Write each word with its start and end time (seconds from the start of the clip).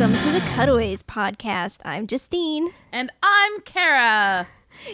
welcome 0.00 0.16
to 0.24 0.32
the 0.32 0.40
Cutaways 0.54 1.02
podcast. 1.02 1.80
I'm 1.84 2.06
Justine. 2.06 2.72
And 2.90 3.12
I'm 3.22 3.60
Cara. 3.66 4.48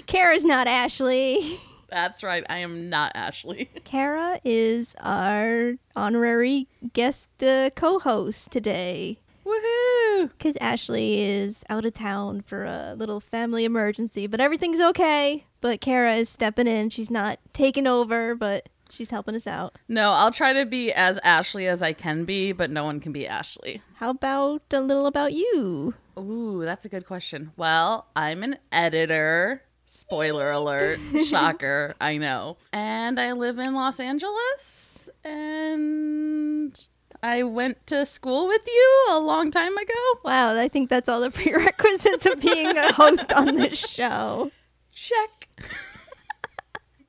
Cara's 0.07 0.45
not 0.45 0.66
Ashley. 0.66 1.61
That's 1.89 2.25
right. 2.25 2.43
I 2.50 2.59
am 2.59 2.90
not 2.90 3.12
Ashley. 3.14 3.71
Cara 3.84 4.40
is 4.45 4.96
our 4.98 5.75
honorary 5.95 6.67
guest 6.93 7.29
uh, 7.40 7.71
co 7.76 8.00
host 8.00 8.50
today. 8.50 9.21
Woohoo! 9.45 10.31
Because 10.36 10.57
Ashley 10.61 11.20
is 11.20 11.62
out 11.68 11.84
of 11.84 11.95
town 11.95 12.40
for 12.40 12.64
a 12.64 12.96
little 12.98 13.20
family 13.20 13.64
emergency, 13.64 14.26
but 14.26 14.40
everything's 14.40 14.81
okay. 14.81 15.45
But 15.61 15.81
Cara 15.81 16.17
is 16.17 16.29
stepping 16.29 16.67
in. 16.67 16.90
She's 16.90 17.12
not 17.12 17.39
taking 17.53 17.86
over, 17.86 18.34
but 18.34 18.68
she's 18.96 19.11
helping 19.11 19.35
us 19.35 19.46
out. 19.46 19.77
No, 19.89 20.11
I'll 20.13 20.32
try 20.32 20.53
to 20.53 20.64
be 20.67 20.93
as 20.93 21.18
Ashley 21.23 21.67
as 21.68 21.82
I 21.82 21.93
can 21.93 22.25
be, 22.25 22.53
but 22.53 22.71
no 22.71 22.85
one 22.85 22.99
can 23.00 23.13
be 23.13 23.27
Ashley. 23.27 23.82
How 23.96 24.11
about 24.11 24.63
a 24.73 24.81
little 24.81 25.07
about 25.07 25.32
you? 25.32 25.95
Ooh, 26.18 26.63
that's 26.64 26.85
a 26.85 26.89
good 26.89 27.07
question. 27.07 27.53
Well, 27.57 28.07
I'm 28.17 28.43
an 28.43 28.59
editor. 28.73 29.63
Spoiler 29.85 30.51
alert. 30.51 30.99
Shocker. 31.27 31.95
I 32.01 32.17
know. 32.17 32.56
And 32.73 33.20
I 33.20 33.33
live 33.33 33.59
in 33.59 33.75
Los 33.75 34.01
Angeles. 34.01 35.09
And 35.25 36.87
I 37.23 37.42
went 37.42 37.87
to 37.89 38.07
school 38.07 38.47
with 38.48 38.63
you 38.67 39.07
a 39.11 39.19
long 39.20 39.51
time 39.51 39.77
ago. 39.77 39.95
Wow, 40.25 40.57
I 40.57 40.69
think 40.69 40.91
that's 40.91 41.09
all 41.09 41.20
the 41.20 41.31
prerequisites 41.33 42.27
of 42.27 42.41
being 42.41 42.77
a 42.77 42.92
host 42.92 43.33
on 43.33 43.57
this 43.57 43.79
show. 43.89 44.51
Check. 44.92 45.48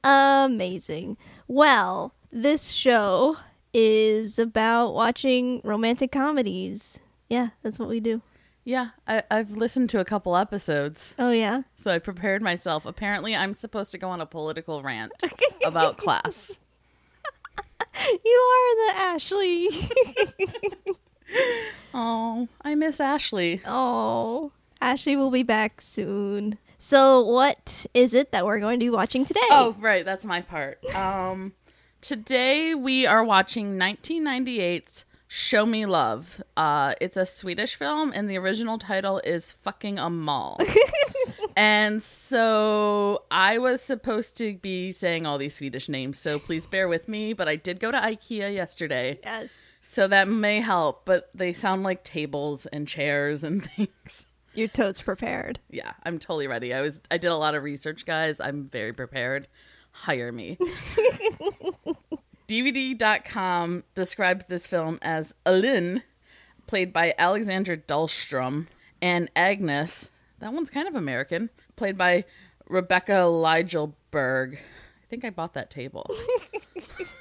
Amazing. 0.03 1.17
Well, 1.47 2.13
this 2.31 2.71
show 2.71 3.37
is 3.73 4.37
about 4.39 4.93
watching 4.93 5.61
romantic 5.63 6.11
comedies. 6.11 6.99
Yeah, 7.29 7.49
that's 7.61 7.79
what 7.79 7.89
we 7.89 7.99
do. 7.99 8.21
Yeah, 8.63 8.89
I, 9.07 9.23
I've 9.31 9.51
listened 9.51 9.89
to 9.91 9.99
a 9.99 10.05
couple 10.05 10.35
episodes. 10.35 11.13
Oh, 11.17 11.31
yeah? 11.31 11.61
So 11.77 11.89
I 11.91 11.99
prepared 11.99 12.41
myself. 12.41 12.85
Apparently, 12.85 13.33
I'm 13.33 13.53
supposed 13.53 13.91
to 13.93 13.97
go 13.97 14.09
on 14.09 14.19
a 14.19 14.25
political 14.25 14.81
rant 14.81 15.13
about 15.65 15.97
class. 15.97 16.59
You 18.23 18.31
are 18.53 18.93
the 18.93 18.99
Ashley. 18.99 19.69
Oh, 21.93 22.47
I 22.61 22.75
miss 22.75 23.01
Ashley. 23.01 23.59
oh, 23.65 24.51
Ashley 24.79 25.15
will 25.17 25.31
be 25.31 25.43
back 25.43 25.81
soon. 25.81 26.57
So, 26.79 27.21
what 27.21 27.87
is 27.93 28.13
it 28.13 28.31
that 28.31 28.45
we're 28.45 28.59
going 28.59 28.79
to 28.79 28.85
be 28.85 28.91
watching 28.91 29.25
today? 29.25 29.39
Oh, 29.49 29.75
right, 29.79 30.05
that's 30.05 30.25
my 30.25 30.41
part. 30.41 30.83
Um, 30.93 31.53
today 32.01 32.75
we 32.75 33.07
are 33.07 33.23
watching 33.23 33.79
1998's 33.79 35.03
Show 35.27 35.65
Me 35.65 35.87
Love. 35.87 36.41
Uh, 36.55 36.93
it's 37.01 37.17
a 37.17 37.25
Swedish 37.25 37.75
film, 37.75 38.13
and 38.13 38.29
the 38.29 38.37
original 38.37 38.77
title 38.77 39.19
is 39.23 39.53
Fucking 39.63 39.95
Åmål. 39.95 40.57
and 41.55 42.03
so 42.03 43.23
I 43.31 43.57
was 43.57 43.81
supposed 43.81 44.37
to 44.37 44.53
be 44.53 44.91
saying 44.91 45.25
all 45.25 45.39
these 45.39 45.55
Swedish 45.55 45.89
names, 45.89 46.19
so 46.19 46.37
please 46.37 46.67
bear 46.67 46.87
with 46.87 47.07
me. 47.07 47.33
But 47.33 47.47
I 47.47 47.55
did 47.55 47.79
go 47.79 47.89
to 47.89 47.97
IKEA 47.97 48.53
yesterday, 48.53 49.19
yes. 49.23 49.49
so 49.81 50.07
that 50.07 50.27
may 50.27 50.61
help. 50.61 51.05
But 51.05 51.31
they 51.33 51.53
sound 51.53 51.81
like 51.81 52.03
tables 52.03 52.67
and 52.67 52.87
chairs 52.87 53.43
and 53.43 53.63
things. 53.75 54.26
You're 54.57 54.67
totes 54.67 55.03
prepared. 55.03 55.59
Yeah, 55.69 55.91
I'm 56.01 56.17
totally 56.17 56.47
ready. 56.47 56.73
I 56.73 56.81
was 56.81 56.99
I 57.11 57.19
did 57.19 57.27
a 57.27 57.37
lot 57.37 57.53
of 57.53 57.61
research, 57.61 58.07
guys. 58.07 58.41
I'm 58.41 58.65
very 58.65 58.91
prepared. 58.91 59.47
Hire 59.91 60.31
me. 60.31 60.57
DVD.com 62.47 63.83
describes 63.93 64.45
this 64.45 64.65
film 64.65 64.97
as 65.03 65.35
Alin, 65.45 66.01
played 66.65 66.91
by 66.91 67.13
Alexandra 67.19 67.77
Dahlstrom, 67.77 68.65
and 68.99 69.29
Agnes, 69.35 70.09
that 70.39 70.51
one's 70.51 70.71
kind 70.71 70.87
of 70.87 70.95
American, 70.95 71.51
played 71.75 71.95
by 71.95 72.25
Rebecka 72.67 73.29
Liljeberg. 73.29 74.55
I 74.55 75.05
think 75.07 75.23
I 75.23 75.29
bought 75.29 75.53
that 75.53 75.69
table. 75.69 76.09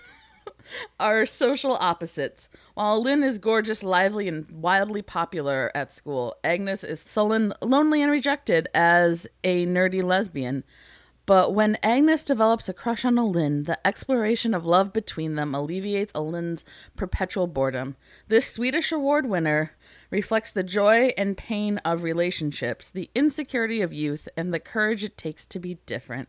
are 0.98 1.26
social 1.26 1.74
opposites. 1.74 2.48
While 2.74 3.02
Lynn 3.02 3.22
is 3.22 3.38
gorgeous, 3.38 3.82
lively, 3.82 4.28
and 4.28 4.48
wildly 4.50 5.02
popular 5.02 5.70
at 5.74 5.92
school, 5.92 6.36
Agnes 6.44 6.84
is 6.84 7.00
sullen, 7.00 7.52
lonely, 7.62 8.02
and 8.02 8.10
rejected 8.10 8.68
as 8.74 9.26
a 9.44 9.66
nerdy 9.66 10.02
lesbian. 10.02 10.64
But 11.26 11.52
when 11.52 11.76
Agnes 11.82 12.24
develops 12.24 12.68
a 12.68 12.72
crush 12.72 13.04
on 13.04 13.18
Olin, 13.18 13.64
the 13.64 13.84
exploration 13.84 14.54
of 14.54 14.64
love 14.64 14.92
between 14.92 15.34
them 15.34 15.56
alleviates 15.56 16.12
Olin's 16.14 16.64
perpetual 16.94 17.48
boredom. 17.48 17.96
This 18.28 18.48
Swedish 18.48 18.92
award 18.92 19.26
winner 19.26 19.72
reflects 20.08 20.52
the 20.52 20.62
joy 20.62 21.10
and 21.18 21.36
pain 21.36 21.78
of 21.78 22.04
relationships, 22.04 22.92
the 22.92 23.10
insecurity 23.12 23.82
of 23.82 23.92
youth, 23.92 24.28
and 24.36 24.54
the 24.54 24.60
courage 24.60 25.02
it 25.02 25.18
takes 25.18 25.44
to 25.46 25.58
be 25.58 25.78
different. 25.84 26.28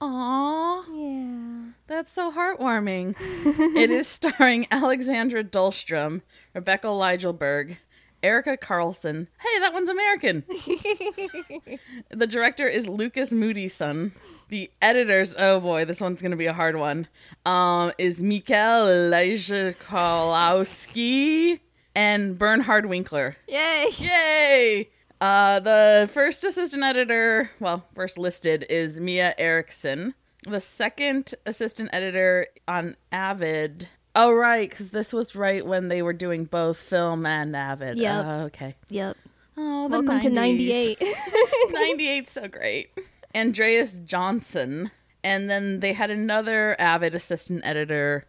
Aww. 0.00 0.84
Yeah. 0.94 1.72
That's 1.86 2.12
so 2.12 2.30
heartwarming. 2.30 3.16
it 3.76 3.90
is 3.90 4.06
starring 4.06 4.66
Alexandra 4.70 5.42
Dahlstrom, 5.42 6.22
Rebecka 6.54 6.84
Liljeberg, 6.84 7.78
Erica 8.22 8.56
Carlson. 8.56 9.28
Hey, 9.38 9.58
that 9.60 9.72
one's 9.72 9.88
American. 9.88 10.44
the 12.10 12.26
director 12.26 12.66
is 12.66 12.86
Lukas 12.86 13.30
Moodysson. 13.30 14.12
The 14.48 14.70
editors, 14.80 15.34
oh 15.38 15.60
boy, 15.60 15.84
this 15.84 16.00
one's 16.00 16.20
going 16.20 16.32
to 16.32 16.36
be 16.36 16.46
a 16.46 16.52
hard 16.52 16.76
one, 16.76 17.06
um, 17.44 17.92
is 17.98 18.22
Mikael 18.22 18.86
Leszczylowski 18.86 21.60
and 21.94 22.38
Bernhard 22.38 22.86
Winkler. 22.86 23.36
Yay. 23.46 23.86
Yay! 23.98 24.88
Uh, 25.20 25.58
the 25.60 26.08
first 26.12 26.44
assistant 26.44 26.82
editor, 26.82 27.50
well, 27.60 27.84
first 27.94 28.18
listed 28.18 28.64
is 28.70 29.00
Mia 29.00 29.34
Erickson. 29.36 30.14
The 30.44 30.60
second 30.60 31.34
assistant 31.44 31.90
editor 31.92 32.46
on 32.68 32.96
Avid. 33.10 33.88
Oh, 34.14 34.32
right, 34.32 34.70
because 34.70 34.90
this 34.90 35.12
was 35.12 35.34
right 35.34 35.66
when 35.66 35.88
they 35.88 36.02
were 36.02 36.12
doing 36.12 36.44
both 36.44 36.78
film 36.78 37.26
and 37.26 37.54
Avid. 37.56 37.98
Yep. 37.98 38.24
Oh, 38.24 38.40
okay. 38.44 38.76
Yep. 38.90 39.16
Oh, 39.56 39.88
Welcome 39.88 40.20
to 40.20 40.28
90s. 40.28 40.34
98. 40.34 40.98
98's 41.68 42.32
so 42.32 42.46
great. 42.46 42.90
Andreas 43.34 43.94
Johnson. 43.94 44.92
And 45.24 45.50
then 45.50 45.80
they 45.80 45.94
had 45.94 46.10
another 46.10 46.76
Avid 46.80 47.14
assistant 47.14 47.62
editor 47.64 48.22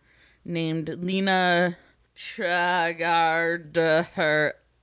named 0.44 0.90
Lena 1.04 1.78
Tragarder. 2.16 4.08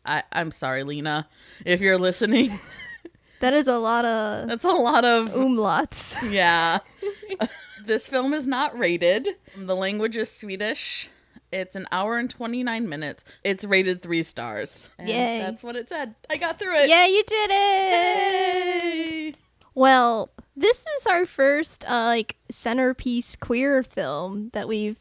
I, 0.05 0.23
I'm 0.33 0.53
sorry, 0.53 0.85
Lena, 0.85 1.29
if 1.65 1.81
you're 1.81 1.99
listening. 1.99 2.59
that 3.41 3.55
is 3.55 3.67
a 3.69 3.79
lot 3.79 4.05
of 4.05 4.49
That's 4.49 4.65
a 4.65 4.71
lot 4.71 5.05
of 5.05 5.31
umlauts. 5.31 6.17
yeah. 6.31 6.79
this 7.85 8.09
film 8.09 8.35
is 8.35 8.47
not 8.47 8.77
rated. 8.79 9.29
The 9.57 9.77
language 9.77 10.17
is 10.17 10.31
Swedish. 10.31 11.09
It's 11.53 11.77
an 11.77 11.87
hour 11.93 12.19
and 12.19 12.29
29 12.29 12.89
minutes. 12.89 13.25
It's 13.45 13.65
rated 13.65 14.03
three 14.03 14.23
stars. 14.23 14.91
And 14.99 15.09
Yay. 15.09 15.39
That's 15.39 15.63
what 15.63 15.77
it 15.77 15.89
said. 15.89 16.15
I 16.29 16.37
got 16.37 16.59
through 16.59 16.77
it. 16.77 16.89
Yeah, 16.89 17.07
you 17.07 17.23
did 17.25 17.51
it. 17.53 19.27
Yay. 19.27 19.33
Well, 19.75 20.31
this 20.57 20.85
is 20.99 21.07
our 21.07 21.25
first 21.25 21.85
uh, 21.89 22.05
like 22.07 22.37
centerpiece 22.51 23.37
queer 23.37 23.83
film 23.83 24.51
that 24.55 24.67
we've 24.67 24.99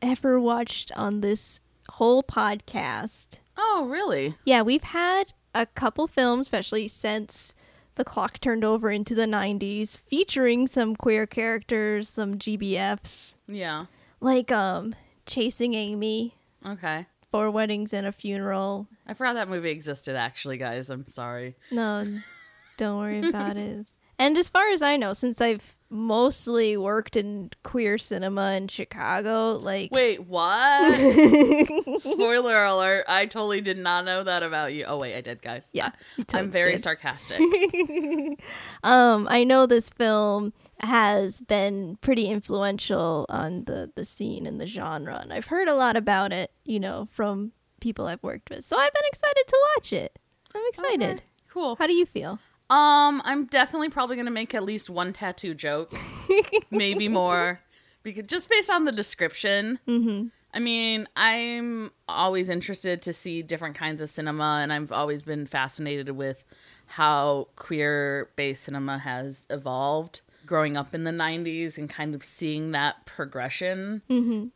ever 0.00 0.40
watched 0.40 0.90
on 0.96 1.20
this 1.20 1.60
whole 1.90 2.22
podcast. 2.22 3.40
Oh, 3.56 3.86
really? 3.90 4.36
Yeah, 4.44 4.62
we've 4.62 4.82
had 4.82 5.32
a 5.54 5.66
couple 5.66 6.06
films, 6.06 6.46
especially 6.46 6.88
since 6.88 7.54
the 7.96 8.04
clock 8.04 8.40
turned 8.40 8.64
over 8.64 8.90
into 8.90 9.14
the 9.14 9.26
90s, 9.26 9.96
featuring 9.98 10.66
some 10.66 10.96
queer 10.96 11.26
characters, 11.26 12.08
some 12.08 12.38
GBFs, 12.38 13.34
Yeah. 13.46 13.86
like 14.20 14.50
um 14.52 14.94
Chasing 15.26 15.74
Amy, 15.74 16.34
Okay. 16.66 17.06
Four 17.30 17.50
Weddings 17.50 17.92
and 17.92 18.06
a 18.06 18.12
Funeral. 18.12 18.88
I 19.06 19.14
forgot 19.14 19.34
that 19.34 19.48
movie 19.48 19.70
existed, 19.70 20.16
actually, 20.16 20.56
guys. 20.58 20.90
I'm 20.90 21.06
sorry. 21.06 21.54
No, 21.70 22.06
don't 22.76 22.98
worry 22.98 23.26
about 23.26 23.56
it. 23.56 23.86
And 24.18 24.36
as 24.38 24.48
far 24.48 24.68
as 24.70 24.82
I 24.82 24.96
know, 24.96 25.12
since 25.14 25.40
I've 25.40 25.74
mostly 25.92 26.76
worked 26.76 27.16
in 27.16 27.50
queer 27.62 27.98
cinema 27.98 28.52
in 28.52 28.66
Chicago, 28.68 29.52
like 29.52 29.92
Wait, 29.92 30.26
what? 30.26 30.94
Spoiler 32.00 32.64
alert. 32.64 33.04
I 33.08 33.26
totally 33.26 33.60
did 33.60 33.78
not 33.78 34.04
know 34.04 34.24
that 34.24 34.42
about 34.42 34.72
you. 34.72 34.84
Oh, 34.86 34.98
wait, 34.98 35.14
I 35.14 35.20
did, 35.20 35.42
guys. 35.42 35.66
Yeah, 35.72 35.90
you 36.16 36.24
I'm 36.32 36.48
very 36.48 36.72
did. 36.72 36.82
sarcastic. 36.82 37.40
um, 38.82 39.28
I 39.30 39.44
know 39.44 39.66
this 39.66 39.90
film 39.90 40.52
has 40.80 41.40
been 41.40 41.96
pretty 42.00 42.26
influential 42.26 43.26
on 43.28 43.64
the 43.64 43.92
the 43.94 44.04
scene 44.04 44.46
and 44.46 44.60
the 44.60 44.66
genre, 44.66 45.18
and 45.20 45.32
I've 45.32 45.46
heard 45.46 45.68
a 45.68 45.74
lot 45.74 45.96
about 45.96 46.32
it, 46.32 46.50
you 46.64 46.80
know, 46.80 47.08
from 47.12 47.52
people 47.80 48.06
I've 48.06 48.22
worked 48.22 48.50
with. 48.50 48.64
So 48.64 48.76
I've 48.76 48.92
been 48.94 49.02
excited 49.06 49.44
to 49.46 49.58
watch 49.76 49.92
it. 49.92 50.18
I'm 50.54 50.62
excited. 50.68 51.10
Okay, 51.10 51.22
Cool. 51.48 51.76
How 51.76 51.86
do 51.86 51.92
you 51.92 52.06
feel? 52.06 52.38
Um, 52.70 53.20
I'm 53.24 53.46
definitely 53.46 53.90
probably 53.90 54.16
gonna 54.16 54.30
make 54.30 54.54
at 54.54 54.62
least 54.62 54.88
one 54.88 55.12
t.A.T.u. 55.12 55.54
joke, 55.54 55.94
maybe 56.70 57.08
more, 57.08 57.60
because 58.02 58.24
just 58.24 58.48
based 58.48 58.70
on 58.70 58.84
the 58.84 58.92
description. 58.92 59.78
Mm-hmm. 59.86 60.28
I 60.54 60.58
mean, 60.58 61.06
I'm 61.16 61.92
always 62.08 62.50
interested 62.50 63.00
to 63.02 63.12
see 63.14 63.42
different 63.42 63.74
kinds 63.74 64.02
of 64.02 64.10
cinema, 64.10 64.60
and 64.62 64.72
I've 64.72 64.92
always 64.92 65.22
been 65.22 65.46
fascinated 65.46 66.10
with 66.10 66.44
how 66.86 67.48
queer 67.56 68.28
based 68.36 68.64
cinema 68.64 68.98
has 68.98 69.46
evolved 69.48 70.20
growing 70.46 70.76
up 70.76 70.94
in 70.94 71.04
the 71.04 71.10
90s 71.10 71.78
and 71.78 71.88
kind 71.88 72.14
of 72.14 72.22
seeing 72.24 72.72
that 72.72 73.06
progression 73.06 74.02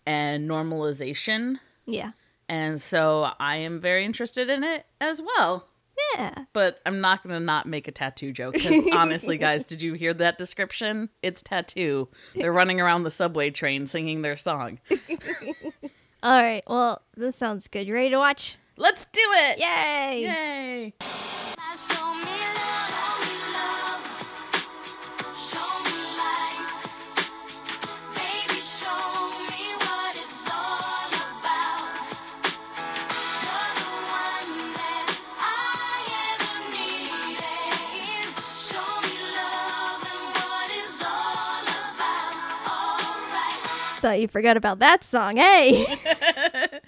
and 0.06 0.50
normalization. 0.50 1.58
Yeah. 1.87 2.12
And 2.49 2.81
so 2.81 3.31
I 3.41 3.56
am 3.56 3.81
very 3.81 4.05
interested 4.05 4.50
in 4.50 4.62
it 4.62 4.85
as 5.00 5.23
well. 5.23 5.69
Yeah. 6.14 6.44
But 6.52 6.81
I'm 6.87 7.00
not 7.00 7.22
going 7.22 7.34
to 7.34 7.40
not 7.40 7.66
make 7.66 7.88
a 7.88 7.93
t.A.T.u. 7.93 8.32
joke 8.32 8.54
because 8.54 8.87
honestly, 8.93 9.38
guys, 9.38 9.66
did 9.66 9.82
you 9.82 9.94
hear 9.94 10.14
that 10.14 10.38
description? 10.38 11.10
It's 11.22 11.43
tattoo. 11.43 12.08
They're 12.34 12.52
running 12.52 12.81
around 12.81 13.02
the 13.04 13.10
subway 13.10 13.50
train 13.50 13.87
singing 13.87 14.22
their 14.22 14.37
song. 14.37 14.81
All 16.22 16.43
right. 16.43 16.62
Well, 16.66 17.02
this 17.16 17.37
sounds 17.37 17.69
good. 17.69 17.87
You 17.87 17.94
ready 17.94 18.10
to 18.10 18.19
watch? 18.19 18.56
Let's 18.78 19.06
do 19.06 19.20
it! 19.22 19.58
Yay! 19.58 20.22
Yay! 20.22 20.93
Thought 44.06 44.20
you 44.20 44.29
forgot 44.29 44.56
about 44.56 44.79
that 44.79 45.03
song. 45.03 45.37
Hey. 45.37 45.85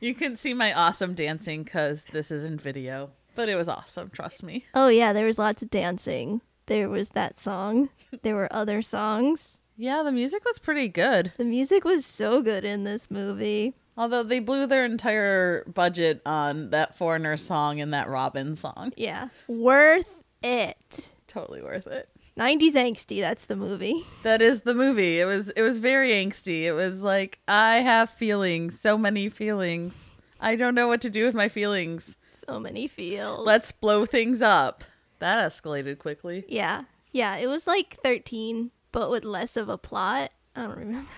You 0.00 0.14
can 0.14 0.36
see 0.36 0.52
my 0.52 0.70
awesome 0.74 1.14
dancing 1.14 1.62
because 1.64 2.04
this 2.12 2.30
isn't 2.30 2.60
video. 2.60 3.10
But 3.34 3.48
it 3.48 3.54
was 3.56 3.70
awesome, 3.70 4.10
trust 4.10 4.42
me. 4.42 4.66
oh 4.74 4.88
yeah, 4.88 5.14
there 5.14 5.24
was 5.24 5.38
lots 5.38 5.62
of 5.62 5.70
dancing. 5.70 6.42
There 6.66 6.90
was 6.90 7.08
that 7.10 7.40
song. 7.40 7.88
There 8.22 8.34
were 8.34 8.52
other 8.52 8.82
songs. 8.82 9.58
Yeah, 9.78 10.02
the 10.02 10.12
music 10.12 10.44
was 10.44 10.58
pretty 10.58 10.88
good. 10.88 11.32
The 11.38 11.44
music 11.46 11.84
was 11.86 12.04
so 12.04 12.42
good 12.42 12.66
in 12.66 12.84
this 12.84 13.10
movie. 13.10 13.72
Although 13.96 14.22
they 14.22 14.40
blew 14.40 14.66
their 14.66 14.84
entire 14.84 15.64
budget 15.64 16.20
on 16.26 16.68
that 16.70 16.98
Foreigner 16.98 17.38
song 17.38 17.80
and 17.80 17.94
that 17.94 18.08
Robyn 18.08 18.56
song. 18.56 18.92
Yeah. 18.94 19.28
Worth 19.48 20.22
it. 20.42 21.12
Totally 21.28 21.62
worth 21.62 21.86
it. 21.86 22.10
90s 22.38 22.72
angsty, 22.74 23.20
that's 23.20 23.46
the 23.46 23.56
movie. 23.56 24.04
That 24.22 24.42
is 24.42 24.62
the 24.62 24.74
movie. 24.74 25.20
It 25.20 25.24
was 25.24 25.50
it 25.50 25.62
was 25.62 25.78
very 25.78 26.10
angsty. 26.10 26.62
It 26.62 26.72
was 26.72 27.00
like 27.00 27.38
I 27.46 27.78
have 27.78 28.10
feelings, 28.10 28.80
so 28.80 28.98
many 28.98 29.28
feelings. 29.28 30.10
I 30.40 30.56
don't 30.56 30.74
know 30.74 30.88
what 30.88 31.00
to 31.02 31.10
do 31.10 31.24
with 31.24 31.34
my 31.34 31.48
feelings. 31.48 32.16
So 32.46 32.58
many 32.60 32.86
feels. 32.88 33.46
Let's 33.46 33.72
blow 33.72 34.04
things 34.04 34.42
up. 34.42 34.84
That 35.20 35.38
escalated 35.38 35.98
quickly. 35.98 36.44
Yeah. 36.48 36.84
Yeah, 37.12 37.36
it 37.36 37.46
was 37.46 37.66
like 37.66 37.96
13, 38.04 38.70
but 38.92 39.10
with 39.10 39.24
less 39.24 39.56
of 39.56 39.68
a 39.68 39.78
plot. 39.78 40.30
I 40.54 40.62
don't 40.62 40.76
remember. 40.78 41.10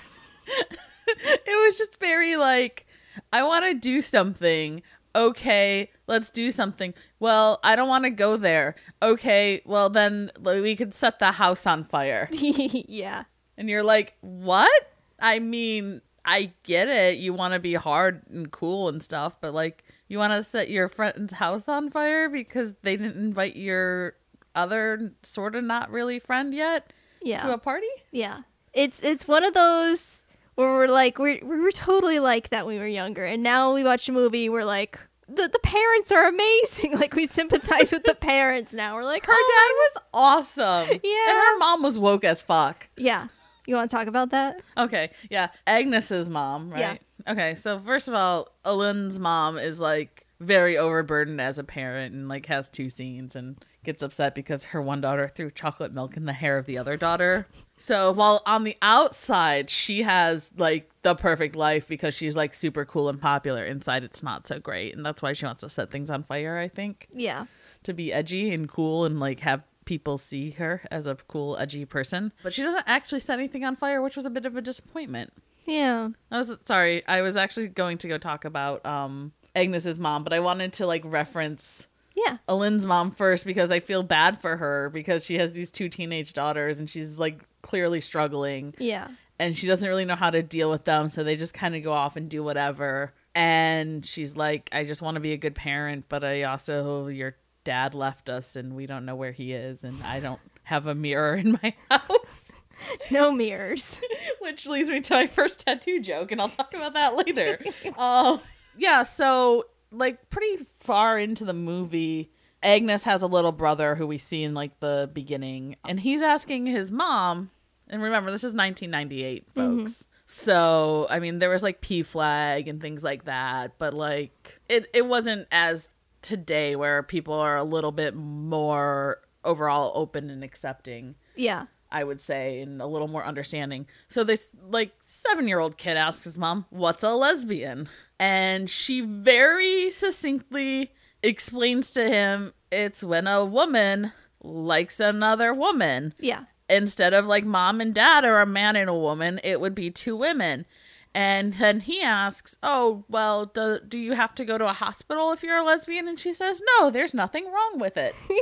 It 1.11 1.67
was 1.67 1.79
just 1.79 1.99
very 1.99 2.37
like 2.37 2.87
I 3.33 3.43
want 3.43 3.65
to 3.65 3.75
do 3.75 4.03
something. 4.03 4.83
Okay, 5.17 5.91
let's 6.07 6.31
do 6.31 6.51
something. 6.51 6.95
Well, 7.19 7.59
I 7.65 7.77
don't 7.77 7.89
want 7.89 8.05
to 8.05 8.11
go 8.11 8.37
there. 8.37 8.77
Okay, 9.03 9.63
well 9.65 9.91
then 9.91 10.31
we 10.45 10.77
could 10.77 10.95
set 10.95 11.19
the 11.19 11.33
house 11.33 11.67
on 11.67 11.85
fire. 11.85 12.29
yeah. 12.33 13.25
And 13.57 13.69
you're 13.69 13.83
like, 13.83 14.15
"What?" 14.21 14.93
I 15.19 15.39
mean, 15.41 16.01
I 16.25 16.53
get 16.63 16.89
it. 16.89 17.19
You 17.19 17.33
want 17.35 17.55
to 17.55 17.59
be 17.61 17.75
hard 17.75 18.23
and 18.31 18.51
cool 18.53 18.89
and 18.89 19.03
stuff, 19.03 19.41
but 19.41 19.53
like 19.53 19.85
you 20.09 20.19
want 20.19 20.33
to 20.33 20.43
set 20.43 20.71
your 20.71 20.89
friend's 20.89 21.33
house 21.35 21.69
on 21.69 21.91
fire 21.91 22.29
because 22.29 22.75
they 22.83 22.97
didn't 22.97 23.17
invite 23.19 23.57
your 23.57 24.15
other 24.55 25.13
sort 25.23 25.55
of 25.57 25.65
not 25.65 25.91
really 25.91 26.19
friend 26.19 26.55
yet 26.55 26.93
Yeah. 27.23 27.43
to 27.43 27.53
a 27.55 27.59
party? 27.59 27.87
Yeah. 28.13 28.43
It's 28.73 29.03
it's 29.03 29.27
one 29.27 29.45
of 29.45 29.55
those 29.55 30.25
where 30.59 30.73
we're 30.73 30.89
like 30.89 31.21
we're 31.21 31.39
we 31.45 31.61
were 31.61 31.71
totally 31.71 32.19
like 32.19 32.49
that 32.49 32.67
when 32.67 32.75
we 32.75 32.81
were 32.81 32.87
younger 32.89 33.25
and 33.25 33.45
now 33.45 33.73
we 33.73 33.85
watch 33.85 34.09
a 34.09 34.13
movie 34.13 34.49
we're 34.49 34.65
like 34.65 34.99
the, 35.29 35.47
the 35.47 35.59
parents 35.59 36.11
are 36.11 36.27
amazing. 36.27 36.99
Like 36.99 37.15
we 37.15 37.27
sympathize 37.27 37.93
with 37.93 38.03
the 38.05 38.15
parents 38.21 38.73
now. 38.73 38.95
We're 38.95 39.05
like 39.05 39.27
Her 39.27 39.33
"Oh, 39.35 39.95
dad 39.95 40.01
was 40.01 40.05
awesome. 40.15 41.01
Yeah. 41.05 41.29
And 41.29 41.37
her 41.37 41.59
mom 41.59 41.83
was 41.83 41.99
woke 41.99 42.25
as 42.25 42.41
fuck. 42.41 42.89
Yeah. 42.97 43.29
You 43.67 43.75
want 43.75 43.91
to 43.91 43.97
talk 43.97 44.07
about 44.07 44.31
that? 44.31 44.63
Okay, 44.79 45.11
yeah. 45.31 45.49
Agnes's 45.67 46.31
mom, 46.31 46.71
right? 46.71 46.99
Yeah. 47.27 47.33
Okay, 47.33 47.55
so 47.57 47.79
first 47.79 48.09
of 48.09 48.15
all, 48.15 48.49
Alin's 48.65 49.19
mom 49.19 49.59
is 49.59 49.79
like 49.79 50.27
very 50.41 50.79
overburdened 50.79 51.43
as 51.43 51.59
a 51.59 51.65
parent 51.65 52.15
and 52.15 52.27
like 52.29 52.47
has 52.47 52.71
two 52.71 52.89
scenes 52.89 53.37
and 53.37 53.63
gets 53.89 54.03
upset 54.03 54.35
because 54.35 54.65
her 54.67 54.83
one 54.83 55.01
daughter 55.01 55.29
threw 55.29 55.51
chocolate 55.51 55.93
milk 55.95 56.15
in 56.17 56.27
the 56.27 56.33
hair 56.35 56.59
of 56.59 56.67
the 56.67 56.77
other 56.77 56.97
daughter. 56.97 57.47
So 57.79 58.13
while 58.13 58.43
on 58.45 58.65
the 58.65 58.77
outside 58.83 59.71
she 59.71 60.03
has 60.03 60.51
like 60.57 60.91
the 61.03 61.15
perfect 61.15 61.57
life 61.57 61.89
because 61.89 62.15
she's 62.15 62.37
like 62.37 62.53
super 62.53 62.85
cool 62.85 63.09
and 63.09 63.19
popular, 63.21 63.65
inside 63.65 64.05
it's 64.05 64.23
not 64.23 64.47
so 64.47 64.59
great. 64.59 64.95
And 64.95 65.07
that's 65.07 65.23
why 65.23 65.33
she 65.33 65.47
wants 65.47 65.61
to 65.63 65.71
set 65.71 65.91
things 65.91 66.11
on 66.11 66.23
fire, 66.23 66.59
I 66.59 66.69
think 66.69 67.09
Yeah. 67.15 67.47
to 67.85 67.95
be 67.95 68.13
edgy 68.13 68.53
and 68.53 68.69
cool 68.69 69.05
and 69.07 69.19
like 69.19 69.41
have 69.41 69.63
people 69.87 70.19
see 70.19 70.51
her 70.51 70.83
as 70.91 71.07
a 71.07 71.15
cool 71.29 71.57
edgy 71.57 71.87
person 71.87 72.31
but 72.43 72.53
she 72.53 72.63
doesn't 72.63 72.85
actually 72.87 73.21
set 73.21 73.39
anything 73.39 73.65
on 73.65 73.75
fire 73.75 74.03
which 74.03 74.19
was 74.19 74.27
a 74.27 74.31
bit 74.31 74.45
of 74.45 74.55
a 74.55 74.61
disappointment 74.61 75.33
Yeah. 75.65 76.11
i 76.31 76.37
was 76.37 76.55
sorry 76.67 77.07
i 77.09 77.23
was 77.23 77.39
actually 77.39 77.69
going 77.69 77.97
to 77.99 78.09
go 78.09 78.19
talk 78.19 78.45
about 78.45 78.85
um 78.85 79.33
agnes's 79.57 79.99
mom 79.99 80.25
but 80.25 80.35
i 80.35 80.41
wanted 80.41 80.75
to 80.75 80.87
like 80.87 81.01
reference 81.07 81.87
Yeah. 82.27 82.39
alin's 82.49 82.87
mom 82.87 83.11
first 83.11 83.45
because 83.45 83.71
i 83.71 83.81
feel 83.81 84.03
bad 84.03 84.41
for 84.41 84.57
her 84.57 84.91
because 84.91 85.25
she 85.25 85.37
has 85.39 85.53
these 85.53 85.71
two 85.71 85.89
teenage 85.89 86.33
daughters 86.33 86.81
and 86.81 86.89
she's 86.91 87.19
like 87.19 87.41
clearly 87.63 88.01
struggling 88.01 88.75
Yeah. 88.79 89.09
and 89.39 89.57
she 89.57 89.67
doesn't 89.67 89.89
really 89.89 90.05
know 90.05 90.15
how 90.17 90.31
to 90.31 90.43
deal 90.43 90.71
with 90.71 90.85
them 90.85 91.11
so 91.11 91.23
they 91.25 91.37
just 91.37 91.55
kind 91.55 91.75
of 91.77 91.83
go 91.83 91.93
off 91.93 92.17
and 92.17 92.29
do 92.29 92.43
whatever 92.43 93.13
and 93.35 94.05
she's 94.07 94.37
like 94.37 94.69
i 94.73 94.85
just 94.85 95.03
want 95.03 95.15
to 95.17 95.21
be 95.21 95.33
a 95.33 95.37
good 95.37 95.55
parent 95.55 96.07
but 96.09 96.25
i 96.25 96.43
also 96.45 97.07
your 97.09 97.37
dad 97.65 97.95
left 97.95 98.29
us 98.29 98.57
and 98.57 98.75
we 98.75 98.87
don't 98.87 99.05
know 99.05 99.15
where 99.17 99.33
he 99.33 99.53
is 99.53 99.85
and 99.85 100.03
i 100.03 100.19
don't 100.21 100.41
have 100.65 100.87
a 100.87 100.95
mirror 100.95 101.35
in 101.37 101.59
my 101.63 101.75
house 101.91 102.45
No 103.11 103.33
mirrors. 103.33 104.01
which 104.41 104.65
leads 104.67 104.89
me 104.89 105.01
to 105.01 105.15
my 105.15 105.27
first 105.27 105.67
t.A.T.u. 105.67 106.01
joke 106.01 106.31
and 106.33 106.41
i'll 106.41 106.49
talk 106.49 106.73
about 106.75 106.95
that 106.95 107.17
later 107.17 107.59
uh, 107.97 108.39
yeah 108.77 109.03
so 109.03 109.65
like 109.91 110.31
pretty 110.31 110.65
far 110.81 111.19
into 111.19 111.45
the 111.45 111.53
movie 111.53 112.31
agnes 112.63 113.05
has 113.05 113.23
a 113.23 113.27
little 113.27 113.53
brother 113.53 113.95
who 113.95 114.07
we 114.07 114.19
see 114.19 114.43
in 114.43 114.55
like 114.55 114.79
the 114.81 115.09
beginning 115.13 115.77
and 115.87 116.01
he's 116.01 116.23
asking 116.23 116.67
his 116.67 116.91
mom 116.91 117.51
and 117.89 118.03
remember 118.03 118.31
this 118.31 118.43
is 118.43 118.53
1998 118.53 119.55
mm-hmm. 119.55 119.79
folks 119.79 120.07
so 120.27 121.07
i 121.09 121.19
mean 121.19 121.39
there 121.39 121.51
was 121.51 121.63
like 121.63 121.81
PFLAG 121.81 122.69
and 122.69 122.81
things 122.81 123.05
like 123.05 123.25
that 123.25 123.79
but 123.79 123.95
like 123.95 124.61
it, 124.69 124.87
it 124.93 125.07
wasn't 125.07 125.47
as 125.53 125.89
today 126.21 126.77
where 126.77 127.03
people 127.03 127.35
are 127.35 127.57
a 127.57 127.65
little 127.65 127.93
bit 127.93 128.15
more 128.15 129.21
overall 129.45 129.93
open 129.95 130.31
and 130.31 130.45
accepting 130.45 131.15
Yeah. 131.37 131.67
I 131.91 132.05
would 132.05 132.21
say, 132.21 132.61
and 132.61 132.83
a 132.83 132.87
little 132.87 133.09
more 133.09 133.25
understanding. 133.25 133.87
So 134.09 134.23
this 134.23 134.49
like 134.69 134.93
seven 135.01 135.49
year 135.49 135.59
old 135.59 135.79
kid 135.79 135.97
asks 135.97 136.25
his 136.25 136.37
mom, 136.37 136.67
What's 136.69 137.03
a 137.03 137.15
lesbian? 137.15 137.89
And 138.19 138.69
she 138.69 139.01
very 139.01 139.91
succinctly 139.91 140.93
explains 141.23 141.91
to 141.93 142.05
him 142.09 142.53
it's 142.71 143.03
when 143.03 143.27
a 143.27 143.45
woman 143.45 144.13
likes 144.43 145.01
another 145.01 145.55
woman. 145.55 146.15
Yeah. 146.19 146.45
Instead 146.69 147.15
of 147.15 147.27
like 147.27 147.45
mom 147.45 147.81
and 147.81 147.95
dad 147.95 148.25
or 148.25 148.41
a 148.41 148.47
man 148.47 148.77
and 148.77 148.91
a 148.91 148.95
woman, 148.95 149.41
it 149.43 149.61
would 149.61 149.75
be 149.75 149.91
two 149.91 150.17
women. 150.17 150.67
And 151.15 151.55
then 151.55 151.81
he 151.81 152.03
asks, 152.03 152.59
Oh, 152.63 153.05
well, 153.09 153.47
do, 153.47 153.81
do 153.87 153.99
you 153.99 154.13
have 154.13 154.35
to 154.35 154.45
go 154.45 154.59
to 154.59 154.69
a 154.69 154.73
hospital 154.75 155.33
if 155.33 155.43
you're 155.43 155.57
a 155.57 155.65
lesbian? 155.65 156.07
And 156.07 156.21
she 156.21 156.33
says, 156.33 156.61
No, 156.79 156.91
there's 156.91 157.15
nothing 157.15 157.47
wrong 157.47 157.79
with 157.79 157.97
it. 157.97 158.15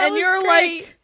And 0.00 0.16
you're 0.16 0.40
great. 0.42 0.82
like, 0.82 0.98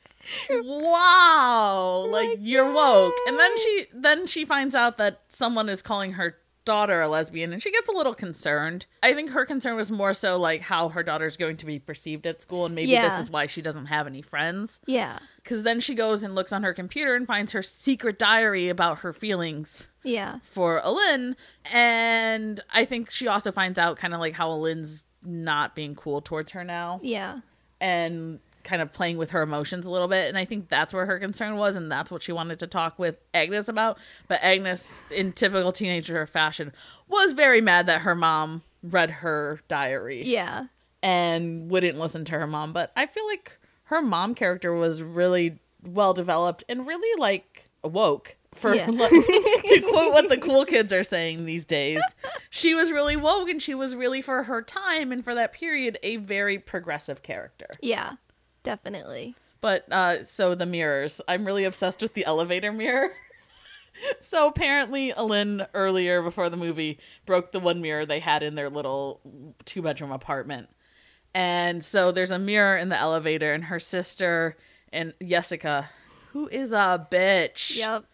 wow 0.63 2.07
like 2.09 2.39
you're 2.41 2.73
woke 2.73 3.13
and 3.27 3.39
then 3.39 3.59
she 3.59 3.87
then 3.93 4.27
she 4.27 4.45
finds 4.47 4.75
out 4.75 4.97
that 4.97 5.21
someone 5.29 5.69
is 5.69 5.83
calling 5.83 6.13
her 6.13 6.39
daughter 6.65 7.01
a 7.03 7.09
lesbian 7.09 7.53
and 7.53 7.63
she 7.63 7.71
gets 7.71 7.89
a 7.89 7.93
little 7.93 8.15
concerned 8.15 8.87
i 9.03 9.13
think 9.13 9.31
her 9.31 9.45
concern 9.45 9.77
was 9.77 9.91
more 9.91 10.13
so 10.15 10.37
like 10.39 10.63
how 10.63 10.89
her 10.89 11.03
daughter's 11.03 11.37
going 11.37 11.57
to 11.57 11.67
be 11.67 11.79
perceived 11.79 12.27
at 12.27 12.41
school 12.41 12.67
and 12.67 12.75
maybe 12.75 12.89
Yeah. 12.91 13.09
this 13.11 13.21
is 13.27 13.31
why 13.31 13.47
she 13.47 13.61
doesn't 13.63 13.87
have 13.87 14.07
any 14.07 14.23
friends 14.23 14.81
Yeah. 14.87 15.19
because 15.37 15.63
then 15.63 15.81
she 15.81 15.95
goes 15.95 16.23
and 16.23 16.35
looks 16.35 16.53
on 16.53 16.63
her 16.63 16.73
computer 16.73 17.15
and 17.15 17.27
finds 17.27 17.53
her 17.53 17.63
secret 17.63 18.19
diary 18.19 18.69
about 18.69 18.99
her 19.01 19.13
feelings 19.13 19.89
Yeah. 20.03 20.39
for 20.43 20.81
Alin. 20.83 21.35
And 21.73 22.61
I 22.73 22.85
think 22.85 23.11
she 23.11 23.27
also 23.29 23.51
finds 23.53 23.79
out 23.79 23.97
kind 23.97 24.15
of 24.15 24.21
like 24.21 24.35
how 24.35 24.49
Alin's 24.51 25.03
not 25.25 25.75
being 25.75 25.95
cool 25.95 26.21
towards 26.21 26.53
her 26.53 26.65
now 26.65 27.01
Yeah. 27.03 27.41
and 27.81 28.41
kind 28.65 28.83
of 28.83 28.93
playing 28.93 29.17
with 29.19 29.31
her 29.31 29.43
emotions 29.43 29.87
a 29.87 29.91
little 29.91 30.09
bit. 30.09 30.29
And 30.29 30.37
I 30.37 30.45
think 30.45 30.69
that's 30.69 30.93
where 30.93 31.07
her 31.07 31.19
concern 31.19 31.57
was, 31.57 31.77
and 31.77 31.93
that's 31.93 32.11
what 32.11 32.23
she 32.23 32.33
wanted 32.33 32.59
to 32.61 32.67
talk 32.67 32.99
with 32.99 33.17
Agnes 33.33 33.69
about. 33.69 33.99
But 34.27 34.41
Agnes, 34.43 34.95
in 35.11 35.33
typical 35.33 35.71
teenager 35.71 36.27
fashion, 36.27 36.73
was 37.09 37.33
very 37.33 37.61
mad 37.61 37.87
that 37.87 38.01
her 38.01 38.15
mom 38.15 38.63
read 38.83 39.11
her 39.11 39.61
diary 39.69 40.23
Yeah. 40.25 40.67
and 41.03 41.71
wouldn't 41.71 41.99
listen 41.99 42.25
to 42.27 42.33
her 42.33 42.47
mom. 42.47 42.73
But 42.73 42.91
I 42.97 43.07
feel 43.07 43.27
like 43.27 43.57
her 43.85 44.03
mom 44.03 44.35
character 44.35 44.73
was 44.75 45.03
really 45.03 45.59
well 45.87 46.15
developed 46.15 46.65
and 46.69 46.87
really 46.87 47.21
like 47.21 47.69
woke. 47.85 48.37
For 48.55 48.73
Yeah. 48.75 48.87
to 48.87 49.81
quote 49.89 50.13
what 50.15 50.29
the 50.29 50.39
cool 50.39 50.65
kids 50.65 50.93
are 50.93 51.03
saying 51.03 51.45
these 51.45 51.65
days, 51.65 52.01
she 52.51 52.73
was 52.73 52.93
really 52.93 53.17
woke 53.17 53.49
and 53.49 53.61
she 53.61 53.75
was 53.75 53.97
really 53.97 54.23
for 54.23 54.45
her 54.45 54.63
time 54.63 55.11
and 55.11 55.25
for 55.25 55.35
that 55.35 55.53
period 55.53 55.99
a 56.05 56.17
very 56.17 56.59
progressive 56.61 57.23
character. 57.23 57.67
Yeah. 57.81 58.13
Definitely. 58.65 59.37
But 59.61 59.91
uh 59.93 60.25
so 60.25 60.57
the 60.57 60.67
mirrors, 60.67 61.21
I'm 61.29 61.47
really 61.47 61.65
obsessed 61.65 62.03
with 62.03 62.15
the 62.15 62.25
elevator 62.25 62.73
mirror. 62.73 63.13
so 64.21 64.49
apparently 64.49 65.13
Alin 65.13 65.69
earlier 65.73 66.21
before 66.23 66.51
the 66.51 66.57
movie 66.57 66.99
broke 67.27 67.53
the 67.53 67.61
one 67.61 67.81
mirror 67.81 68.05
they 68.05 68.19
had 68.19 68.43
in 68.43 68.57
their 68.57 68.69
little 68.69 69.21
two 69.65 69.81
bedroom 69.83 70.11
apartment. 70.11 70.69
And 71.35 71.85
so 71.85 72.11
there's 72.11 72.31
a 72.31 72.39
mirror 72.39 72.77
in 72.77 72.89
the 72.89 72.99
elevator 72.99 73.53
and 73.53 73.65
her 73.65 73.79
sister 73.81 74.57
and 74.93 75.15
Jessica, 75.25 75.91
who 76.33 76.49
is 76.49 76.73
a 76.73 77.07
bitch. 77.11 77.77
Yep. 77.77 78.05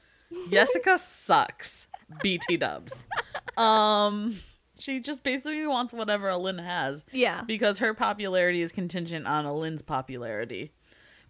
Jessica 0.51 0.99
sucks. 0.99 1.87
BT 2.23 2.59
dubs. 2.59 3.05
Um 3.57 4.39
she 4.81 5.01
just 5.01 5.23
basically 5.23 5.67
wants 5.67 5.93
whatever 5.93 6.29
Alin 6.29 6.63
has 6.65 7.05
Yeah. 7.13 7.43
because 7.43 7.79
her 7.79 7.95
popularity 7.95 8.63
is 8.63 8.73
contingent 8.73 9.27
on 9.27 9.45
Alin's 9.45 9.83
popularity. 9.83 10.73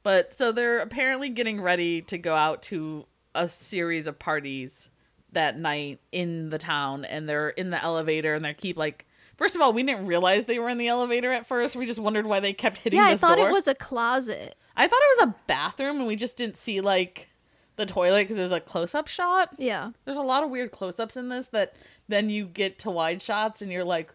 But 0.02 0.32
so 0.32 0.50
they're 0.52 0.78
apparently 0.78 1.28
getting 1.28 1.60
ready 1.60 2.00
to 2.02 2.16
go 2.18 2.34
out 2.34 2.62
to 2.64 3.06
a 3.34 3.48
series 3.48 4.06
of 4.06 4.18
parties 4.18 4.88
that 5.32 5.58
night 5.58 6.00
in 6.10 6.48
the 6.50 6.58
town 6.58 7.04
and 7.04 7.28
they're 7.28 7.50
in 7.50 7.70
the 7.70 7.82
elevator 7.82 8.34
and 8.34 8.44
they 8.44 8.54
keep 8.54 8.76
like 8.76 9.06
First 9.36 9.56
of 9.56 9.62
all, 9.62 9.72
we 9.72 9.82
didn't 9.82 10.06
realize 10.06 10.44
they 10.44 10.58
were 10.58 10.68
in 10.68 10.76
the 10.76 10.88
elevator 10.88 11.32
at 11.32 11.46
first. 11.46 11.74
We 11.74 11.86
just 11.86 11.98
wondered 11.98 12.26
why 12.26 12.40
they 12.40 12.52
kept 12.52 12.76
hitting 12.76 12.98
Yeah, 12.98 13.06
I 13.06 13.16
thought 13.16 13.38
door. 13.38 13.48
it 13.48 13.52
was 13.52 13.66
a 13.68 13.74
closet. 13.74 14.54
I 14.76 14.86
thought 14.86 15.00
it 15.00 15.18
was 15.24 15.28
a 15.30 15.34
bathroom 15.46 15.96
and 15.96 16.06
we 16.06 16.14
just 16.14 16.36
didn't 16.36 16.58
see 16.58 16.82
like 16.82 17.28
the 17.76 17.86
toilet 17.86 18.24
because 18.24 18.36
there's 18.36 18.52
a 18.52 18.60
close-up 18.60 19.08
shot. 19.08 19.54
Yeah. 19.56 19.92
There's 20.04 20.18
a 20.18 20.22
lot 20.22 20.44
of 20.44 20.50
weird 20.50 20.72
close-ups 20.72 21.16
in 21.16 21.30
this 21.30 21.46
that 21.48 21.74
then 22.10 22.30
you 22.30 22.46
get 22.46 22.78
to 22.80 22.90
wide 22.90 23.22
shots 23.22 23.62
and 23.62 23.72
you're 23.72 23.84
like, 23.84 24.12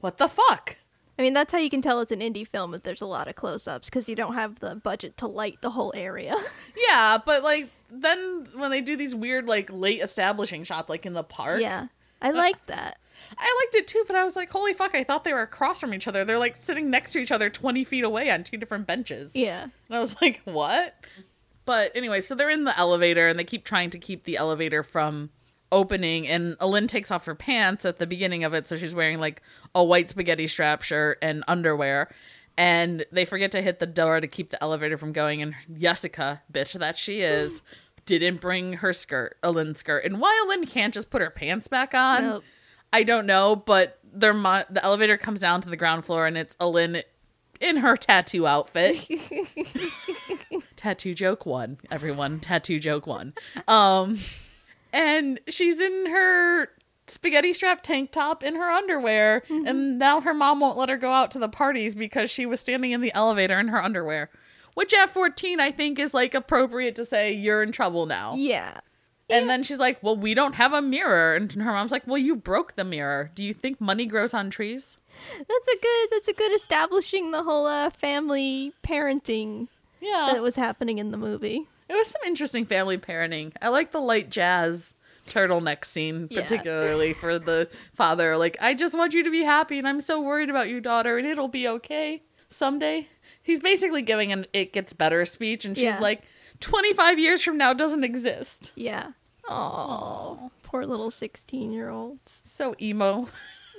"What 0.00 0.18
the 0.18 0.28
fuck?" 0.28 0.76
I 1.18 1.22
mean, 1.22 1.34
that's 1.34 1.52
how 1.52 1.58
you 1.58 1.70
can 1.70 1.80
tell 1.80 2.00
it's 2.00 2.10
an 2.10 2.20
indie 2.20 2.46
film 2.46 2.74
if 2.74 2.82
there's 2.82 3.00
a 3.00 3.06
lot 3.06 3.28
of 3.28 3.36
close 3.36 3.68
ups 3.68 3.88
because 3.88 4.08
you 4.08 4.16
don't 4.16 4.34
have 4.34 4.58
the 4.58 4.74
budget 4.74 5.16
to 5.18 5.26
light 5.28 5.60
the 5.60 5.70
whole 5.70 5.92
area. 5.96 6.34
Yeah, 6.88 7.18
but 7.24 7.42
like 7.44 7.68
then 7.88 8.46
when 8.54 8.70
they 8.72 8.80
do 8.80 8.96
these 8.96 9.14
weird 9.14 9.46
like 9.46 9.70
late 9.72 10.02
establishing 10.02 10.64
shots 10.64 10.88
like 10.88 11.06
in 11.06 11.12
the 11.12 11.22
park. 11.22 11.60
yeah. 11.60 11.86
I 12.20 12.30
like 12.30 12.66
that. 12.66 12.98
I 13.38 13.62
liked 13.62 13.74
it 13.74 13.86
too, 13.88 14.04
but 14.06 14.16
I 14.16 14.24
was 14.24 14.34
like, 14.36 14.50
holy 14.50 14.72
fuck, 14.72 14.94
I 14.94 15.04
thought 15.04 15.24
they 15.24 15.32
were 15.32 15.42
across 15.42 15.80
from 15.80 15.94
each 15.94 16.08
other. 16.08 16.24
They're 16.24 16.38
like 16.38 16.56
sitting 16.56 16.90
next 16.90 17.12
to 17.12 17.20
each 17.20 17.30
other 17.32 17.48
20 17.50 17.84
feet 17.84 18.04
away 18.04 18.30
on 18.30 18.44
two 18.44 18.56
different 18.56 18.86
benches. 18.86 19.34
Yeah. 19.34 19.62
And 19.64 19.96
I 19.96 20.00
was 20.00 20.16
like, 20.20 20.40
what? 20.44 20.94
But 21.64 21.92
anyway, 21.94 22.20
so 22.20 22.34
they're 22.34 22.50
in 22.50 22.64
the 22.64 22.76
elevator 22.78 23.28
and 23.28 23.38
they 23.38 23.44
keep 23.44 23.64
trying 23.64 23.90
to 23.90 23.98
keep 23.98 24.24
the 24.24 24.36
elevator 24.36 24.82
from 24.82 25.30
opening. 25.74 26.26
And 26.26 26.56
Alin 26.58 26.88
takes 26.88 27.10
off 27.10 27.26
her 27.26 27.34
pants 27.34 27.84
at 27.84 27.98
the 27.98 28.06
beginning 28.06 28.44
of 28.44 28.54
it. 28.54 28.66
So 28.66 28.76
she's 28.76 28.94
wearing 28.94 29.18
like 29.18 29.42
a 29.74 29.84
white 29.84 30.08
spaghetti 30.08 30.46
strap 30.46 30.82
shirt 30.82 31.18
and 31.20 31.44
underwear. 31.48 32.10
And 32.56 33.04
they 33.10 33.24
forget 33.24 33.50
to 33.52 33.60
hit 33.60 33.80
the 33.80 33.86
door 33.86 34.20
to 34.20 34.28
keep 34.28 34.50
the 34.50 34.62
elevator 34.62 34.96
from 34.96 35.12
going. 35.12 35.42
And 35.42 35.54
Jessica, 35.76 36.42
bitch 36.52 36.72
that 36.78 36.96
she 36.96 37.20
is, 37.20 37.62
didn't 38.06 38.40
bring 38.40 38.74
her 38.74 38.92
skirt, 38.92 39.36
Alin's 39.42 39.78
skirt. 39.78 40.04
And 40.04 40.20
why 40.20 40.44
Alin 40.46 40.68
can't 40.70 40.94
just 40.94 41.10
put 41.10 41.20
her 41.20 41.30
pants 41.30 41.66
back 41.68 41.94
on, 41.94 42.22
Nope. 42.22 42.44
I 42.92 43.02
don't 43.02 43.26
know. 43.26 43.56
But 43.56 43.98
their 44.12 44.32
mo- 44.32 44.62
the 44.70 44.84
elevator 44.84 45.16
comes 45.16 45.40
down 45.40 45.62
to 45.62 45.68
the 45.68 45.76
ground 45.76 46.04
floor 46.04 46.26
and 46.28 46.38
it's 46.38 46.54
Alin 46.60 47.02
in 47.60 47.78
her 47.78 47.96
t.A.T.u. 47.96 48.46
outfit. 48.46 48.96
t.A.T.u. 50.76 51.14
joke 51.14 51.46
one, 51.46 51.78
everyone. 51.90 52.38
t.A.T.u. 52.40 52.78
joke 52.78 53.06
one. 53.06 53.32
Um, 53.66 54.18
and 54.94 55.40
she's 55.48 55.80
in 55.80 56.06
her 56.06 56.68
spaghetti 57.06 57.52
strap 57.52 57.82
tank 57.82 58.12
top 58.12 58.42
in 58.42 58.54
her 58.54 58.70
underwear, 58.70 59.42
and 59.50 59.98
now 59.98 60.22
her 60.22 60.32
mom 60.32 60.60
won't 60.60 60.78
let 60.78 60.88
her 60.88 60.96
go 60.96 61.10
out 61.10 61.30
to 61.32 61.38
the 61.38 61.48
parties 61.50 61.94
because 61.94 62.30
she 62.30 62.46
was 62.46 62.60
standing 62.60 62.92
in 62.92 63.02
the 63.02 63.12
elevator 63.14 63.58
in 63.58 63.68
her 63.68 63.82
underwear. 63.82 64.30
Which 64.74 64.92
at 64.94 65.10
14, 65.10 65.60
I 65.60 65.70
think 65.70 65.98
is 65.98 66.14
like 66.14 66.34
appropriate 66.34 66.94
to 66.96 67.04
say, 67.04 67.32
you're 67.32 67.62
in 67.62 67.70
trouble 67.72 68.06
now. 68.06 68.34
Yeah. 68.36 68.78
And 69.30 69.48
then 69.48 69.62
she's 69.62 69.78
like, 69.78 70.02
Well, 70.02 70.16
we 70.16 70.34
don't 70.34 70.54
have 70.56 70.72
a 70.72 70.82
mirror. 70.82 71.34
And 71.34 71.50
her 71.52 71.72
mom's 71.72 71.92
like, 71.92 72.06
Well, 72.06 72.18
you 72.18 72.36
broke 72.36 72.74
the 72.76 72.84
mirror. 72.84 73.30
Do 73.34 73.42
you 73.44 73.54
think 73.54 73.80
money 73.80 74.04
grows 74.06 74.34
on 74.34 74.50
trees? 74.50 74.98
That's 75.38 75.68
a 75.68 75.76
good 75.80 76.08
that's 76.10 76.28
a 76.28 76.32
good 76.34 76.52
establishing 76.52 77.30
the 77.30 77.42
whole 77.44 77.66
uh, 77.66 77.88
family 77.90 78.72
parenting 78.82 79.68
Yeah. 80.00 80.30
that 80.32 80.42
was 80.42 80.56
happening 80.56 80.98
in 80.98 81.10
the 81.10 81.16
movie. 81.16 81.68
It 81.88 81.92
was 81.94 82.08
some 82.08 82.22
interesting 82.26 82.64
family 82.64 82.98
parenting. 82.98 83.52
I 83.60 83.68
like 83.68 83.92
the 83.92 84.00
light 84.00 84.30
jazz 84.30 84.94
turtleneck 85.28 85.84
scene, 85.84 86.28
Yeah. 86.30 86.42
particularly 86.42 87.12
for 87.14 87.38
the 87.38 87.68
father. 87.94 88.36
Like, 88.36 88.56
I 88.60 88.74
just 88.74 88.94
want 88.94 89.14
you 89.14 89.22
to 89.22 89.30
be 89.30 89.42
happy, 89.42 89.78
and 89.78 89.86
I'm 89.88 90.00
so 90.00 90.20
worried 90.20 90.50
about 90.50 90.68
you, 90.68 90.80
daughter, 90.80 91.18
and 91.18 91.26
it'll 91.26 91.48
be 91.48 91.66
okay 91.68 92.22
someday. 92.48 93.08
He's 93.42 93.60
basically 93.60 94.02
giving 94.02 94.32
an 94.32 94.46
"it 94.52 94.72
gets 94.72 94.92
better" 94.92 95.24
speech, 95.26 95.64
and 95.64 95.76
she's 95.76 95.84
Yeah. 95.84 95.98
like, 95.98 96.22
"25 96.60 97.18
years 97.18 97.42
from 97.42 97.56
now 97.58 97.72
doesn't 97.72 98.04
exist." 98.04 98.72
Yeah. 98.74 99.12
Oh, 99.48 100.50
poor 100.62 100.86
little 100.86 101.10
16 101.10 101.72
year 101.72 101.90
olds. 101.90 102.40
So 102.44 102.74
emo. 102.80 103.28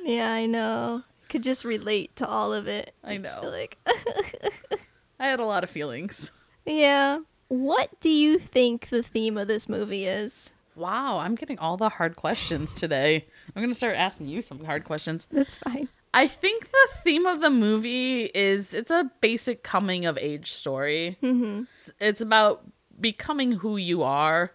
Yeah, 0.04 0.32
I 0.32 0.46
know. 0.46 1.04
Could 1.30 1.42
just 1.42 1.66
relate 1.66 2.16
to 2.18 2.28
all 2.28 2.54
of 2.54 2.68
it. 2.68 2.94
I 3.04 3.18
know. 3.18 3.42
Like, 3.44 3.78
I 5.20 5.28
had 5.28 5.40
a 5.40 5.46
lot 5.46 5.64
of 5.64 5.70
feelings. 5.72 6.32
yeah. 6.66 7.20
What 7.48 8.00
do 8.00 8.10
you 8.10 8.40
think 8.40 8.90
the 8.90 9.04
theme 9.04 9.38
of 9.38 9.48
this 9.48 9.70
movie 9.70 10.06
is? 10.06 10.52
Wow, 10.76 11.20
I'm 11.20 11.36
getting 11.36 11.60
all 11.60 11.78
the 11.78 11.90
hard 11.90 12.16
questions 12.16 12.74
today. 12.74 13.26
I'm 13.56 13.62
gonna 13.62 13.74
start 13.74 13.96
asking 13.96 14.28
you 14.28 14.42
some 14.42 14.64
hard 14.66 14.84
questions. 14.84 15.28
That's 15.32 15.56
fine. 15.56 15.88
I 16.14 16.28
think 16.28 16.72
the 16.72 16.88
theme 17.04 17.26
of 17.26 17.42
the 17.42 17.50
movie 17.50 18.26
is 18.34 18.74
it's 18.74 18.92
a 18.92 19.12
basic 19.22 19.64
coming 19.64 20.06
of 20.06 20.18
age 20.18 20.52
story. 20.52 21.18
Mm-hmm. 21.22 21.64
It's 22.00 22.22
about 22.22 22.64
becoming 23.00 23.52
who 23.54 23.78
you 23.78 24.02
are 24.02 24.52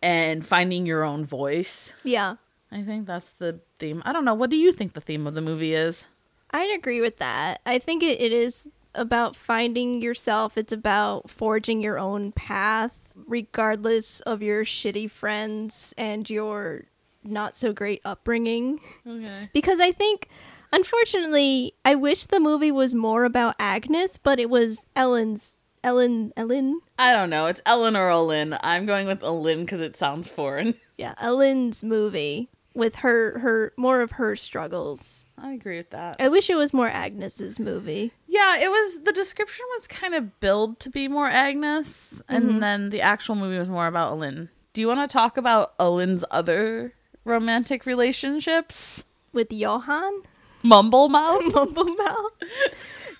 and 0.00 0.46
finding 0.46 0.86
your 0.86 1.02
own 1.02 1.24
voice. 1.24 1.92
Yeah. 2.04 2.36
I 2.70 2.82
think 2.82 3.06
that's 3.06 3.30
the 3.30 3.60
theme. 3.78 4.02
I 4.04 4.12
don't 4.12 4.24
know. 4.24 4.34
What 4.34 4.50
do 4.50 4.56
you 4.56 4.72
think 4.72 4.92
the 4.92 5.00
theme 5.00 5.26
of 5.26 5.34
the 5.34 5.40
movie 5.40 5.74
is? 5.74 6.06
I'd 6.50 6.72
agree 6.74 7.00
with 7.00 7.18
that. 7.18 7.60
I 7.66 7.78
think 7.78 8.02
it, 8.02 8.20
it 8.20 8.32
is 8.32 8.68
about 8.94 9.36
finding 9.36 10.00
yourself. 10.00 10.56
It's 10.56 10.72
about 10.72 11.30
forging 11.30 11.82
your 11.82 11.98
own 11.98 12.32
path, 12.32 13.12
regardless 13.26 14.20
of 14.20 14.42
your 14.42 14.64
shitty 14.64 15.10
friends 15.10 15.94
and 15.96 16.28
your 16.28 16.84
not 17.22 17.56
so 17.56 17.72
great 17.72 18.00
upbringing. 18.04 18.80
Okay. 19.06 19.48
Because 19.52 19.80
I 19.80 19.92
think, 19.92 20.28
unfortunately, 20.72 21.74
I 21.84 21.94
wish 21.94 22.26
the 22.26 22.40
movie 22.40 22.72
was 22.72 22.94
more 22.94 23.24
about 23.24 23.56
Agnes, 23.58 24.18
but 24.22 24.38
it 24.38 24.50
was 24.50 24.84
Ellen's. 24.94 25.58
Ellen, 25.82 26.32
Ellen, 26.34 26.80
I 26.98 27.12
don't 27.12 27.28
know. 27.28 27.44
It's 27.44 27.60
Ellen 27.66 27.94
or 27.94 28.08
Olin. 28.08 28.56
I'm 28.62 28.86
going 28.86 29.06
with 29.06 29.22
Olin 29.22 29.66
because 29.66 29.82
it 29.82 29.98
sounds 29.98 30.30
foreign. 30.30 30.72
yeah, 30.96 31.12
Ellen's 31.20 31.84
movie 31.84 32.48
with 32.72 32.96
her, 32.96 33.38
her 33.40 33.74
more 33.76 34.00
of 34.00 34.12
her 34.12 34.34
struggles. 34.34 35.23
I 35.36 35.52
agree 35.52 35.78
with 35.78 35.90
that. 35.90 36.16
I 36.20 36.28
wish 36.28 36.48
it 36.48 36.54
was 36.54 36.72
more 36.72 36.88
Agnes's 36.88 37.58
movie. 37.58 38.12
Yeah, 38.26 38.56
it 38.58 38.70
was. 38.70 39.00
The 39.02 39.12
description 39.12 39.64
was 39.76 39.86
kind 39.86 40.14
of 40.14 40.38
billed 40.40 40.78
to 40.80 40.90
be 40.90 41.08
more 41.08 41.28
Agnes, 41.28 42.22
and 42.28 42.44
mm-hmm. 42.44 42.58
then 42.60 42.90
the 42.90 43.00
actual 43.00 43.34
movie 43.34 43.58
was 43.58 43.68
more 43.68 43.86
about 43.86 44.12
Olin. 44.12 44.48
Do 44.72 44.80
you 44.80 44.88
want 44.88 45.08
to 45.08 45.12
talk 45.12 45.36
about 45.36 45.74
Olin's 45.78 46.24
other 46.30 46.94
romantic 47.24 47.84
relationships? 47.84 49.04
with 49.34 49.52
Johan, 49.52 50.22
Mumble 50.62 51.10
mouth. 51.10 51.42
Mumble 51.54 51.84
Mouth, 51.84 52.32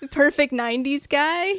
perfect 0.09 0.51
'90s 0.51 1.07
guy. 1.07 1.53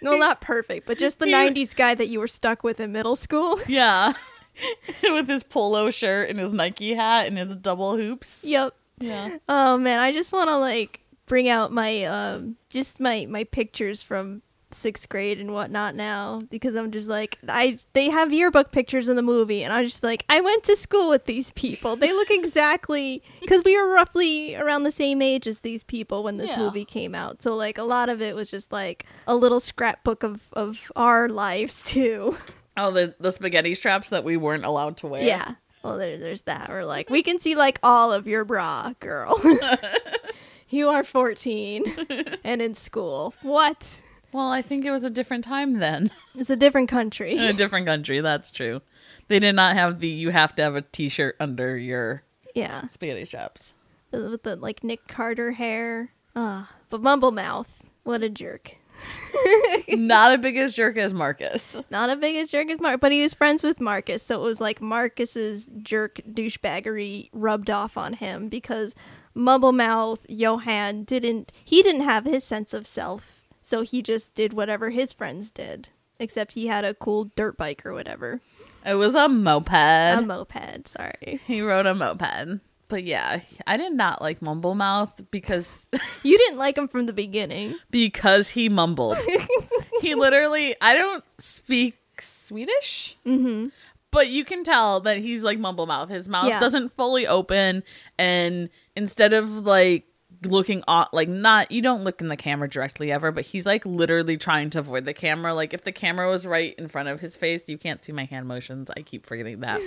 No, 0.00 0.16
not 0.16 0.40
perfect, 0.40 0.86
but 0.86 0.98
just 0.98 1.20
the 1.20 1.26
'90s 1.28 1.76
guy 1.76 1.94
that 1.94 2.08
you 2.08 2.18
were 2.18 2.26
stuck 2.26 2.64
with 2.64 2.80
in 2.80 2.90
middle 2.90 3.14
school. 3.14 3.60
yeah, 3.68 4.14
with 5.02 5.28
his 5.28 5.44
polo 5.44 5.90
shirt 5.90 6.30
and 6.30 6.40
his 6.40 6.52
Nike 6.52 6.94
hat 6.94 7.28
and 7.28 7.38
his 7.38 7.54
double 7.54 7.96
hoops. 7.96 8.40
yep. 8.42 8.74
Yeah. 8.98 9.38
Oh 9.48 9.76
man, 9.78 9.98
I 9.98 10.12
just 10.12 10.32
want 10.32 10.48
to 10.48 10.56
like 10.58 11.00
bring 11.26 11.48
out 11.48 11.72
my 11.72 12.04
um 12.04 12.56
just 12.68 13.00
my 13.00 13.26
my 13.28 13.44
pictures 13.44 14.02
from 14.02 14.42
sixth 14.74 15.06
grade 15.10 15.38
and 15.38 15.52
whatnot 15.52 15.94
now 15.94 16.40
because 16.50 16.74
I'm 16.74 16.90
just 16.92 17.06
like 17.06 17.36
I 17.46 17.78
they 17.92 18.08
have 18.08 18.32
yearbook 18.32 18.72
pictures 18.72 19.06
in 19.06 19.16
the 19.16 19.22
movie 19.22 19.62
and 19.62 19.70
I 19.72 19.82
just 19.82 20.02
like 20.02 20.24
I 20.30 20.40
went 20.40 20.62
to 20.64 20.76
school 20.76 21.10
with 21.10 21.26
these 21.26 21.50
people. 21.52 21.94
They 21.94 22.12
look 22.12 22.30
exactly 22.62 23.22
because 23.40 23.62
we 23.64 23.76
were 23.76 23.92
roughly 23.92 24.54
around 24.56 24.84
the 24.84 24.90
same 24.92 25.20
age 25.20 25.46
as 25.46 25.60
these 25.60 25.82
people 25.84 26.22
when 26.22 26.38
this 26.38 26.50
Yeah. 26.50 26.58
movie 26.58 26.84
came 26.86 27.14
out. 27.14 27.42
So 27.42 27.54
like 27.54 27.76
a 27.76 27.82
lot 27.82 28.08
of 28.08 28.22
it 28.22 28.34
was 28.34 28.48
just 28.50 28.72
like 28.72 29.04
a 29.26 29.36
little 29.36 29.60
scrapbook 29.60 30.22
of 30.22 30.48
of 30.54 30.90
our 30.96 31.28
lives 31.28 31.82
too. 31.82 32.36
Oh, 32.74 32.90
the 32.90 33.14
the 33.20 33.30
spaghetti 33.30 33.74
straps 33.74 34.08
that 34.08 34.24
we 34.24 34.38
weren't 34.38 34.64
allowed 34.64 34.96
to 34.98 35.06
wear. 35.06 35.22
Yeah. 35.22 35.56
Well, 35.82 35.98
there, 35.98 36.18
there's 36.18 36.42
that. 36.42 36.70
Or 36.70 36.84
like 36.84 37.10
we 37.16 37.22
can 37.22 37.38
see 37.38 37.54
like 37.54 37.78
all 37.82 38.12
of 38.12 38.26
your 38.26 38.44
bra, 38.44 38.92
girl. 39.00 39.40
you 40.68 40.88
are 40.88 41.04
14 41.04 42.38
and 42.44 42.62
in 42.62 42.74
school. 42.74 43.34
What? 43.42 44.02
Well, 44.32 44.48
I 44.50 44.62
think 44.62 44.84
it 44.84 44.90
was 44.90 45.04
a 45.04 45.10
different 45.10 45.44
time 45.44 45.78
then. 45.78 46.10
It's 46.34 46.48
a 46.50 46.56
different 46.56 46.90
In 46.90 46.96
country. 46.96 47.36
a 47.36 47.52
different 47.52 47.86
country, 47.86 48.20
that's 48.20 48.50
true. 48.50 48.80
They 49.28 49.38
did 49.38 49.54
not 49.54 49.74
have 49.76 50.00
the 50.00 50.08
you 50.08 50.30
have 50.30 50.54
to 50.56 50.62
have 50.62 50.74
a 50.74 50.82
t-shirt 50.82 51.36
under 51.38 51.76
your 51.76 52.22
Yeah. 52.54 52.88
spaghetti 52.88 53.24
straps. 53.26 53.74
With 54.10 54.42
the 54.42 54.56
like 54.56 54.82
Nick 54.84 55.06
Carter 55.08 55.52
hair. 55.52 56.12
Ah, 56.34 56.70
but 56.90 57.02
Mumble 57.02 57.32
Mouth, 57.32 57.82
what 58.04 58.22
a 58.22 58.28
jerk. 58.30 58.76
not 59.88 60.32
a 60.32 60.38
big 60.38 60.56
as 60.56 60.74
jerk 60.74 60.96
as 60.96 61.12
Marcus. 61.12 61.76
Not 61.90 62.10
a 62.10 62.16
big 62.16 62.36
as 62.36 62.50
jerk 62.50 62.70
as 62.70 62.80
Mark, 62.80 63.00
but 63.00 63.12
he 63.12 63.22
was 63.22 63.34
friends 63.34 63.62
with 63.62 63.80
Marcus, 63.80 64.22
so 64.22 64.40
it 64.40 64.44
was 64.46 64.60
like 64.60 64.80
Marcus's 64.80 65.70
jerk 65.82 66.20
douchebaggery 66.30 67.28
rubbed 67.32 67.70
off 67.70 67.96
on 67.96 68.14
him 68.14 68.48
because 68.48 68.94
Mumblemouth 69.36 70.20
Johan 70.28 71.04
didn't 71.04 71.52
he 71.64 71.82
didn't 71.82 72.02
have 72.02 72.24
his 72.24 72.44
sense 72.44 72.74
of 72.74 72.86
self, 72.86 73.42
so 73.62 73.82
he 73.82 74.02
just 74.02 74.34
did 74.34 74.52
whatever 74.52 74.90
his 74.90 75.12
friends 75.12 75.50
did. 75.50 75.88
Except 76.20 76.52
he 76.52 76.66
had 76.68 76.84
a 76.84 76.94
cool 76.94 77.30
dirt 77.36 77.56
bike 77.56 77.84
or 77.84 77.92
whatever. 77.92 78.40
It 78.84 78.94
was 78.94 79.14
a 79.14 79.28
moped. 79.28 79.72
A 79.72 80.22
moped, 80.24 80.86
sorry. 80.88 81.40
he 81.46 81.62
rode 81.62 81.86
a 81.86 81.94
moped. 81.94 82.60
But 82.92 83.04
yeah, 83.04 83.40
I 83.66 83.78
did 83.78 83.94
not 83.94 84.20
like 84.20 84.40
Mumblemouth 84.40 85.30
because 85.30 85.86
You 86.22 86.36
didn't 86.36 86.58
like 86.58 86.76
him 86.76 86.88
from 86.88 87.06
the 87.06 87.14
beginning. 87.14 87.76
because 87.90 88.50
he 88.50 88.68
mumbled. 88.68 89.16
he 90.02 90.14
literally 90.14 90.76
I 90.78 90.94
don't 90.94 91.24
speak 91.40 91.96
Swedish. 92.20 93.16
Mm-hmm. 93.26 93.68
But 94.10 94.28
you 94.28 94.44
can 94.44 94.62
tell 94.62 95.00
that 95.00 95.16
he's 95.16 95.42
like 95.42 95.58
mumble 95.58 95.86
mouth. 95.86 96.10
His 96.10 96.28
mouth 96.28 96.48
Yeah. 96.48 96.60
doesn't 96.60 96.90
fully 96.90 97.26
open, 97.26 97.82
and 98.18 98.68
instead 98.94 99.32
of 99.32 99.48
like 99.48 100.04
looking 100.46 100.82
on, 100.88 101.06
like 101.12 101.28
not 101.28 101.70
you 101.70 101.82
don't 101.82 102.04
look 102.04 102.20
in 102.20 102.28
the 102.28 102.36
camera 102.36 102.68
directly 102.68 103.12
ever, 103.12 103.30
but 103.30 103.44
he's 103.44 103.66
like 103.66 103.84
literally 103.86 104.36
trying 104.36 104.70
to 104.70 104.78
avoid 104.80 105.04
the 105.04 105.14
camera. 105.14 105.54
Like 105.54 105.74
if 105.74 105.82
the 105.82 105.92
camera 105.92 106.28
was 106.28 106.46
right 106.46 106.74
in 106.76 106.88
front 106.88 107.08
of 107.08 107.20
his 107.20 107.36
face, 107.36 107.68
you 107.68 107.78
can't 107.78 108.04
see 108.04 108.12
my 108.12 108.24
hand 108.24 108.46
motions. 108.46 108.90
I 108.96 109.02
keep 109.02 109.26
forgetting 109.26 109.60
that. 109.60 109.80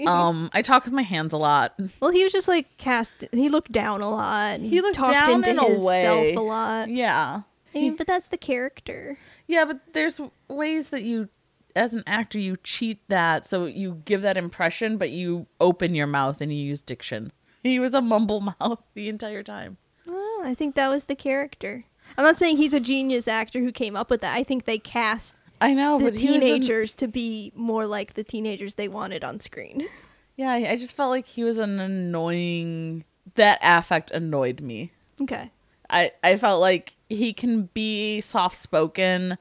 um, 0.06 0.50
I 0.52 0.62
talk 0.62 0.84
with 0.84 0.94
my 0.94 1.02
hands 1.02 1.32
a 1.32 1.38
lot. 1.38 1.78
Well, 2.00 2.10
he 2.10 2.22
was 2.24 2.32
just 2.32 2.48
like 2.48 2.76
cast. 2.78 3.14
He 3.32 3.48
looked 3.48 3.72
down 3.72 4.00
a 4.00 4.10
lot. 4.10 4.60
He 4.60 4.80
looked 4.80 4.96
talked 4.96 5.12
down 5.12 5.44
into 5.44 5.50
in 5.50 5.58
a 5.58 5.84
way. 5.84 6.34
a 6.34 6.40
lot. 6.40 6.88
Yeah, 6.88 7.42
I 7.74 7.78
mean, 7.78 7.96
but 7.96 8.06
that's 8.06 8.28
the 8.28 8.38
character. 8.38 9.16
yeah, 9.46 9.64
but 9.64 9.80
there's 9.92 10.20
ways 10.48 10.90
that 10.90 11.02
you. 11.02 11.28
As 11.74 11.92
an 11.92 12.04
actor, 12.06 12.38
you 12.38 12.56
cheat 12.64 13.06
that, 13.08 13.44
so 13.46 13.66
you 13.66 14.00
give 14.06 14.22
that 14.22 14.38
impression, 14.38 14.96
but 14.96 15.10
you 15.10 15.46
open 15.60 15.94
your 15.94 16.06
mouth 16.06 16.40
and 16.40 16.50
you 16.50 16.58
use 16.58 16.80
diction. 16.80 17.32
He 17.66 17.78
was 17.78 17.94
a 17.94 18.00
mumble 18.00 18.40
mouth 18.60 18.82
the 18.94 19.08
entire 19.08 19.42
time. 19.42 19.76
Oh, 20.08 20.42
I 20.44 20.54
think 20.54 20.74
that 20.74 20.88
was 20.88 21.04
the 21.04 21.16
character. 21.16 21.84
I'm 22.16 22.24
not 22.24 22.38
saying 22.38 22.56
he's 22.56 22.72
a 22.72 22.80
genius 22.80 23.28
actor 23.28 23.60
who 23.60 23.72
came 23.72 23.96
up 23.96 24.10
with 24.10 24.20
that. 24.20 24.36
I 24.36 24.44
think 24.44 24.64
they 24.64 24.78
cast 24.78 25.34
I 25.60 25.74
know, 25.74 25.98
the 25.98 26.06
but 26.06 26.20
he 26.20 26.34
an- 26.34 26.40
teenagers 26.40 26.94
to 26.96 27.08
be 27.08 27.52
more 27.54 27.86
like 27.86 28.14
the 28.14 28.24
teenagers 28.24 28.74
they 28.74 28.88
wanted 28.88 29.24
on 29.24 29.40
screen. 29.40 29.88
yeah, 30.36 30.52
I 30.52 30.70
I 30.70 30.76
just 30.76 30.92
felt 30.92 31.10
like 31.10 31.26
he 31.26 31.44
was 31.44 31.58
an 31.58 31.80
annoying. 31.80 33.04
That 33.34 33.58
affect 33.62 34.10
annoyed 34.10 34.60
me. 34.60 34.92
Okay. 35.20 35.50
I 35.90 36.12
I 36.22 36.36
felt 36.36 36.60
like 36.60 36.96
he 37.08 37.32
can 37.32 37.68
be 37.74 38.20
soft 38.20 38.56
spoken 38.56 39.38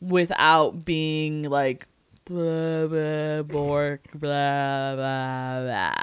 without 0.00 0.84
being 0.84 1.42
like 1.42 1.86
blah 2.24 2.86
blah 2.86 3.42
bork 3.42 4.02
blah 4.14 4.94
blah 4.94 5.60
blah. 5.62 5.94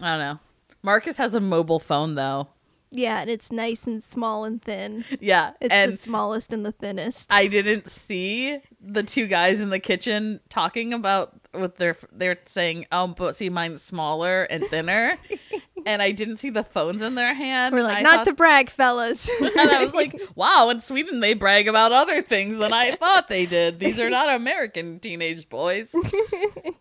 I 0.00 0.16
don't 0.16 0.18
know. 0.18 0.38
Marcus 0.86 1.16
has 1.16 1.34
a 1.34 1.40
mobile 1.40 1.80
phone 1.80 2.14
though. 2.14 2.46
Yeah, 2.92 3.20
and 3.20 3.28
it's 3.28 3.50
nice 3.50 3.84
and 3.88 4.02
small 4.02 4.44
and 4.44 4.62
thin. 4.62 5.04
Yeah, 5.20 5.50
It's 5.60 5.74
and 5.74 5.92
the 5.92 5.96
smallest 5.96 6.52
and 6.52 6.64
the 6.64 6.70
thinnest. 6.70 7.30
I 7.32 7.48
didn't 7.48 7.90
see 7.90 8.60
the 8.80 9.02
two 9.02 9.26
guys 9.26 9.58
in 9.58 9.70
the 9.70 9.80
kitchen 9.80 10.38
talking 10.48 10.94
about 10.94 11.34
what 11.50 11.76
they're 11.76 11.96
they're 12.12 12.38
saying. 12.46 12.86
Um, 12.92 13.14
but 13.18 13.34
see, 13.34 13.50
mine's 13.50 13.82
smaller 13.82 14.44
and 14.44 14.64
thinner, 14.68 15.18
and 15.86 16.00
I 16.00 16.12
didn't 16.12 16.36
see 16.36 16.50
the 16.50 16.62
phones 16.62 17.02
in 17.02 17.16
their 17.16 17.34
hand. 17.34 17.74
We're 17.74 17.82
like, 17.82 17.98
I 17.98 18.02
not 18.02 18.14
thought- 18.18 18.24
to 18.26 18.32
brag, 18.34 18.70
fellas. 18.70 19.28
and 19.40 19.58
I 19.70 19.82
was 19.82 19.92
like, 19.92 20.14
wow, 20.36 20.68
in 20.70 20.80
Sweden 20.80 21.18
they 21.18 21.34
brag 21.34 21.66
about 21.66 21.90
other 21.90 22.22
things 22.22 22.58
than 22.58 22.72
I 22.72 22.94
thought 22.94 23.26
they 23.26 23.46
did. 23.46 23.80
These 23.80 23.98
are 23.98 24.08
not 24.08 24.32
American 24.36 25.00
teenage 25.00 25.48
boys. 25.48 25.92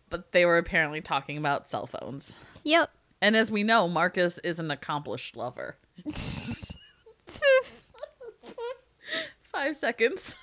but 0.10 0.32
they 0.34 0.46
were 0.46 0.60
apparently 0.60 1.02
talking 1.02 1.38
about 1.40 1.68
cell 1.68 1.88
phones. 1.88 2.38
yep. 2.64 2.92
And 3.22 3.36
as 3.36 3.50
we 3.50 3.64
know, 3.64 3.88
Marcus 3.88 4.40
is 4.40 4.60
an 4.60 4.72
accomplished 4.72 5.36
lover. 5.36 5.78
Five 9.52 9.78
seconds. 9.78 10.36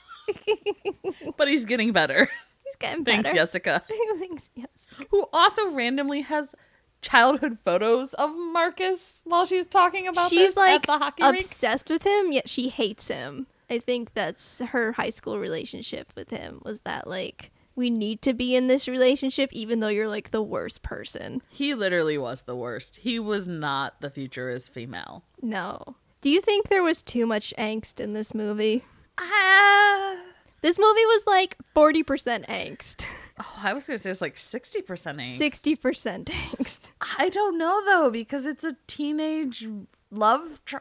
but 1.37 1.49
he's 1.49 1.65
getting 1.65 1.93
better. 1.93 2.29
He's 2.65 2.77
getting 2.79 3.05
better. 3.05 3.23
Thanks, 3.23 3.33
Jessica. 3.35 3.83
Thanks, 4.19 4.51
yes. 4.55 4.69
Who 5.11 5.27
also 5.33 5.71
randomly 5.71 6.23
has 6.23 6.55
childhood 7.03 7.59
photos 7.65 8.15
of 8.15 8.31
Marcus 8.35 9.23
while 9.25 9.45
she's 9.45 9.67
talking 9.67 10.07
about 10.07 10.31
She's 10.31 10.57
like 10.57 10.87
hockey 10.87 11.23
rink. 11.23 11.45
obsessed 11.45 11.91
with 11.91 12.05
him, 12.07 12.33
yet 12.33 12.49
she 12.49 12.69
hates 12.69 13.09
him. 13.09 13.47
I 13.69 13.79
think 13.79 14.15
that's 14.15 14.61
her 14.61 14.93
high 14.93 15.11
school 15.11 15.39
relationship 15.39 16.13
with 16.15 16.31
him 16.31 16.61
was 16.65 16.81
that 16.81 17.07
like 17.07 17.51
we 17.75 17.91
need 17.91 18.23
to 18.23 18.35
be 18.35 18.55
in 18.55 18.67
this 18.67 18.87
relationship 18.89 19.53
even 19.53 19.81
though 19.81 19.89
you're 19.89 20.09
like 20.09 20.31
the 20.31 20.43
worst 20.43 20.83
person. 20.83 21.43
He 21.49 21.75
literally 21.75 22.19
was 22.19 22.43
the 22.43 22.57
worst. 22.57 22.97
He 22.97 23.19
was 23.19 23.49
not 23.49 24.01
the 24.01 24.11
futurist 24.11 24.71
female. 24.73 25.25
No. 25.41 25.97
Do 26.21 26.31
you 26.31 26.41
think 26.41 26.69
there 26.69 26.83
was 26.83 27.03
too 27.03 27.27
much 27.27 27.53
angst 27.59 27.99
in 27.99 28.13
this 28.13 28.35
movie? 28.35 28.85
Ah. 29.19 30.17
This 30.61 30.79
movie 30.79 31.05
was 31.07 31.27
like 31.27 31.57
40% 31.75 32.47
angst. 32.47 33.05
oh, 33.41 33.61
I 33.65 33.73
was 33.75 33.87
gonna 33.87 33.99
say 33.99 34.11
it 34.11 34.13
was 34.13 34.21
like 34.21 34.37
sixty 34.39 34.81
percent 34.81 35.19
angst. 35.19 35.39
60% 35.39 36.25
angst. 36.27 36.91
I 37.19 37.29
don't 37.29 37.59
know 37.59 37.83
though 37.85 38.11
because 38.11 38.47
it's 38.47 38.63
a 38.63 38.77
teenage 38.87 39.67
love 40.13 40.61
tri- 40.65 40.81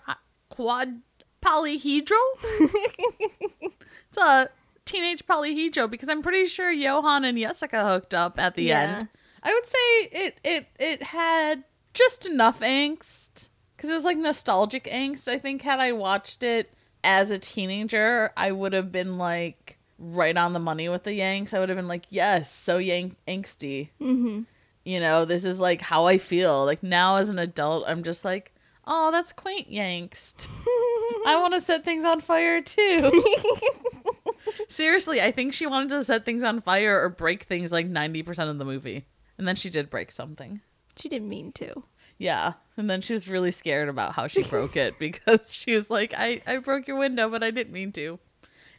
quad 0.50 1.02
polyhedral. 1.42 2.12
it's 2.42 4.18
a 4.18 4.50
teenage 4.86 5.26
polyhedral 5.26 5.90
because 5.90 6.10
I'm 6.10 6.22
pretty 6.22 6.46
sure 6.48 6.72
Johan 6.72 7.24
and 7.26 7.38
Jessica 7.38 7.86
hooked 7.86 8.14
up 8.14 8.40
at 8.40 8.56
the 8.56 8.64
Yeah. 8.64 8.98
end. 8.98 9.08
I 9.44 9.54
would 9.54 9.68
say 9.68 10.18
it 10.26 10.40
it 10.44 10.68
it 10.80 11.04
had 11.04 11.64
just 11.94 12.28
enough 12.28 12.60
angst 12.62 13.50
because 13.76 13.90
it 13.90 13.94
was 13.94 14.04
like 14.04 14.18
nostalgic 14.18 14.86
angst. 14.86 15.28
I 15.28 15.40
think 15.40 15.62
had 15.62 15.80
I 15.80 15.92
watched 15.94 16.44
it 16.44 16.74
as 17.04 17.32
a 17.32 17.40
teenager, 17.40 18.32
I 18.38 18.52
would 18.52 18.74
have 18.74 18.92
been 18.92 19.18
like 19.18 19.78
right 19.98 20.38
on 20.38 20.54
the 20.54 20.60
money 20.60 20.90
with 20.90 21.04
the 21.04 21.14
Yanks. 21.14 21.54
I 21.54 21.60
would 21.60 21.70
have 21.70 21.78
been 21.78 21.88
like, 21.88 22.06
yes, 22.10 22.52
so 22.52 22.78
yank 22.78 23.16
angsty 23.28 23.90
Mhm. 24.00 24.46
you 24.84 25.00
know, 25.00 25.26
this 25.26 25.46
is 25.46 25.60
like 25.60 25.82
how 25.82 26.06
I 26.08 26.18
feel. 26.18 26.66
Like 26.66 26.82
now 26.84 27.18
as 27.18 27.30
an 27.30 27.40
adult, 27.40 27.86
I'm 27.88 28.04
just 28.04 28.24
like, 28.26 28.54
oh, 28.86 29.12
that's 29.12 29.32
quaint 29.34 29.70
Yankst. 29.72 30.48
I 31.26 31.38
want 31.40 31.54
to 31.56 31.62
set 31.62 31.84
things 31.84 32.04
on 32.06 32.20
fire 32.22 32.62
too. 32.62 33.12
Seriously, 34.68 35.22
I 35.22 35.32
think 35.32 35.54
she 35.54 35.66
wanted 35.66 35.90
to 35.90 36.04
set 36.04 36.26
things 36.26 36.44
on 36.44 36.62
fire 36.62 37.02
or 37.02 37.10
break 37.10 37.44
things 37.44 37.72
like 37.72 37.90
90% 37.90 38.50
of 38.50 38.58
the 38.58 38.66
movie. 38.66 39.06
And 39.38 39.48
then 39.48 39.56
she 39.56 39.70
did 39.70 39.90
break 39.90 40.12
something. 40.12 40.62
She 40.98 41.10
didn't 41.10 41.30
mean 41.30 41.52
to. 41.54 41.84
Yeah. 42.18 42.54
And 42.78 42.90
then 42.90 43.02
she 43.02 43.14
was 43.14 43.28
really 43.28 43.52
scared 43.52 43.90
about 43.90 44.14
how 44.14 44.28
she 44.28 44.44
broke 44.44 44.76
it 44.76 44.94
because 45.00 45.54
she 45.54 45.74
was 45.74 45.90
like, 45.90 46.14
I, 46.16 46.42
I 46.46 46.58
broke 46.58 46.88
your 46.88 46.98
window, 46.98 47.30
but 47.30 47.44
I 47.44 47.52
didn't 47.52 47.74
mean 47.74 47.92
to. 47.94 48.20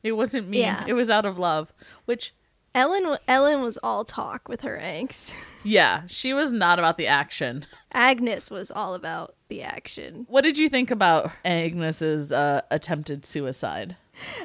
It 0.02 0.12
wasn't 0.12 0.48
mean. 0.48 0.61
Yeah. 0.61 0.85
It 0.87 0.94
was 0.94 1.11
out 1.11 1.24
of 1.24 1.38
love. 1.38 1.72
Which, 2.04 2.35
Ellen 2.74 3.16
Ellen 3.28 3.62
was 3.62 3.78
all 3.82 4.04
talk 4.04 4.48
with 4.48 4.62
her 4.62 4.78
angst. 4.82 5.35
yeah, 5.64 6.02
she 6.06 6.32
was 6.32 6.52
not 6.52 6.78
about 6.78 6.96
the 6.96 7.06
action. 7.06 7.66
Agnes 7.92 8.50
was 8.50 8.70
all 8.70 8.94
about 8.94 9.35
the 9.48 9.62
action. 9.62 10.26
What 10.28 10.42
did 10.42 10.56
you 10.56 10.68
think 10.70 10.90
about 10.90 11.30
Agnes's 11.44 12.32
uh, 12.32 12.62
attempted 12.70 13.26
suicide? 13.26 13.96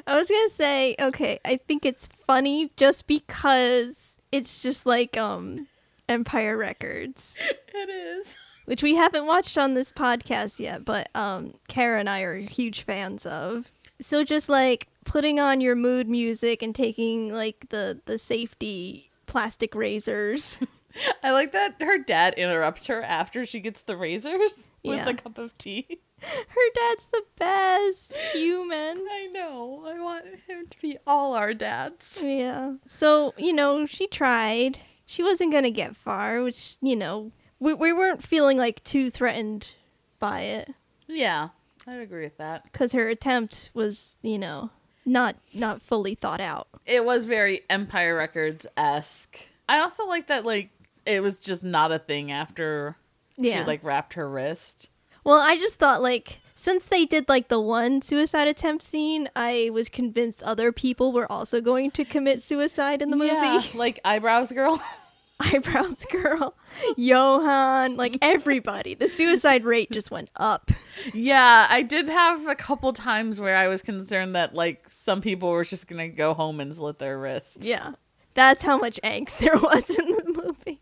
I 0.06 0.16
was 0.16 0.28
gonna 0.28 0.48
say, 0.50 0.94
okay, 1.00 1.40
I 1.44 1.56
think 1.68 1.86
it's 1.86 2.08
funny 2.26 2.70
just 2.76 3.06
because 3.06 4.16
it's 4.32 4.60
just 4.62 4.84
like 4.86 5.16
um 5.16 5.66
Empire 6.08 6.56
Records, 6.56 7.38
It 7.74 7.88
is. 7.90 8.36
which 8.66 8.82
we 8.82 8.94
haven't 8.94 9.26
watched 9.26 9.56
on 9.58 9.74
this 9.74 9.90
podcast 9.92 10.58
yet, 10.60 10.84
but 10.84 11.08
um 11.14 11.54
Cara 11.68 12.00
and 12.00 12.10
I 12.10 12.22
are 12.22 12.36
huge 12.36 12.82
fans 12.82 13.24
of. 13.24 13.70
So 14.00 14.24
just 14.24 14.48
like 14.48 14.88
putting 15.04 15.40
on 15.40 15.60
your 15.60 15.74
mood 15.74 16.08
music 16.08 16.62
and 16.62 16.74
taking 16.74 17.32
like 17.32 17.68
the 17.70 18.00
the 18.06 18.18
safety 18.18 19.10
plastic 19.26 19.74
razors. 19.74 20.58
I 21.22 21.30
like 21.32 21.52
that 21.52 21.76
her 21.80 21.98
dad 21.98 22.34
interrupts 22.34 22.86
her 22.86 23.02
after 23.02 23.44
she 23.46 23.60
gets 23.60 23.82
the 23.82 23.96
razors 23.96 24.70
with 24.82 24.96
Yeah. 24.96 25.08
a 25.08 25.14
cup 25.14 25.38
of 25.38 25.56
tea. 25.58 26.00
Her 26.20 26.70
dad's 26.74 27.06
the 27.12 27.22
best 27.38 28.16
human. 28.32 29.06
I 29.08 29.28
know. 29.32 29.84
I 29.86 30.00
want 30.00 30.24
him 30.48 30.66
to 30.68 30.80
be 30.82 30.98
all 31.06 31.34
our 31.34 31.54
dads. 31.54 32.20
Yeah. 32.24 32.72
So, 32.84 33.34
you 33.36 33.52
know, 33.52 33.86
she 33.86 34.08
tried. 34.08 34.80
She 35.06 35.22
wasn't 35.22 35.52
going 35.52 35.62
to 35.62 35.70
get 35.70 35.94
far, 35.94 36.42
which, 36.42 36.76
you 36.82 36.96
know, 36.96 37.30
we, 37.60 37.72
we 37.72 37.92
weren't 37.92 38.24
feeling 38.24 38.58
like 38.58 38.82
too 38.82 39.10
threatened 39.10 39.74
by 40.18 40.40
it 40.40 40.74
Yeah, 41.06 41.50
I'd 41.88 42.00
agree 42.00 42.24
with 42.24 42.36
that. 42.38 42.64
because 42.64 42.92
her 42.92 43.08
attempt 43.08 43.70
was, 43.72 44.16
you 44.22 44.38
know, 44.38 44.70
not 45.06 45.36
not 45.54 45.80
fully 45.80 46.14
thought 46.14 46.40
out. 46.40 46.68
It 46.84 47.04
was 47.04 47.24
very 47.24 47.62
Empire 47.70 48.14
Records 48.14 48.66
esque. 48.76 49.38
I 49.68 49.78
also 49.80 50.06
like 50.06 50.26
that 50.26 50.44
like 50.44 50.70
it 51.06 51.22
was 51.22 51.38
just 51.38 51.64
not 51.64 51.90
a 51.92 51.98
thing 51.98 52.30
after 52.30 52.96
Yeah. 53.38 53.60
she 53.62 53.66
like 53.66 53.82
wrapped 53.82 54.14
her 54.14 54.28
wrist. 54.28 54.90
Well, 55.24 55.40
I 55.40 55.56
just 55.56 55.76
thought 55.76 56.02
like 56.02 56.40
since 56.54 56.86
they 56.86 57.06
did 57.06 57.28
like 57.28 57.48
the 57.48 57.60
one 57.60 58.02
suicide 58.02 58.48
attempt 58.48 58.82
scene, 58.84 59.30
I 59.36 59.70
was 59.72 59.88
convinced 59.88 60.42
other 60.42 60.72
people 60.72 61.12
were 61.12 61.30
also 61.30 61.60
going 61.60 61.90
to 61.92 62.04
commit 62.04 62.42
suicide 62.42 63.00
in 63.00 63.10
the 63.10 63.16
movie. 63.16 63.30
Yeah, 63.32 63.62
like 63.74 64.00
eyebrows 64.04 64.52
girl. 64.52 64.82
Eyebrows 65.40 66.04
girl, 66.10 66.54
Johan, 66.96 67.96
like 67.96 68.18
everybody. 68.22 68.94
The 68.94 69.08
suicide 69.08 69.64
rate 69.64 69.90
just 69.90 70.10
went 70.10 70.30
up. 70.36 70.70
yeah, 71.14 71.66
I 71.70 71.82
did 71.82 72.08
have 72.08 72.46
a 72.46 72.54
couple 72.54 72.92
times 72.92 73.40
where 73.40 73.56
I 73.56 73.68
was 73.68 73.82
concerned 73.82 74.34
that 74.34 74.54
like 74.54 74.88
some 74.90 75.20
people 75.20 75.50
were 75.50 75.64
just 75.64 75.86
gonna 75.86 76.08
go 76.08 76.34
home 76.34 76.60
and 76.60 76.74
slit 76.74 76.98
their 76.98 77.18
wrists. 77.18 77.58
Yeah. 77.60 77.92
That's 78.34 78.62
how 78.62 78.78
much 78.78 79.00
angst 79.02 79.38
there 79.38 79.56
was 79.56 79.90
in 79.90 80.06
the 80.06 80.42
movie. 80.44 80.80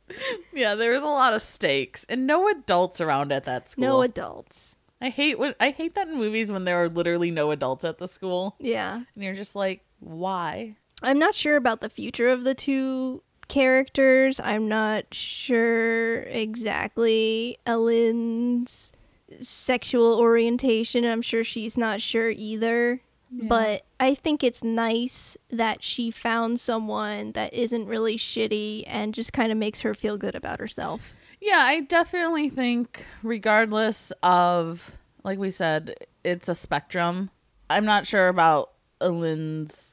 Yeah, 0.53 0.75
there 0.75 0.93
was 0.93 1.03
a 1.03 1.07
lot 1.07 1.33
of 1.33 1.41
stakes 1.43 2.05
and 2.09 2.27
no 2.27 2.49
adults 2.49 3.01
around 3.01 3.33
at 3.33 3.45
that 3.45 3.71
school. 3.71 3.85
No 3.85 4.03
adults. 4.03 4.77
I 5.01 5.11
hate 5.11 5.39
when 5.39 5.55
I 5.61 5.71
hate 5.71 5.95
that 5.95 6.09
in 6.09 6.17
movies 6.17 6.51
when 6.51 6.65
there 6.65 6.83
are 6.83 6.89
literally 6.89 7.31
no 7.31 7.51
adults 7.51 7.85
at 7.85 7.99
the 7.99 8.09
school 8.09 8.57
Yeah. 8.59 9.03
and 9.15 9.25
you're 9.25 9.35
just 9.35 9.55
like, 9.55 9.83
why? 10.01 10.77
I'm 11.03 11.19
not 11.19 11.35
sure 11.35 11.57
about 11.57 11.81
the 11.81 11.89
future 11.91 12.29
of 12.31 12.45
the 12.45 12.55
two 12.55 13.23
characters. 13.49 14.41
I'm 14.43 14.69
not 14.69 15.13
sure 15.13 16.23
exactly 16.23 17.59
Ellen's 17.67 18.93
sexual 19.41 20.19
orientation. 20.19 21.05
I'm 21.05 21.23
sure 21.23 21.45
she's 21.45 21.77
not 21.77 22.01
sure 22.01 22.31
either. 22.31 23.01
But 23.29 23.85
I 23.99 24.15
think 24.15 24.45
it's 24.45 24.63
nice 24.63 25.37
that 25.51 25.83
she 25.83 26.11
found 26.13 26.61
someone 26.61 27.33
that 27.33 27.53
isn't 27.53 27.87
really 27.87 28.17
shitty 28.17 28.85
and 28.87 29.13
just 29.13 29.33
kind 29.33 29.51
of 29.51 29.59
makes 29.59 29.81
her 29.81 29.95
feel 29.95 30.17
good 30.17 30.35
about 30.35 30.61
herself. 30.61 31.13
Yeah, 31.41 31.59
I 31.59 31.81
definitely 31.81 32.49
think, 32.49 33.05
regardless 33.23 34.13
of, 34.23 34.97
like 35.23 35.39
we 35.39 35.51
said, 35.51 35.95
it's 36.25 36.49
a 36.49 36.55
spectrum. 36.55 37.31
I'm 37.69 37.85
not 37.85 38.07
sure 38.07 38.29
about 38.29 38.71
Lynn's 39.03 39.86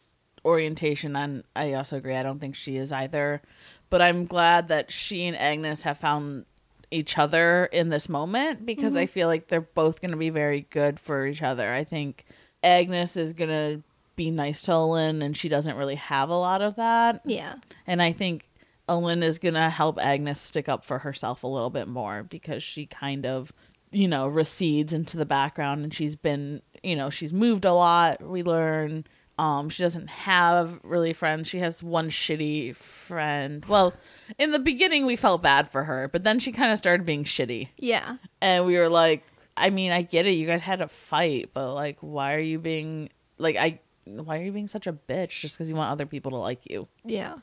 orientation, 0.45 1.15
and 1.15 1.43
I 1.55 1.73
also 1.73 1.97
agree. 1.97 2.15
I 2.15 2.23
don't 2.23 2.39
think 2.39 2.55
she 2.55 2.77
is 2.77 2.91
either. 2.91 3.41
But 3.89 4.01
I'm 4.01 4.25
glad 4.25 4.69
that 4.69 4.91
she 4.91 5.25
and 5.25 5.37
Agnes 5.37 5.83
have 5.83 5.97
found 5.97 6.45
each 6.89 7.17
other 7.17 7.65
in 7.65 7.89
this 7.89 8.07
moment 8.07 8.65
because 8.65 8.95
I 8.95 9.05
mm-hmm. 9.05 9.11
feel 9.11 9.27
like 9.27 9.47
they're 9.47 9.61
both 9.61 10.01
going 10.01 10.11
to 10.11 10.17
be 10.17 10.29
very 10.29 10.67
good 10.69 10.99
for 10.99 11.25
each 11.25 11.41
other. 11.41 11.73
I 11.73 11.83
think 11.83 12.25
Agnes 12.63 13.17
is 13.17 13.33
going 13.33 13.49
to 13.49 13.83
be 14.15 14.31
nice 14.31 14.61
to 14.63 14.79
Lynn, 14.79 15.21
and 15.21 15.35
she 15.35 15.49
doesn't 15.49 15.77
really 15.77 15.95
have 15.95 16.29
a 16.29 16.37
lot 16.37 16.61
of 16.61 16.75
that. 16.75 17.21
Yeah. 17.25 17.55
And 17.87 18.01
I 18.01 18.11
think 18.11 18.47
Ellen 18.87 19.23
is 19.23 19.39
going 19.39 19.55
to 19.55 19.69
help 19.69 19.99
Agnes 19.99 20.39
stick 20.39 20.69
up 20.69 20.85
for 20.85 20.99
herself 20.99 21.43
a 21.43 21.47
little 21.47 21.69
bit 21.69 21.87
more 21.87 22.23
because 22.23 22.61
she 22.61 22.85
kind 22.85 23.25
of, 23.25 23.51
you 23.91 24.07
know, 24.07 24.27
recedes 24.27 24.93
into 24.93 25.17
the 25.17 25.25
background 25.25 25.83
and 25.83 25.93
she's 25.93 26.15
been, 26.15 26.61
you 26.83 26.95
know, 26.95 27.09
she's 27.09 27.33
moved 27.33 27.65
a 27.65 27.73
lot, 27.73 28.21
we 28.21 28.43
learn. 28.43 29.05
Um, 29.39 29.69
she 29.69 29.81
doesn't 29.81 30.09
have 30.09 30.79
really 30.83 31.13
friends. 31.13 31.47
She 31.47 31.57
has 31.59 31.81
one 31.81 32.09
shitty 32.09 32.75
friend. 32.75 33.65
Well, 33.65 33.93
in 34.37 34.51
the 34.51 34.59
beginning 34.59 35.05
we 35.05 35.15
felt 35.15 35.41
bad 35.41 35.71
for 35.71 35.83
her, 35.83 36.07
but 36.07 36.23
then 36.23 36.39
she 36.39 36.51
kind 36.51 36.71
of 36.71 36.77
started 36.77 37.05
being 37.05 37.23
shitty. 37.23 37.69
Yeah. 37.77 38.17
And 38.41 38.65
we 38.65 38.77
were 38.77 38.89
like, 38.89 39.23
I 39.57 39.69
mean, 39.71 39.91
I 39.91 40.03
get 40.03 40.27
it. 40.27 40.31
You 40.31 40.45
guys 40.45 40.61
had 40.61 40.81
a 40.81 40.87
fight, 40.87 41.49
but 41.53 41.73
like 41.73 41.97
why 42.01 42.35
are 42.35 42.39
you 42.39 42.59
being 42.59 43.09
like 43.37 43.55
I 43.55 43.79
why 44.05 44.39
are 44.39 44.43
you 44.43 44.51
being 44.51 44.67
such 44.67 44.85
a 44.85 44.93
bitch 44.93 45.39
just 45.39 45.57
cuz 45.57 45.69
you 45.69 45.75
want 45.75 45.91
other 45.91 46.05
people 46.05 46.31
to 46.31 46.37
like 46.37 46.69
you? 46.69 46.87
Yeah. 47.03 47.35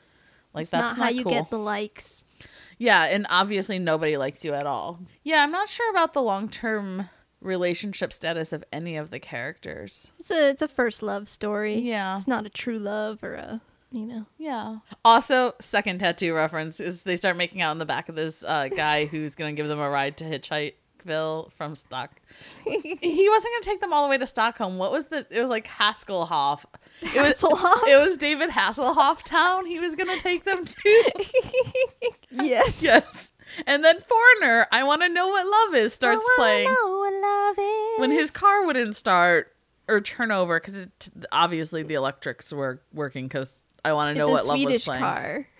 Like 0.53 0.63
It's 0.63 0.71
that's 0.71 0.95
not 0.95 1.03
how 1.05 1.09
you 1.09 1.25
get 1.25 1.49
the 1.49 1.59
likes. 1.59 2.25
Yeah, 2.77 3.03
and 3.03 3.27
obviously 3.29 3.79
nobody 3.79 4.17
likes 4.17 4.43
you 4.43 4.53
at 4.53 4.65
all. 4.65 4.99
Yeah, 5.23 5.43
I'm 5.43 5.51
not 5.51 5.69
sure 5.69 5.89
about 5.91 6.13
the 6.13 6.21
long 6.21 6.49
term 6.49 7.09
relationship 7.41 8.13
status 8.13 8.53
of 8.53 8.63
any 8.71 8.95
of 8.95 9.11
the 9.11 9.19
characters. 9.19 10.11
It's 10.19 10.31
a 10.31 10.49
it's 10.49 10.61
a 10.61 10.67
first 10.67 11.03
love 11.03 11.27
story. 11.27 11.75
Yeah. 11.79 12.17
It's 12.17 12.27
not 12.27 12.45
a 12.45 12.49
true 12.49 12.79
love 12.79 13.23
or 13.23 13.33
a 13.33 13.61
you 13.91 14.05
know. 14.05 14.25
Yeah. 14.37 14.77
Also, 15.03 15.53
second 15.59 15.99
t.A.T.u. 15.99 16.33
reference 16.33 16.79
is 16.79 17.03
they 17.03 17.15
start 17.15 17.35
making 17.35 17.61
out 17.61 17.73
in 17.73 17.77
the 17.77 17.85
back 17.85 18.09
of 18.09 18.15
this 18.15 18.43
uh, 18.43 18.69
guy 18.69 19.05
who's 19.11 19.35
going 19.35 19.53
to 19.55 19.61
give 19.61 19.67
them 19.67 19.79
a 19.79 19.89
ride 19.89 20.17
to 20.17 20.23
Hitchhikeville 20.23 21.51
from 21.53 21.75
Stock. 21.75 22.11
he 22.63 22.79
wasn't 23.29 23.53
going 23.53 23.61
to 23.61 23.65
take 23.65 23.81
them 23.81 23.91
all 23.91 24.03
the 24.03 24.09
way 24.09 24.17
to 24.17 24.25
Stockholm. 24.27 24.77
What 24.77 24.91
was 24.91 25.07
the? 25.07 25.25
It 25.29 25.41
was 25.41 25.49
like 25.49 25.67
Hasselhoff. 25.67 26.63
It 27.01 27.21
was, 27.21 27.41
Hasselhoff? 27.41 27.87
It 27.87 27.97
was 27.97 28.15
David 28.17 28.49
Hasselhoff 28.51 29.23
town. 29.23 29.65
He 29.65 29.79
was 29.79 29.95
going 29.95 30.15
to 30.15 30.23
take 30.23 30.45
them 30.45 30.65
to. 30.65 31.11
Yes. 32.31 32.81
yes. 32.81 33.30
And 33.65 33.83
then 33.83 33.99
Foreigner, 34.01 34.67
I 34.71 34.83
want 34.83 35.01
to 35.01 35.09
know 35.09 35.27
what 35.27 35.45
love 35.45 35.75
is, 35.83 35.93
starts 35.93 36.23
playing. 36.37 36.69
love 36.69 37.55
is. 37.57 37.99
when 37.99 38.11
his 38.11 38.31
car 38.31 38.65
wouldn't 38.65 38.95
start 38.95 39.53
or 39.87 40.01
turn 40.01 40.31
over 40.31 40.59
because 40.59 40.87
obviously 41.31 41.83
the 41.83 41.95
electrics 41.95 42.51
were 42.53 42.81
working 42.93 43.27
because 43.27 43.61
I 43.83 43.93
want 43.93 44.15
to 44.15 44.21
know 44.23 44.29
what 44.29 44.45
love 44.45 44.63
was 44.63 44.83
playing. 44.83 45.01
car. 45.01 45.47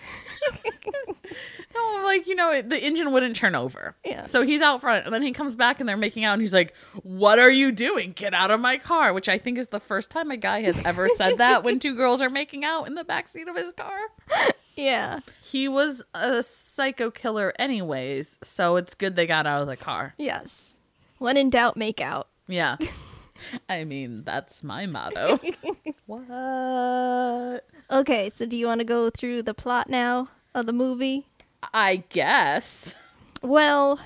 No, 1.74 2.02
like 2.04 2.28
you 2.28 2.36
know, 2.36 2.52
it- 2.52 2.70
the 2.70 2.78
engine 2.78 3.12
wouldn't 3.14 3.36
turn 3.36 3.56
over. 3.56 3.96
Yeah. 4.04 4.26
So 4.26 4.42
he's 4.44 4.62
out 4.62 4.82
front, 4.82 5.06
and 5.06 5.14
then 5.14 5.22
he 5.22 5.32
comes 5.32 5.56
back, 5.56 5.80
and 5.80 5.88
they're 5.88 5.96
making 5.96 6.26
out, 6.26 6.34
and 6.34 6.42
he's 6.42 6.54
like, 6.54 6.74
"What 7.04 7.40
are 7.40 7.50
you 7.50 7.72
doing? 7.72 8.12
Get 8.12 8.34
out 8.34 8.52
of 8.52 8.60
my 8.60 8.78
car!" 8.78 9.14
Which 9.14 9.30
I 9.30 9.38
think 9.38 9.58
is 9.58 9.68
the 9.68 9.80
first 9.80 10.12
time 10.12 10.32
a 10.32 10.38
guy 10.38 10.62
has 10.64 10.84
ever 10.86 11.08
said 11.16 11.38
that 11.38 11.64
when 11.64 11.80
two 11.80 11.96
girls 11.96 12.22
are 12.22 12.30
making 12.30 12.66
out 12.66 12.88
in 12.88 12.96
the 12.96 13.06
back 13.06 13.28
seat 13.30 13.48
of 13.48 13.56
his 13.56 13.72
car. 13.72 13.98
Yeah. 14.82 15.20
He 15.42 15.68
was 15.68 16.04
a 16.16 16.42
psycho 16.42 17.12
killer, 17.12 17.54
anyways, 17.60 18.40
so 18.44 18.78
it's 18.78 18.96
good 18.96 19.16
they 19.16 19.28
got 19.28 19.46
out 19.46 19.62
of 19.62 19.68
the 19.68 19.78
car. 19.78 20.16
Yes. 20.18 20.78
When 21.20 21.38
in 21.38 21.52
doubt, 21.52 21.78
make 21.78 22.02
out. 22.02 22.30
Yeah. 22.48 22.78
I 23.70 23.84
mean, 23.84 24.24
that's 24.24 24.64
my 24.64 24.88
motto. 24.88 25.40
what? 26.08 27.64
Okay, 27.92 28.32
so 28.34 28.46
do 28.46 28.58
you 28.58 28.66
want 28.66 28.80
to 28.80 28.86
go 28.86 29.12
through 29.12 29.44
the 29.44 29.54
plot 29.54 29.90
now 29.90 30.30
of 30.56 30.66
the 30.66 30.74
movie? 30.74 31.28
I 31.74 32.04
guess. 32.10 32.96
Well, 33.44 34.00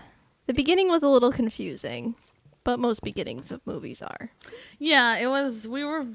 the 0.47 0.53
beginning 0.53 0.89
was 0.89 1.03
a 1.03 1.07
little 1.07 1.31
confusing, 1.31 2.15
but 2.65 2.79
most 2.79 3.01
beginnings 3.01 3.51
of 3.51 3.65
movies 3.65 4.01
are. 4.01 4.31
Yeah, 4.77 5.17
it 5.17 5.27
was. 5.27 5.67
We 5.67 5.85
were 5.85 6.05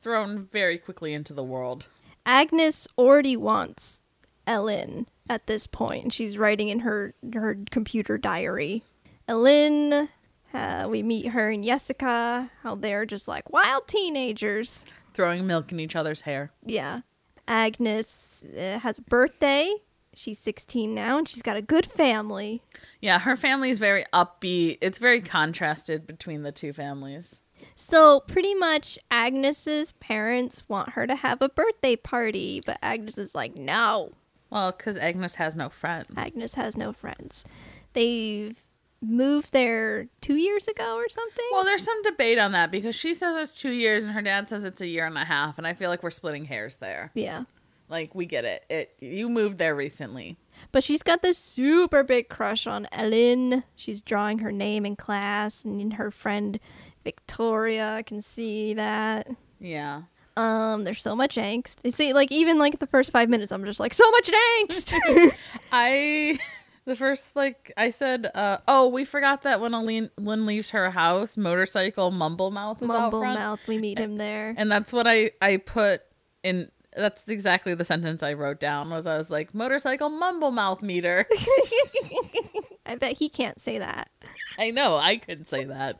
thrown 0.00 0.48
very 0.50 0.78
quickly 0.78 1.12
into 1.12 1.34
the 1.34 1.44
world. 1.44 1.88
Agnes 2.24 2.88
already 2.98 3.36
wants 3.36 4.00
Ellen 4.46 5.06
at 5.28 5.46
this 5.46 5.66
point, 5.66 6.12
she's 6.12 6.38
writing 6.38 6.68
in 6.68 6.80
her 6.80 7.14
her 7.34 7.58
computer 7.70 8.16
diary. 8.18 8.84
Ellen, 9.28 10.08
uh, 10.54 10.86
we 10.88 11.02
meet 11.02 11.28
her 11.28 11.50
and 11.50 11.64
Jessica, 11.64 12.50
how 12.62 12.74
they're 12.76 13.06
just 13.06 13.26
like 13.26 13.52
wild 13.52 13.88
teenagers. 13.88 14.84
Throwing 15.14 15.46
milk 15.46 15.72
in 15.72 15.80
each 15.80 15.96
other's 15.96 16.22
hair. 16.22 16.52
Yeah. 16.64 17.00
Agnes 17.48 18.44
uh, 18.56 18.78
has 18.80 18.98
a 18.98 19.02
birthday. 19.02 19.72
She's 20.14 20.38
16 20.38 20.94
now, 20.94 21.18
and 21.18 21.28
she's 21.28 21.42
got 21.42 21.58
a 21.58 21.62
good 21.62 21.84
family. 21.84 22.62
Yeah, 23.02 23.18
her 23.18 23.36
family 23.36 23.68
is 23.68 23.78
very 23.78 24.06
upbeat. 24.14 24.78
It's 24.80 24.98
very 24.98 25.20
contrasted 25.20 26.06
between 26.06 26.42
the 26.42 26.52
two 26.52 26.72
families. 26.72 27.40
So, 27.74 28.20
pretty 28.20 28.54
much, 28.54 28.98
Agnes's 29.10 29.92
parents 29.92 30.66
want 30.68 30.90
her 30.90 31.06
to 31.06 31.16
have 31.16 31.42
a 31.42 31.50
birthday 31.50 31.96
party, 31.96 32.62
but 32.64 32.78
Agnes 32.80 33.18
is 33.18 33.34
like, 33.34 33.56
no. 33.56 34.12
Well, 34.50 34.72
because 34.72 34.96
Agnes 34.96 35.34
has 35.36 35.56
no 35.56 35.68
friends. 35.68 36.06
Agnes 36.16 36.54
has 36.54 36.76
no 36.76 36.92
friends. 36.92 37.44
They've 37.92 38.62
moved 39.02 39.52
there 39.52 40.08
two 40.20 40.36
years 40.36 40.66
ago 40.68 40.96
or 40.96 41.08
something. 41.08 41.44
well, 41.52 41.64
there's 41.64 41.84
some 41.84 42.02
debate 42.02 42.38
on 42.38 42.52
that 42.52 42.70
because 42.70 42.94
she 42.94 43.14
says 43.14 43.36
it's 43.36 43.60
two 43.60 43.70
years 43.70 44.04
and 44.04 44.12
her 44.14 44.22
dad 44.22 44.48
says 44.48 44.64
it's 44.64 44.80
a 44.80 44.86
year 44.86 45.06
and 45.06 45.16
a 45.18 45.24
half, 45.24 45.58
and 45.58 45.66
I 45.66 45.74
feel 45.74 45.90
like 45.90 46.02
we're 46.02 46.10
splitting 46.10 46.44
hairs 46.46 46.76
there. 46.76 47.10
yeah. 47.14 47.44
Like 47.88 48.16
we 48.16 48.26
get 48.26 48.44
it. 48.44 48.64
It 48.68 48.96
you 48.98 49.28
moved 49.28 49.58
there 49.58 49.72
recently. 49.76 50.36
But 50.72 50.82
she's 50.82 51.04
got 51.04 51.22
this 51.22 51.38
super 51.38 52.02
big 52.02 52.28
crush 52.28 52.66
on 52.66 52.88
Ellen. 52.90 53.62
She's 53.76 54.00
drawing 54.00 54.40
her 54.40 54.50
name 54.50 54.84
in 54.84 54.96
class, 54.96 55.62
and 55.64 55.92
her 55.92 56.10
friend 56.10 56.58
Victoria 57.04 58.02
can 58.04 58.22
see 58.22 58.74
that. 58.74 59.28
Yeah. 59.60 60.02
Um, 60.36 60.84
there's 60.84 61.02
so 61.02 61.16
much 61.16 61.36
angst. 61.36 61.76
You 61.84 61.90
see, 61.90 62.12
like 62.12 62.30
even 62.30 62.58
like 62.58 62.78
the 62.78 62.86
first 62.86 63.10
five 63.10 63.28
minutes, 63.28 63.50
I'm 63.52 63.64
just 63.64 63.80
like 63.80 63.94
so 63.94 64.10
much 64.10 64.30
angst. 64.30 65.32
I 65.72 66.38
the 66.84 66.94
first 66.96 67.34
like 67.34 67.72
I 67.76 67.90
said, 67.90 68.30
uh 68.34 68.58
oh, 68.68 68.88
we 68.88 69.04
forgot 69.04 69.42
that 69.44 69.60
when 69.60 69.72
Aline 69.74 70.10
Lynn 70.18 70.46
leaves 70.46 70.70
her 70.70 70.90
house, 70.90 71.36
motorcycle 71.36 72.10
mumble 72.10 72.50
mouth 72.50 72.82
is 72.82 72.88
out 72.88 72.88
Mumble 72.88 73.20
front. 73.20 73.38
mouth. 73.38 73.60
We 73.66 73.78
meet 73.78 73.98
him 73.98 74.16
there. 74.18 74.54
And 74.56 74.70
that's 74.70 74.92
what 74.92 75.06
I 75.06 75.30
I 75.40 75.56
put 75.56 76.02
in 76.42 76.70
that's 76.94 77.24
exactly 77.28 77.74
the 77.74 77.84
sentence 77.84 78.22
I 78.22 78.32
wrote 78.32 78.58
down 78.60 78.88
was 78.90 79.06
I 79.06 79.18
was 79.18 79.28
like 79.30 79.54
motorcycle 79.54 80.08
mumble 80.08 80.50
mouth 80.50 80.82
meter. 80.82 81.26
I 82.86 82.94
bet 82.96 83.18
he 83.18 83.28
can't 83.28 83.60
say 83.60 83.78
that. 83.78 84.10
I 84.58 84.70
know, 84.70 84.96
I 84.96 85.16
couldn't 85.16 85.48
say 85.48 85.64
that. 85.64 85.98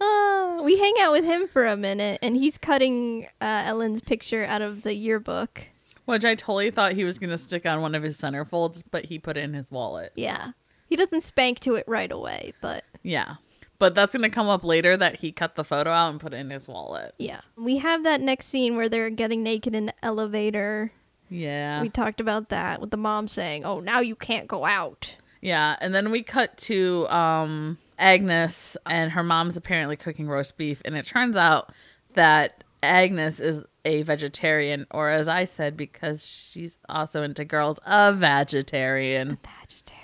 Uh, 0.00 0.60
we 0.62 0.78
hang 0.78 0.94
out 1.00 1.12
with 1.12 1.24
him 1.24 1.46
for 1.48 1.66
a 1.66 1.76
minute, 1.76 2.18
and 2.22 2.36
he's 2.36 2.58
cutting 2.58 3.26
uh, 3.40 3.62
Ellen's 3.66 4.00
picture 4.00 4.44
out 4.44 4.62
of 4.62 4.82
the 4.82 4.94
yearbook. 4.94 5.68
Which 6.04 6.24
I 6.24 6.34
totally 6.34 6.70
thought 6.70 6.92
he 6.92 7.04
was 7.04 7.18
gonna 7.18 7.38
stick 7.38 7.64
on 7.64 7.80
one 7.80 7.94
of 7.94 8.02
his 8.02 8.18
centerfolds, 8.18 8.82
but 8.90 9.06
he 9.06 9.18
put 9.18 9.36
it 9.36 9.44
in 9.44 9.54
his 9.54 9.70
wallet. 9.70 10.12
Yeah, 10.16 10.52
he 10.86 10.96
doesn't 10.96 11.22
spank 11.22 11.60
to 11.60 11.76
it 11.76 11.84
right 11.86 12.12
away, 12.12 12.52
but 12.60 12.84
Yeah. 13.02 13.36
But 13.78 13.94
that's 13.94 14.14
gonna 14.14 14.30
come 14.30 14.48
up 14.48 14.64
later 14.64 14.96
that 14.98 15.16
he 15.20 15.32
cut 15.32 15.56
the 15.56 15.64
photo 15.64 15.90
out 15.90 16.10
and 16.10 16.20
put 16.20 16.32
it 16.34 16.36
in 16.36 16.50
his 16.50 16.68
wallet. 16.68 17.14
yeah, 17.18 17.40
we 17.56 17.78
have 17.78 18.04
that 18.04 18.20
next 18.20 18.46
scene 18.46 18.76
where 18.76 18.88
they're 18.88 19.10
getting 19.10 19.42
naked 19.42 19.74
in 19.74 19.86
the 19.86 19.94
elevator. 20.04 20.92
Yeah. 21.30 21.80
We 21.82 21.88
talked 21.88 22.20
about 22.20 22.50
that 22.50 22.80
with 22.80 22.90
the 22.90 22.96
mom 22.98 23.26
saying, 23.26 23.64
"Oh, 23.64 23.80
now 23.80 24.00
you 24.00 24.14
can't 24.14 24.46
go 24.46 24.64
out." 24.66 25.16
Yeah, 25.40 25.76
and 25.80 25.94
then 25.94 26.10
we 26.10 26.22
cut 26.22 26.56
to 26.58 27.06
um 27.08 27.78
Agnes 27.98 28.76
and 28.86 29.12
her 29.12 29.22
mom's 29.22 29.56
apparently 29.56 29.96
cooking 29.96 30.26
roast 30.28 30.56
beef 30.56 30.82
and 30.84 30.96
it 30.96 31.06
turns 31.06 31.36
out 31.36 31.72
that 32.14 32.64
Agnes 32.82 33.40
is 33.40 33.62
a 33.84 34.02
vegetarian 34.02 34.86
or 34.90 35.10
as 35.10 35.28
I 35.28 35.44
said 35.44 35.76
because 35.76 36.26
she's 36.26 36.78
also 36.88 37.22
into 37.22 37.44
girls 37.44 37.78
a 37.86 38.12
vegetarian. 38.12 39.38
Vegetarian. 39.42 40.00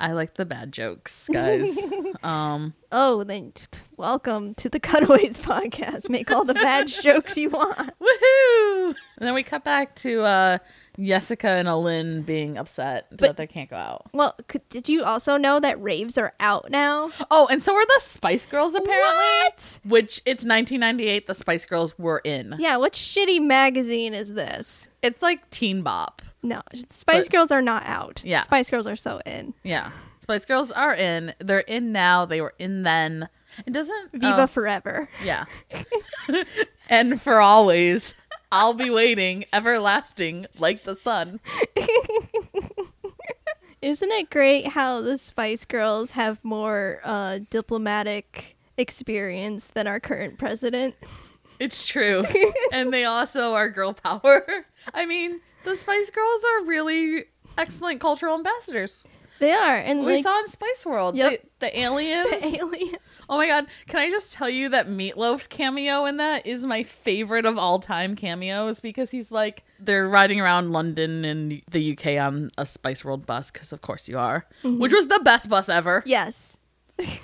I 0.00 0.12
like 0.12 0.34
the 0.34 0.46
bad 0.46 0.70
jokes, 0.72 1.28
guys. 1.32 1.76
um 2.22 2.74
Oh, 2.92 3.24
then 3.24 3.52
welcome 3.96 4.54
to 4.54 4.68
the 4.68 4.78
Cutaways 4.80 5.38
podcast. 5.38 6.08
Make 6.08 6.30
all 6.30 6.44
the 6.44 6.54
bad 6.54 6.86
jokes 7.02 7.36
you 7.36 7.50
want. 7.50 7.92
woohoo! 8.00 8.94
And 9.18 9.26
then 9.26 9.34
we 9.34 9.42
cut 9.42 9.64
back 9.64 9.96
to 9.96 10.22
uh 10.22 10.58
Jessica 10.98 11.48
and 11.48 11.68
Alin 11.68 12.24
being 12.24 12.56
upset 12.58 13.06
But- 13.10 13.18
that 13.20 13.36
they 13.36 13.46
can't 13.46 13.70
go 13.70 13.76
out. 13.76 14.06
Well, 14.12 14.34
could, 14.48 14.68
did 14.68 14.88
you 14.88 15.04
also 15.04 15.36
know 15.36 15.60
that 15.60 15.80
raves 15.82 16.18
are 16.18 16.32
out 16.40 16.70
now? 16.70 17.10
Oh, 17.30 17.46
and 17.50 17.62
so 17.62 17.74
are 17.74 17.86
the 17.86 18.00
Spice 18.00 18.46
Girls 18.46 18.74
apparently. 18.74 18.96
What? 19.08 19.80
Which 19.84 20.18
it's 20.26 20.44
1998 20.44 21.26
the 21.26 21.34
Spice 21.34 21.64
Girls 21.66 21.98
were 21.98 22.18
in. 22.18 22.56
Yeah, 22.58 22.76
what 22.76 22.94
shitty 22.94 23.40
magazine 23.40 24.14
is 24.14 24.34
this? 24.34 24.88
It's 25.02 25.22
like 25.22 25.48
Teen 25.50 25.82
Bop. 25.82 26.22
No, 26.42 26.62
Spice 26.90 27.24
But- 27.24 27.30
Girls 27.30 27.50
are 27.50 27.62
not 27.62 27.84
out. 27.86 28.22
Yeah. 28.24 28.42
Spice 28.42 28.70
Girls 28.70 28.86
are 28.86 28.96
so 28.96 29.20
in. 29.26 29.54
Yeah. 29.62 29.90
Spice 30.20 30.44
Girls 30.44 30.70
are 30.72 30.94
in. 30.94 31.32
They're 31.38 31.60
in 31.60 31.92
now. 31.92 32.26
They 32.26 32.40
were 32.40 32.54
in 32.58 32.82
then. 32.82 33.28
It 33.66 33.72
doesn't. 33.72 34.12
Viva 34.12 34.42
oh, 34.42 34.46
forever. 34.46 35.08
yeah. 35.24 35.44
and 36.88 37.20
for 37.20 37.40
always. 37.40 38.14
I'll 38.50 38.74
be 38.74 38.90
waiting, 38.90 39.44
everlasting, 39.52 40.46
like 40.58 40.84
the 40.84 40.94
sun. 40.94 41.40
Isn't 43.82 44.10
it 44.10 44.30
great 44.30 44.68
how 44.68 45.02
the 45.02 45.18
Spice 45.18 45.64
Girls 45.64 46.12
have 46.12 46.42
more 46.44 47.00
uh, 47.04 47.40
diplomatic 47.50 48.56
experience 48.76 49.68
than 49.68 49.86
our 49.86 50.00
current 50.00 50.38
president? 50.38 50.94
It's 51.60 51.86
true. 51.86 52.24
and 52.72 52.92
they 52.92 53.04
also 53.04 53.52
are 53.54 53.68
girl 53.68 53.92
power. 53.92 54.44
I 54.94 55.06
mean, 55.06 55.40
the 55.64 55.76
Spice 55.76 56.10
Girls 56.10 56.42
are 56.44 56.64
really 56.64 57.24
excellent 57.56 58.00
cultural 58.00 58.34
ambassadors. 58.34 59.04
They 59.38 59.52
are, 59.52 59.76
and 59.76 60.04
we 60.04 60.14
like 60.14 60.24
saw 60.24 60.38
in 60.40 60.48
Spice 60.48 60.84
World. 60.84 61.16
Yep. 61.16 61.42
The, 61.60 61.66
the 61.66 61.78
aliens. 61.80 62.28
the 62.30 62.56
alien. 62.56 62.96
Oh 63.30 63.36
my 63.36 63.46
god, 63.46 63.66
can 63.86 64.00
I 64.00 64.08
just 64.10 64.32
tell 64.32 64.48
you 64.48 64.70
that 64.70 64.86
Meatloaf's 64.86 65.46
cameo 65.46 66.06
in 66.06 66.16
that 66.16 66.46
is 66.46 66.64
my 66.64 66.82
favorite 66.82 67.44
of 67.44 67.58
all 67.58 67.78
time 67.78 68.16
cameos 68.16 68.80
because 68.80 69.10
he's 69.10 69.30
like 69.30 69.64
they're 69.78 70.08
riding 70.08 70.40
around 70.40 70.72
London 70.72 71.24
and 71.24 71.62
the 71.70 71.92
UK 71.92 72.18
on 72.20 72.50
a 72.56 72.64
Spice 72.64 73.04
World 73.04 73.26
bus 73.26 73.50
cuz 73.50 73.72
of 73.72 73.82
course 73.82 74.08
you 74.08 74.18
are, 74.18 74.46
which 74.62 74.92
was 74.92 75.08
the 75.08 75.20
best 75.20 75.48
bus 75.48 75.68
ever. 75.68 76.02
Yes, 76.06 76.56
it 76.98 77.20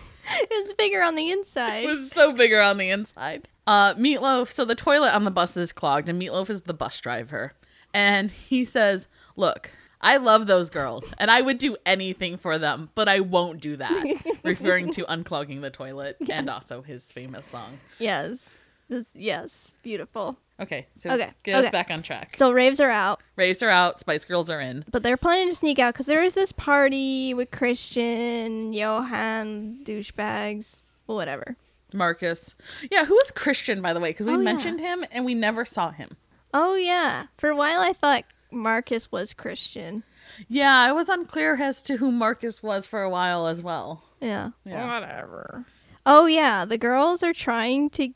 was 0.51 0.73
bigger 0.75 1.03
on 1.03 1.15
the 1.15 1.31
inside. 1.31 1.85
It 1.85 1.89
was 1.89 2.11
so 2.11 2.33
bigger 2.33 2.61
on 2.61 2.77
the 2.79 2.91
inside. 2.91 3.49
Uh 3.67 3.95
Meatloaf, 3.95 4.51
so 4.51 4.65
the 4.65 4.75
toilet 4.75 5.15
on 5.15 5.25
the 5.25 5.31
bus 5.31 5.57
is 5.57 5.73
clogged 5.73 6.09
and 6.09 6.21
Meatloaf 6.21 6.51
is 6.51 6.63
the 6.63 6.75
bus 6.75 7.01
driver. 7.01 7.53
And 7.95 8.31
he 8.31 8.65
says, 8.65 9.07
"Look, 9.37 9.71
I 10.05 10.19
love 10.19 10.47
those 10.47 10.71
girls 10.71 11.13
and 11.19 11.31
I 11.31 11.41
would 11.41 11.59
do 11.59 11.77
anything 11.85 12.37
for 12.37 12.59
them, 12.59 12.91
but 12.95 13.09
I 13.09 13.21
won't 13.21 13.61
do 13.61 13.77
that." 13.77 14.05
referring 14.45 14.91
to 14.93 15.05
unclogging 15.07 15.61
the 15.63 15.71
toilet 15.71 16.17
and 16.31 16.49
also 16.51 16.83
his 16.83 17.11
famous 17.11 17.47
song. 17.47 17.79
yes, 17.99 18.55
this 18.89 19.07
yes, 19.15 19.75
beautiful. 19.83 20.37
Okay, 20.61 20.87
so 20.95 21.11
Okay, 21.11 21.31
get 21.43 21.65
us 21.65 21.71
back 21.73 21.91
on 21.91 22.01
track. 22.03 22.37
So 22.37 22.53
raves 22.53 22.79
are 22.79 22.91
out, 22.91 23.21
Raves 23.35 23.61
are 23.63 23.71
out, 23.71 23.99
Spice 23.99 24.25
Girls 24.25 24.49
are 24.51 24.61
in. 24.61 24.85
but 24.91 25.03
they're 25.03 25.17
planning 25.17 25.49
to 25.49 25.55
sneak 25.57 25.81
out 25.81 25.95
because 25.95 26.07
there 26.07 26.23
is 26.23 26.35
this 26.35 26.53
party 26.53 27.35
with 27.35 27.51
Christian, 27.51 28.73
Johan, 28.73 29.81
douchebags, 29.85 30.83
whatever. 31.07 31.57
Marcus. 31.93 32.55
Yeah, 32.91 33.05
who 33.07 33.19
is 33.21 33.31
Christian, 33.33 33.81
by 33.83 33.93
the 33.93 34.01
way? 34.01 34.11
Because 34.11 34.27
we 34.27 34.33
Oh, 34.35 34.37
yeah. 34.39 34.43
mentioned 34.43 34.81
him 34.81 35.05
and 35.11 35.25
we 35.25 35.35
never 35.35 35.65
saw 35.65 35.91
him. 35.91 36.17
Oh 36.53 36.75
yeah, 36.77 37.27
for 37.37 37.49
a 37.51 37.57
while 37.57 37.81
I 37.81 37.93
thought 37.93 38.25
Marcus 38.55 39.11
was 39.11 39.35
Christian. 39.35 40.05
Yeah, 40.49 40.77
I 40.77 40.93
was 40.93 41.09
unclear 41.09 41.57
as 41.57 41.83
to 41.83 41.97
who 41.97 42.11
Marcus 42.11 42.63
was 42.63 42.87
for 42.87 43.03
a 43.03 43.11
while 43.11 43.47
as 43.47 43.61
well. 43.61 44.05
Yeah. 44.21 44.51
Yeah. 44.65 45.01
Whatever. 45.01 45.67
Oh 46.07 46.27
yeah, 46.27 46.65
the 46.65 46.79
girls 46.79 47.23
are 47.23 47.33
trying 47.33 47.91
to 47.91 48.11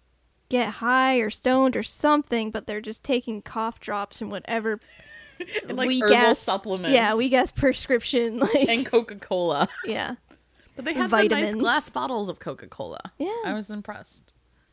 get 0.49 0.75
high 0.75 1.19
or 1.19 1.31
stoned 1.31 1.77
or 1.77 1.83
something, 1.83 2.51
but 2.51 2.67
they're 2.67 2.81
just 2.81 3.05
taking 3.05 3.43
cough 3.43 3.81
drops 3.81 4.21
and 4.21 4.31
whatever 4.31 4.81
And 5.67 5.77
like 5.77 5.89
we 5.89 6.01
herbal 6.01 6.15
guess 6.15 6.39
supplements. 6.39 6.91
Yeah, 6.91 7.15
we 7.15 7.29
guess 7.29 7.53
prescription 7.53 8.39
like 8.41 8.69
and 8.69 8.85
Coca 8.87 9.17
Cola. 9.17 9.69
yeah. 9.85 10.17
But 10.77 10.85
they 10.85 10.95
have 10.95 11.11
the 11.11 11.29
nice 11.29 11.55
glass 11.55 11.89
bottles 11.89 12.29
of 12.29 12.39
Coca 12.39 12.69
Cola. 12.69 13.01
Yeah. 13.19 13.35
I 13.45 13.55
was 13.55 13.69
impressed. 13.71 14.33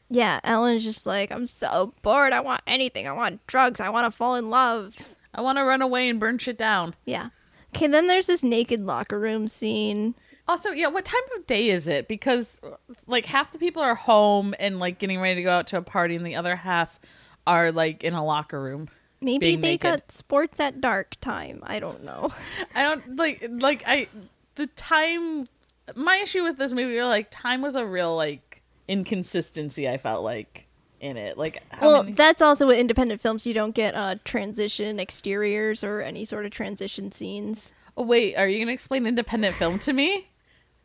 Yeah, 0.10 0.40
Ellen's 0.44 0.84
just 0.84 1.08
like, 1.08 1.32
I'm 1.32 1.48
so 1.48 1.96
bored. 2.04 2.32
I 2.32 2.40
want 2.40 2.62
anything. 2.68 3.08
I 3.08 3.12
want 3.12 3.46
drugs. 3.48 3.80
I 3.80 3.90
want 3.90 4.06
to 4.06 4.16
fall 4.16 4.36
in 4.36 4.52
love. 4.52 4.96
I 5.36 5.42
want 5.42 5.58
to 5.58 5.64
run 5.64 5.82
away 5.82 6.10
and 6.10 6.20
burn 6.20 6.38
shit 6.38 6.58
down. 6.58 6.96
Yeah. 7.06 7.30
Okay, 7.76 7.88
then 7.88 8.08
there's 8.08 8.28
this 8.28 8.42
naked 8.42 8.80
locker 8.80 9.20
room 9.20 9.48
scene. 9.48 10.16
Also, 10.48 10.72
yeah, 10.72 10.88
what 10.88 11.04
time 11.04 11.22
of 11.36 11.46
day 11.46 11.70
is 11.70 11.88
it? 11.88 12.08
Because 12.08 12.62
like 13.06 13.26
half 13.26 13.52
the 13.52 13.60
people 13.60 13.82
are 13.82 13.96
home 13.96 14.56
and 14.60 14.80
like 14.80 15.00
getting 15.00 15.20
ready 15.20 15.36
to 15.36 15.44
go 15.44 15.52
out 15.52 15.68
to 15.68 15.78
a 15.78 15.82
party, 15.82 16.16
and 16.16 16.26
the 16.26 16.36
other 16.36 16.56
half 16.56 17.00
are 17.46 17.72
like 17.72 18.04
in 18.04 18.14
a 18.14 18.24
locker 18.24 18.62
room. 18.62 18.90
Maybe 19.22 19.56
they 19.56 19.72
naked. 19.74 19.82
got 19.82 20.12
sports 20.12 20.60
at 20.60 20.80
dark 20.80 21.16
time. 21.20 21.60
I 21.64 21.80
don't 21.80 22.04
know. 22.04 22.32
I 22.76 22.84
don't 22.84 23.16
like 23.18 23.46
like 23.50 23.84
I 23.86 24.08
the 24.56 24.68
time. 24.68 25.48
My 25.96 26.18
issue 26.18 26.44
with 26.44 26.58
this 26.58 26.72
movie, 26.72 27.02
like 27.02 27.28
time 27.30 27.62
was 27.62 27.76
a 27.76 27.86
real 27.86 28.16
like 28.16 28.62
inconsistency. 28.88 29.90
I 29.90 29.98
felt 29.98 30.24
like 30.24 30.65
in 31.00 31.18
it, 31.18 31.38
like 31.38 31.62
how 31.70 31.88
well, 31.88 32.04
many- 32.04 32.16
that's 32.16 32.42
also 32.42 32.68
with 32.68 32.78
independent 32.80 33.22
films. 33.22 33.46
You 33.46 33.54
don't 33.54 33.76
get 33.76 33.96
uh, 33.96 34.16
transition 34.26 35.00
exteriors 35.00 35.84
or 35.84 36.02
any 36.02 36.26
sort 36.26 36.46
of 36.46 36.52
transition 36.52 37.12
scenes. 37.12 37.72
oh 37.98 38.04
wait, 38.04 38.36
are 38.36 38.48
you 38.48 38.60
gonna 38.60 38.72
explain 38.74 39.06
independent 39.06 39.56
film 39.56 39.80
to 39.80 39.94
me? 39.94 40.30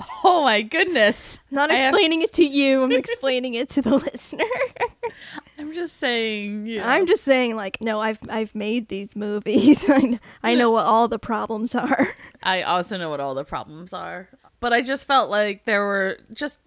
Oh 0.25 0.43
my 0.45 0.63
goodness! 0.63 1.41
Not 1.51 1.71
I 1.71 1.75
have- 1.75 1.91
explaining 1.91 2.23
it 2.23 2.33
to 2.35 2.45
you. 2.45 2.83
I'm 2.85 2.91
explaining 2.93 3.53
it 3.53 3.69
to 3.71 3.83
the 3.83 3.97
listener. 4.13 4.45
I'm 5.59 5.75
just 5.75 5.99
saying. 5.99 6.67
Yeah. 6.67 6.89
I'm 6.91 7.07
just 7.07 7.23
saying, 7.23 7.55
like, 7.55 7.83
no, 7.83 8.01
I've 8.01 8.19
I've 8.31 8.55
made 8.55 8.89
these 8.89 9.15
movies. 9.15 9.85
I, 9.89 10.19
I 10.43 10.55
know 10.55 10.71
what 10.71 10.87
all 10.87 11.07
the 11.09 11.19
problems 11.19 11.75
are. 11.75 12.09
I 12.43 12.63
also 12.63 12.97
know 12.97 13.11
what 13.11 13.21
all 13.21 13.35
the 13.35 13.45
problems 13.45 13.93
are, 13.93 14.31
but 14.61 14.73
I 14.73 14.81
just 14.81 15.07
felt 15.07 15.29
like 15.29 15.67
there 15.67 15.85
were 15.85 16.17
just 16.33 16.59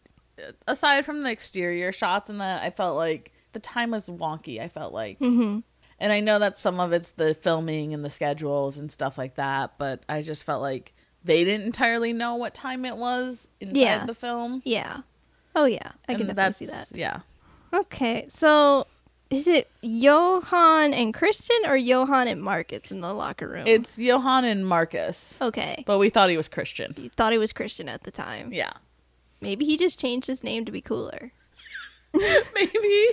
aside 0.67 1.05
from 1.05 1.21
the 1.23 1.31
exterior 1.31 1.91
shots 1.91 2.29
and 2.29 2.39
that 2.41 2.63
I 2.63 2.69
felt 2.69 2.95
like 2.97 3.31
the 3.53 3.59
time 3.59 3.91
was 3.91 4.09
wonky. 4.09 4.59
I 4.61 4.67
felt 4.67 4.93
like, 4.93 5.17
hmm 5.19 5.59
and 5.99 6.11
I 6.11 6.19
know 6.19 6.39
that 6.39 6.57
some 6.57 6.79
of 6.81 6.91
it's 6.91 7.11
the 7.11 7.33
filming 7.33 7.93
and 7.93 8.03
the 8.03 8.09
schedules 8.09 8.77
and 8.77 8.91
stuff 8.91 9.17
like 9.17 9.35
that, 9.35 9.77
but 9.77 10.03
I 10.09 10.21
just 10.21 10.43
felt 10.43 10.61
like 10.61 10.93
they 11.23 11.43
didn't 11.45 11.65
entirely 11.65 12.11
know 12.11 12.35
what 12.35 12.53
time 12.53 12.83
it 12.83 12.97
was 12.97 13.47
inside 13.61 13.77
Yeah. 13.79 14.05
the 14.05 14.15
film. 14.15 14.61
Yeah. 14.65 15.01
Oh 15.55 15.65
yeah, 15.65 15.91
I 16.09 16.15
can 16.15 16.27
definitely 16.27 16.65
see 16.65 16.71
that. 16.71 16.91
Yeah, 16.93 17.19
Okay, 17.73 18.25
so 18.27 18.87
is 19.29 19.47
it 19.47 19.69
Johan 19.81 20.93
and 20.93 21.13
Christian 21.13 21.55
or 21.65 21.77
Johan 21.77 22.27
and 22.27 22.41
Marcus 22.41 22.91
in 22.91 23.01
the 23.01 23.13
locker 23.13 23.47
room? 23.47 23.65
it's 23.67 23.97
Johan 23.97 24.45
and 24.45 24.67
Marcus, 24.67 25.37
okay. 25.41 25.83
but 25.85 25.99
we 25.99 26.09
thought 26.09 26.29
he 26.29 26.37
was 26.37 26.47
Christian. 26.47 26.93
You 26.97 27.09
thought 27.09 27.31
he 27.31 27.37
was 27.37 27.53
Christian 27.53 27.87
at 27.87 28.03
the 28.03 28.11
time. 28.11 28.51
Yeah, 28.51 28.73
Maybe 29.43 29.65
he 29.65 29.77
just 29.77 29.99
changed 29.99 30.27
his 30.27 30.43
name 30.43 30.65
to 30.65 30.71
be 30.71 30.81
cooler. 30.81 31.31
maybe 32.13 33.07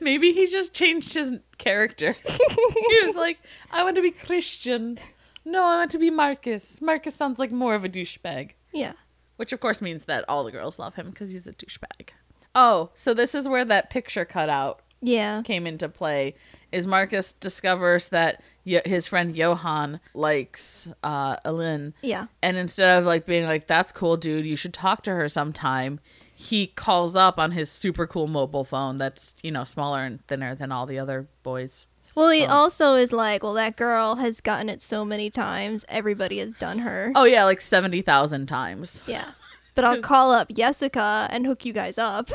maybe 0.00 0.32
he 0.32 0.46
just 0.46 0.72
changed 0.72 1.14
his 1.14 1.34
character. 1.58 2.12
he 2.26 3.06
was 3.06 3.16
like, 3.16 3.38
I 3.70 3.82
want 3.82 3.96
to 3.96 4.02
be 4.02 4.10
Christian. 4.10 4.98
No, 5.44 5.62
I 5.64 5.76
want 5.78 5.90
to 5.92 5.98
be 5.98 6.10
Marcus. 6.10 6.80
Marcus 6.80 7.14
sounds 7.14 7.38
like 7.38 7.52
more 7.52 7.74
of 7.74 7.84
a 7.84 7.88
douchebag. 7.88 8.50
Yeah. 8.72 8.92
Which 9.36 9.52
of 9.52 9.60
course 9.60 9.82
means 9.82 10.04
that 10.04 10.24
all 10.28 10.44
the 10.44 10.52
girls 10.52 10.78
love 10.78 10.94
him 10.94 11.10
because 11.10 11.30
he's 11.30 11.46
a 11.46 11.52
douchebag. 11.52 12.10
Oh, 12.54 12.90
so 12.94 13.12
this 13.14 13.34
is 13.34 13.48
where 13.48 13.64
that 13.64 13.90
picture 13.90 14.24
cutout 14.24 14.80
Yeah. 15.02 15.42
came 15.42 15.66
into 15.66 15.88
play. 15.88 16.34
Is 16.74 16.86
Marcus 16.86 17.32
discovers 17.32 18.08
that 18.08 18.42
his 18.64 19.06
friend 19.06 19.34
Johan 19.36 20.00
likes 20.14 20.90
uh, 21.02 21.36
Elin, 21.44 21.94
Yeah. 22.02 22.26
and 22.42 22.56
instead 22.56 22.98
of 22.98 23.04
like 23.04 23.26
being 23.26 23.44
like, 23.44 23.66
"That's 23.66 23.92
cool, 23.92 24.16
dude. 24.16 24.46
You 24.46 24.56
should 24.56 24.74
talk 24.74 25.02
to 25.04 25.10
her 25.12 25.28
sometime," 25.28 26.00
he 26.36 26.66
calls 26.66 27.14
up 27.14 27.38
on 27.38 27.52
his 27.52 27.70
super 27.70 28.06
cool 28.06 28.26
mobile 28.26 28.64
phone 28.64 28.98
that's 28.98 29.34
you 29.42 29.50
know 29.50 29.64
smaller 29.64 30.02
and 30.04 30.26
thinner 30.26 30.54
than 30.54 30.72
all 30.72 30.86
the 30.86 30.98
other 30.98 31.28
boys. 31.42 31.86
Well, 32.16 32.30
he 32.30 32.40
phones. 32.40 32.50
also 32.52 32.94
is 32.96 33.12
like, 33.12 33.42
well, 33.42 33.54
that 33.54 33.76
girl 33.76 34.16
has 34.16 34.40
gotten 34.40 34.68
it 34.68 34.82
so 34.82 35.04
many 35.04 35.30
times. 35.30 35.84
Everybody 35.88 36.38
has 36.38 36.52
done 36.54 36.80
her. 36.80 37.12
Oh 37.14 37.24
yeah, 37.24 37.44
like 37.44 37.60
seventy 37.60 38.02
thousand 38.02 38.46
times. 38.46 39.04
Yeah. 39.06 39.30
But 39.74 39.84
I'll 39.84 40.00
call 40.12 40.30
up 40.32 40.48
Jessica 40.52 41.28
and 41.30 41.46
hook 41.46 41.64
you 41.64 41.72
guys 41.72 41.98
up. 41.98 42.30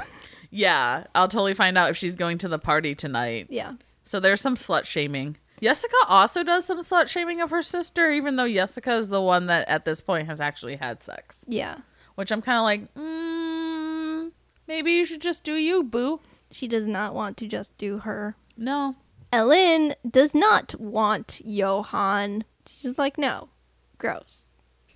Yeah, 0.52 1.06
I'll 1.14 1.28
totally 1.28 1.54
find 1.54 1.78
out 1.78 1.92
if 1.92 1.98
she's 1.98 2.16
going 2.16 2.40
to 2.40 2.48
the 2.48 2.60
party 2.60 2.96
tonight. 2.96 3.48
yeah. 3.50 3.74
So 4.10 4.20
there's 4.20 4.42
some 4.42 4.56
slut 4.56 4.86
shaming. 4.86 5.38
Jessica 5.62 5.96
also 6.08 6.44
does 6.44 6.66
some 6.66 6.80
slut 6.80 7.08
shaming 7.08 7.42
of 7.42 7.52
her 7.52 7.62
sister, 7.62 8.10
even 8.10 8.38
though 8.38 8.52
Jessica 8.52 8.96
is 8.96 9.10
the 9.10 9.22
one 9.22 9.46
that 9.46 9.70
at 9.70 9.86
this 9.86 10.02
point 10.02 10.26
has 10.26 10.42
actually 10.42 10.78
had 10.78 11.04
sex. 11.04 11.46
Yeah. 11.48 11.78
Which 12.16 12.32
I'm 12.32 12.42
kind 12.42 12.58
of 12.58 12.64
like, 12.64 12.92
mm, 12.96 14.32
maybe 14.68 14.94
you 14.94 15.06
should 15.06 15.22
just 15.22 15.44
do 15.44 15.54
you, 15.54 15.84
boo. 15.84 16.22
She 16.50 16.68
does 16.68 16.88
not 16.88 17.14
want 17.14 17.38
to 17.38 17.48
just 17.48 17.78
do 17.78 18.00
her. 18.00 18.36
No. 18.58 18.96
Ellen 19.32 19.94
does 20.10 20.34
not 20.34 20.74
want 20.80 21.44
Johann. 21.46 22.46
She's 22.66 22.98
like, 22.98 23.20
no, 23.20 23.50
gross. 24.00 24.46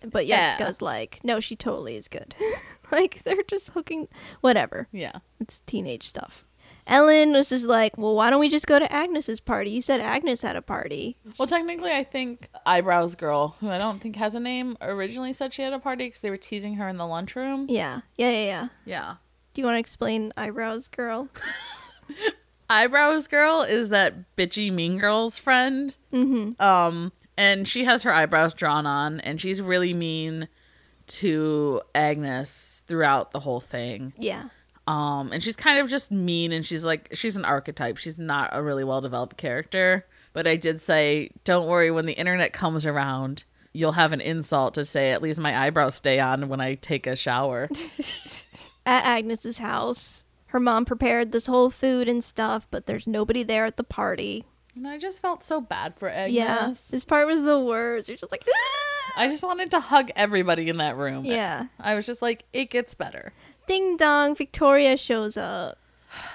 But 0.02 0.26
Yeah. 0.26 0.58
Jessica's 0.58 0.82
like, 0.82 1.20
no, 1.24 1.40
she 1.40 1.56
totally 1.56 1.98
is 1.98 2.08
good. 2.08 2.34
like, 2.92 3.22
they're 3.26 3.44
just 3.48 3.70
hooking. 3.70 4.08
Whatever. 4.42 4.88
Yeah. 4.92 5.20
It's 5.40 5.62
teenage 5.68 6.08
stuff. 6.08 6.46
Ellen 6.86 7.32
was 7.32 7.50
just 7.50 7.66
like, 7.66 7.98
well, 7.98 8.16
why 8.16 8.30
don't 8.30 8.40
we 8.40 8.50
just 8.50 8.68
go 8.68 8.78
to 8.80 8.92
Agnes's 8.92 9.40
party? 9.40 9.72
You 9.72 9.82
said 9.82 10.02
Agnes 10.02 10.42
had 10.42 10.56
a 10.56 10.62
party. 10.62 11.18
Well, 11.38 11.48
technically, 11.48 11.92
I 11.92 12.04
think 12.04 12.50
Eyebrows 12.66 13.16
Girl, 13.16 13.56
who 13.60 13.70
I 13.70 13.78
don't 13.78 14.00
think 14.00 14.16
has 14.18 14.36
a 14.36 14.40
name, 14.40 14.78
originally 14.82 15.34
said 15.34 15.54
she 15.54 15.62
had 15.62 15.74
a 15.74 15.80
party 15.80 16.08
because 16.08 16.22
they 16.22 16.30
were 16.30 16.38
teasing 16.38 16.76
her 16.76 16.88
in 16.88 16.98
the 16.98 17.08
lunchroom. 17.08 17.68
Yeah. 17.70 18.02
Yeah, 18.18 18.30
yeah, 18.32 18.46
yeah. 18.46 18.68
Yeah. 18.86 19.16
Do 19.54 19.62
you 19.62 19.66
want 19.66 19.76
to 19.76 19.80
explain 19.80 20.34
Eyebrows 20.36 20.88
Girl? 20.88 21.30
Eyebrows 22.70 23.28
Girl 23.28 23.62
is 23.62 23.90
that 23.90 24.36
bitchy 24.36 24.72
Mean 24.72 24.98
Girls 24.98 25.38
friend. 25.38 25.96
Mm-hmm. 26.12 26.62
Um, 26.62 27.12
and 27.38 27.68
she 27.68 27.86
has 27.86 28.04
her 28.04 28.12
eyebrows 28.12 28.54
drawn 28.54 28.86
on, 28.86 29.20
and 29.22 29.40
she's 29.40 29.62
really 29.62 29.94
mean 29.94 30.48
to 31.06 31.82
Agnes 31.94 32.84
throughout 32.88 33.32
the 33.32 33.40
whole 33.40 33.60
thing. 33.60 34.14
Yeah. 34.18 34.50
Um, 34.88 35.32
and 35.32 35.42
she's 35.42 35.56
kind 35.56 35.80
of 35.80 35.90
just 35.90 36.12
mean, 36.12 36.52
and 36.52 36.66
she's 36.66 36.84
like 36.86 37.10
she's 37.14 37.38
an 37.38 37.46
archetype. 37.46 37.98
She's 37.98 38.20
not 38.20 38.50
a 38.54 38.62
really 38.62 38.84
well 38.84 39.02
developed 39.02 39.38
character. 39.38 40.06
But 40.34 40.48
I 40.48 40.56
did 40.56 40.82
say, 40.82 41.30
don't 41.44 41.68
worry, 41.68 41.92
when 41.92 42.06
the 42.08 42.14
internet 42.14 42.54
comes 42.54 42.86
around, 42.88 43.44
you'll 43.72 43.92
have 43.92 44.12
an 44.14 44.20
insult 44.22 44.74
to 44.74 44.84
say. 44.84 45.12
At 45.12 45.22
least 45.22 45.40
my 45.40 45.56
eyebrows 45.66 45.94
stay 45.96 46.20
on 46.20 46.50
when 46.50 46.60
I 46.60 46.74
take 46.76 47.06
a 47.08 47.16
shower. 47.16 47.70
At 48.86 49.06
Agnes's 49.06 49.60
house, 49.60 50.26
her 50.48 50.60
mom 50.60 50.86
prepared 50.86 51.32
this 51.32 51.46
whole 51.46 51.70
food 51.70 52.10
and 52.10 52.24
stuff, 52.24 52.68
but 52.70 52.86
there's 52.86 53.08
nobody 53.08 53.44
there 53.44 53.66
at 53.66 53.78
the 53.78 53.84
party. 53.84 54.44
and 54.76 54.86
I 54.88 54.98
just 54.98 55.22
felt 55.22 55.42
so 55.44 55.62
bad 55.62 55.96
for 55.98 56.10
Agnes. 56.10 56.34
Yeah. 56.36 56.74
This 56.90 57.06
part 57.06 57.28
was 57.28 57.44
the 57.44 57.60
worst. 57.60 58.10
You're 58.10 58.18
just 58.18 58.32
like, 58.32 58.44
"Ah!" 58.48 59.14
I 59.16 59.28
just 59.30 59.44
wanted 59.44 59.72
to 59.72 59.80
hug 59.80 60.10
everybody 60.16 60.68
in 60.68 60.78
that 60.78 60.98
room. 60.98 61.24
yeah. 61.24 61.68
I 61.80 61.96
was 61.96 62.06
just 62.06 62.22
like, 62.22 62.44
it 62.52 62.70
gets 62.72 62.94
better. 62.94 63.32
Ding 63.66 63.98
dong, 63.98 64.36
Victoria 64.36 64.98
shows 64.98 65.38
up. 65.38 65.78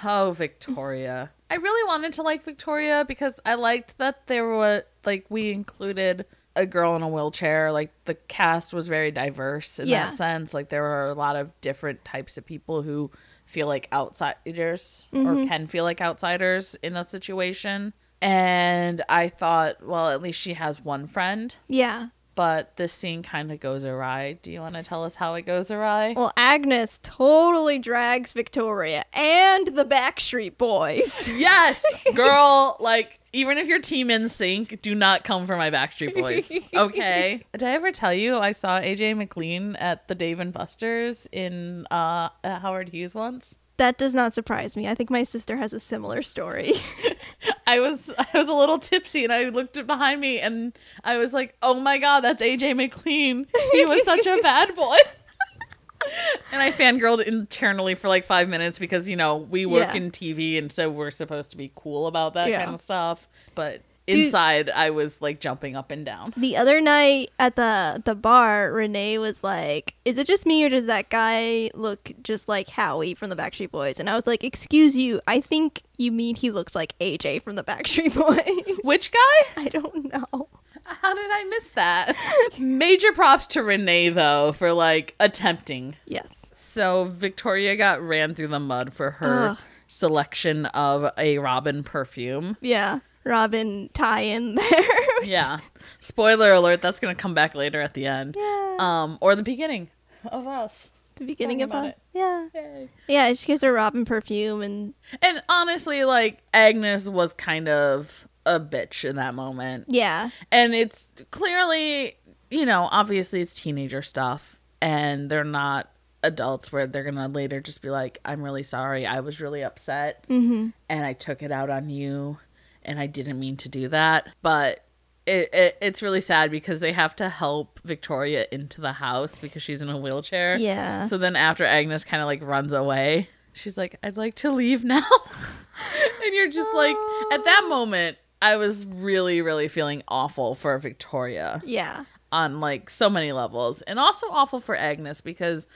Oh, 0.03 0.31
Victoria. 0.31 1.31
I 1.49 1.55
really 1.55 1.87
wanted 1.87 2.13
to 2.13 2.21
like 2.21 2.43
Victoria 2.43 3.05
because 3.07 3.39
I 3.45 3.55
liked 3.55 3.97
that 3.97 4.27
there 4.27 4.45
were 4.45 4.83
like 5.05 5.25
we 5.29 5.51
included 5.51 6.25
a 6.55 6.65
girl 6.65 6.95
in 6.95 7.01
a 7.01 7.07
wheelchair. 7.07 7.71
Like 7.71 7.91
the 8.05 8.15
cast 8.15 8.73
was 8.73 8.87
very 8.87 9.11
diverse 9.11 9.79
in 9.79 9.87
Yeah. 9.87 10.09
that 10.09 10.15
sense. 10.15 10.53
Like 10.53 10.69
there 10.69 10.81
were 10.81 11.09
a 11.09 11.13
lot 11.13 11.35
of 11.35 11.59
different 11.61 12.03
types 12.05 12.37
of 12.37 12.45
people 12.45 12.81
who 12.81 13.11
feel 13.45 13.67
like 13.67 13.87
outsiders 13.91 15.07
or 15.11 15.19
mm-hmm. 15.19 15.47
can 15.47 15.67
feel 15.67 15.83
like 15.83 16.01
outsiders 16.01 16.75
in 16.83 16.95
a 16.95 17.03
situation. 17.03 17.93
And 18.21 19.01
I 19.07 19.29
thought, 19.29 19.83
well, 19.85 20.09
at 20.09 20.21
least 20.21 20.39
she 20.39 20.53
has 20.53 20.81
one 20.83 21.07
friend. 21.07 21.55
Yeah. 21.67 22.09
But 22.39 22.77
this 22.77 22.93
scene 22.93 23.21
kind 23.21 23.51
of 23.51 23.59
goes 23.59 23.83
awry. 23.83 24.39
Do 24.41 24.49
you 24.49 24.61
want 24.61 24.75
to 24.75 24.81
tell 24.81 25.03
us 25.03 25.15
how 25.15 25.33
it 25.33 25.41
goes 25.41 25.69
awry? 25.69 26.13
Well, 26.15 26.31
Agnes 26.37 26.97
totally 27.03 27.79
drags 27.79 28.31
Victoria 28.31 29.03
and 29.11 29.67
the 29.67 29.83
Backstreet 29.83 30.57
Boys. 30.57 31.27
Yes, 31.39 31.85
girl. 32.15 32.77
Like, 32.79 33.19
even 33.33 33.57
if 33.57 33.67
your 33.67 33.81
team 33.81 34.07
NSYNC, 34.07 34.81
do 34.81 34.95
not 34.95 35.25
come 35.25 35.47
for 35.47 35.57
my 35.57 35.69
Backstreet 35.69 36.15
Boys. 36.15 36.49
Okay. 36.73 37.41
Did 37.51 37.63
I 37.63 37.71
ever 37.71 37.91
tell 37.91 38.13
you 38.13 38.37
I 38.37 38.53
saw 38.53 38.79
AJ 38.79 39.17
McLean 39.17 39.75
at 39.75 40.07
the 40.07 40.15
Dave 40.15 40.39
and 40.39 40.53
Buster's 40.53 41.27
in 41.33 41.87
uh, 41.91 42.29
at 42.45 42.61
Howard 42.61 42.87
Hughes 42.87 43.13
once? 43.13 43.58
That 43.79 43.97
does 43.97 44.13
not 44.13 44.35
surprise 44.35 44.77
me. 44.77 44.87
I 44.87 44.93
think 44.95 45.09
my 45.09 45.23
sister 45.23 45.57
has 45.57 45.73
a 45.73 45.79
similar 45.79 46.21
story. 46.21 46.73
I 47.67 47.79
was 47.79 48.09
I 48.17 48.27
was 48.33 48.47
a 48.47 48.53
little 48.53 48.77
tipsy 48.79 49.23
and 49.23 49.33
I 49.33 49.49
looked 49.49 49.85
behind 49.87 50.21
me 50.21 50.39
and 50.39 50.77
I 51.03 51.17
was 51.17 51.33
like, 51.33 51.55
"Oh 51.61 51.73
my 51.79 51.97
god, 51.97 52.21
that's 52.21 52.41
AJ 52.41 52.75
McLean. 52.75 53.47
He 53.73 53.85
was 53.85 54.03
such 54.03 54.25
a 54.27 54.37
bad 54.41 54.75
boy." 54.75 54.97
and 56.51 56.61
I 56.61 56.71
fangirled 56.71 57.23
internally 57.23 57.93
for 57.95 58.07
like 58.07 58.25
five 58.25 58.47
minutes 58.49 58.79
because 58.79 59.09
you 59.09 59.15
know 59.15 59.35
we 59.37 59.65
work 59.65 59.89
Yeah. 59.89 59.95
in 59.95 60.11
TV 60.11 60.57
and 60.57 60.71
so 60.71 60.89
we're 60.89 61.11
supposed 61.11 61.51
to 61.51 61.57
be 61.57 61.71
cool 61.75 62.07
about 62.07 62.33
that 62.35 62.49
Yeah. 62.49 62.63
kind 62.63 62.75
of 62.75 62.81
stuff. 62.81 63.27
But 63.55 63.81
Dude- 64.11 64.25
inside, 64.25 64.69
I 64.69 64.89
was 64.89 65.21
like 65.21 65.39
jumping 65.39 65.75
up 65.75 65.91
and 65.91 66.05
down. 66.05 66.33
the 66.37 66.57
other 66.57 66.81
night 66.81 67.31
at 67.39 67.55
the 67.55 68.01
the 68.03 68.15
bar, 68.15 68.71
Renee 68.73 69.17
was 69.17 69.43
like, 69.43 69.95
"Is 70.05 70.17
it 70.17 70.27
just 70.27 70.45
me 70.45 70.63
or 70.65 70.69
does 70.69 70.85
that 70.85 71.09
guy 71.09 71.69
look 71.73 72.11
just 72.23 72.47
like 72.47 72.69
Howie 72.69 73.13
from 73.13 73.29
the 73.29 73.35
Backstreet 73.35 73.71
Boys?" 73.71 73.99
And 73.99 74.09
I 74.09 74.15
was 74.15 74.27
like, 74.27 74.43
"Excuse 74.43 74.95
you, 74.97 75.21
I 75.27 75.41
think 75.41 75.83
you 75.97 76.11
mean 76.11 76.35
he 76.35 76.51
looks 76.51 76.75
like 76.75 76.93
AJ 76.99 77.41
from 77.43 77.55
the 77.55 77.63
Backstreet 77.63 78.13
Boys." 78.67 78.77
Which 78.83 79.11
guy? 79.11 79.61
I 79.63 79.67
don't 79.69 80.11
know. 80.13 80.47
How 80.83 81.13
did 81.13 81.29
I 81.31 81.43
miss 81.49 81.69
that? 81.71 82.15
Major 82.57 83.11
props 83.13 83.45
to 83.47 83.61
Renee 83.63 84.09
though 84.09 84.53
for 84.53 84.73
like 84.73 85.15
attempting. 85.19 85.95
Yes. 86.07 86.27
So 86.51 87.05
Victoria 87.15 87.75
got 87.75 88.01
ran 88.01 88.33
through 88.35 88.47
the 88.47 88.59
mud 88.59 88.93
for 88.93 89.11
her 89.11 89.49
Ugh. 89.49 89.57
selection 89.87 90.65
of 90.67 91.11
a 91.17 91.37
Robyn 91.37 91.83
perfume. 91.83 92.57
Yeah. 92.61 92.99
Robyn 93.23 93.89
tie 93.93 94.21
in 94.21 94.55
there. 94.55 94.67
Yeah. 95.23 95.59
Spoiler 95.99 96.53
alert, 96.53 96.81
that's 96.81 96.99
going 97.01 97.13
to 97.13 97.21
come 97.21 97.33
back 97.33 97.53
later 97.53 97.81
at 97.81 97.93
the 97.93 98.05
end. 98.05 98.35
yeah. 98.39 98.77
Um 98.79 99.17
or 99.21 99.35
the 99.35 99.43
beginning 99.43 99.89
of 100.31 100.47
us. 100.47 100.91
the 101.15 101.25
beginning 101.25 101.61
of 101.61 101.71
it. 101.73 101.97
Yeah. 102.13 102.47
Yay. 102.55 102.89
Yeah, 103.07 103.33
she 103.33 103.45
gives 103.47 103.61
her 103.61 103.73
Robyn 103.73 104.05
perfume 104.05 104.61
and 104.61 104.93
And 105.21 105.41
honestly, 105.49 106.05
like 106.05 106.39
Agnes 106.53 107.09
was 107.09 107.33
kind 107.33 107.67
of 107.67 108.25
a 108.45 108.59
bitch 108.61 109.03
in 109.07 109.17
that 109.17 109.35
moment. 109.35 109.85
yeah. 109.89 110.29
And 110.51 110.73
it's 110.73 111.09
clearly, 111.31 112.15
you 112.49 112.65
know, 112.65 112.87
obviously 112.91 113.41
it's 113.41 113.53
teenager 113.53 114.01
stuff 114.01 114.57
and 114.81 115.29
they're 115.29 115.43
not 115.43 115.91
adults 116.23 116.71
where 116.71 116.87
they're 116.87 117.03
going 117.03 117.15
to 117.15 117.27
later 117.27 117.59
just 117.59 117.81
be 117.81 117.89
like, 117.89 118.19
I'm 118.23 118.41
really 118.41 118.63
sorry. 118.63 119.05
I 119.05 119.19
was 119.19 119.41
really 119.41 119.63
upset 119.63 120.25
Mhm. 120.29 120.71
and 120.87 121.05
I 121.05 121.11
took 121.13 121.43
it 121.43 121.51
out 121.51 121.69
on 121.69 121.89
you 121.89 122.37
and 122.83 122.99
I 122.99 123.07
didn't 123.07 123.39
mean 123.39 123.57
to 123.57 123.69
do 123.69 123.87
that. 123.89 124.27
But 124.41 124.85
it, 125.25 125.53
it 125.53 125.77
it's 125.81 126.01
really 126.01 126.21
sad 126.21 126.51
because 126.51 126.79
they 126.79 126.93
have 126.93 127.15
to 127.17 127.29
help 127.29 127.79
Victoria 127.83 128.47
into 128.51 128.81
the 128.81 128.93
house 128.93 129.37
because 129.37 129.61
she's 129.61 129.81
in 129.81 129.89
a 129.89 129.97
wheelchair. 129.97 130.57
Yeah. 130.57 131.07
So 131.07 131.17
then 131.17 131.35
after 131.35 131.63
Agnes 131.63 132.03
kind 132.03 132.21
of 132.21 132.27
like 132.27 132.41
runs 132.41 132.73
away, 132.73 133.29
she's 133.53 133.77
like, 133.77 133.95
I'd 134.03 134.17
like 134.17 134.35
to 134.35 134.51
leave 134.51 134.83
now. 134.83 135.01
and 136.25 136.33
you're 136.33 136.49
just 136.49 136.73
like, 136.73 136.95
at 137.31 137.43
that 137.43 137.65
moment, 137.69 138.17
I 138.41 138.57
was 138.57 138.85
really, 138.85 139.41
really 139.41 139.67
feeling 139.67 140.03
awful 140.07 140.55
for 140.55 140.77
Victoria 140.79 141.61
yeah. 141.65 142.05
on 142.31 142.59
like 142.59 142.89
so 142.89 143.09
many 143.09 143.31
levels, 143.31 143.81
and 143.83 143.99
also 143.99 144.27
awful 144.31 144.61
for 144.61 144.75
Agnes 144.75 145.21
because 145.21 145.67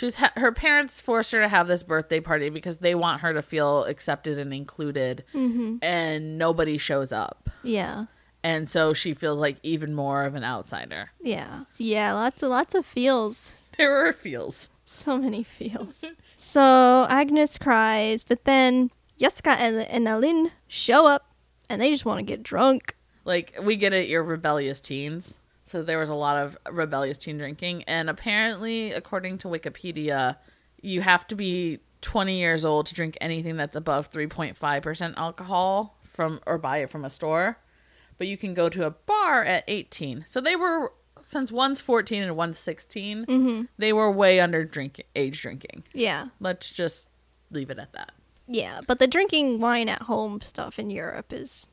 she's 0.00 0.16
ha- 0.16 0.32
her 0.36 0.50
parents 0.50 1.00
forced 1.00 1.30
her 1.32 1.40
to 1.40 1.48
have 1.48 1.68
this 1.68 1.82
birthday 1.82 2.18
party 2.20 2.48
because 2.48 2.78
they 2.78 2.94
want 2.94 3.20
her 3.20 3.32
to 3.34 3.42
feel 3.42 3.84
accepted 3.84 4.38
and 4.38 4.52
included, 4.52 5.24
Mhm. 5.34 5.78
and 5.82 6.38
nobody 6.38 6.78
shows 6.78 7.12
up, 7.12 7.50
Yeah. 7.62 8.06
and 8.42 8.68
so 8.68 8.92
she 8.94 9.12
feels 9.14 9.38
like 9.38 9.58
even 9.62 9.94
more 9.94 10.24
of 10.24 10.34
an 10.34 10.42
outsider. 10.44 11.10
Yeah. 11.20 11.64
Yeah, 11.78 12.12
lots 12.14 12.42
of 12.42 12.48
lots 12.50 12.74
of 12.74 12.84
feels. 12.86 13.58
There 13.78 13.90
were 13.90 14.12
feels. 14.12 14.68
So 14.84 15.16
many 15.16 15.42
feels. 15.42 16.04
so 16.36 17.06
Agnes 17.08 17.56
cries, 17.58 18.24
but 18.24 18.44
then 18.44 18.90
Jessica 19.18 19.50
and, 19.52 19.78
and 19.88 20.06
Elin 20.08 20.50
show 20.68 21.06
up 21.06 21.26
and 21.68 21.80
they 21.80 21.90
just 21.90 22.04
want 22.04 22.18
to 22.18 22.22
get 22.24 22.42
drunk. 22.42 22.96
Like 23.24 23.54
we 23.62 23.76
get 23.76 23.92
it, 23.92 24.08
you're 24.08 24.22
rebellious 24.22 24.80
teens. 24.80 25.38
So 25.70 25.84
there 25.84 25.98
was 25.98 26.10
a 26.10 26.14
lot 26.14 26.36
of 26.36 26.58
rebellious 26.68 27.16
teen 27.16 27.38
drinking, 27.38 27.84
and 27.84 28.10
apparently, 28.10 28.90
according 28.92 29.38
to 29.38 29.48
Wikipedia, 29.48 30.36
you 30.82 31.00
have 31.00 31.28
to 31.28 31.36
be 31.36 31.78
20 32.00 32.36
years 32.38 32.64
old 32.64 32.86
to 32.86 32.94
drink 32.94 33.16
anything 33.20 33.56
that's 33.56 33.76
above 33.76 34.10
3.5% 34.10 35.14
alcohol 35.16 35.96
from 36.02 36.40
or 36.46 36.58
buy 36.58 36.78
it 36.78 36.90
from 36.90 37.04
a 37.04 37.10
store. 37.10 37.58
But 38.18 38.26
you 38.26 38.36
can 38.36 38.52
go 38.52 38.68
to 38.68 38.84
a 38.84 38.90
bar 38.90 39.44
at 39.44 39.62
18. 39.68 40.24
So 40.26 40.40
they 40.40 40.56
were 40.56 40.92
since 41.22 41.52
one's 41.52 41.80
14 41.80 42.22
and 42.22 42.36
one's 42.36 42.58
16, 42.58 43.26
Mm-hmm. 43.26 43.62
they 43.78 43.92
were 43.92 44.10
way 44.10 44.40
under 44.40 44.64
drink 44.64 45.04
age 45.14 45.40
drinking. 45.40 45.84
Yeah. 45.94 46.28
Let's 46.40 46.70
just 46.70 47.08
leave 47.52 47.70
it 47.70 47.78
at 47.78 47.92
that. 47.92 48.12
Yeah, 48.48 48.80
but 48.88 48.98
the 48.98 49.06
drinking 49.06 49.60
wine 49.60 49.88
at 49.88 50.02
home 50.02 50.40
stuff 50.40 50.78
in 50.80 50.90
Europe 50.90 51.32
is 51.32 51.68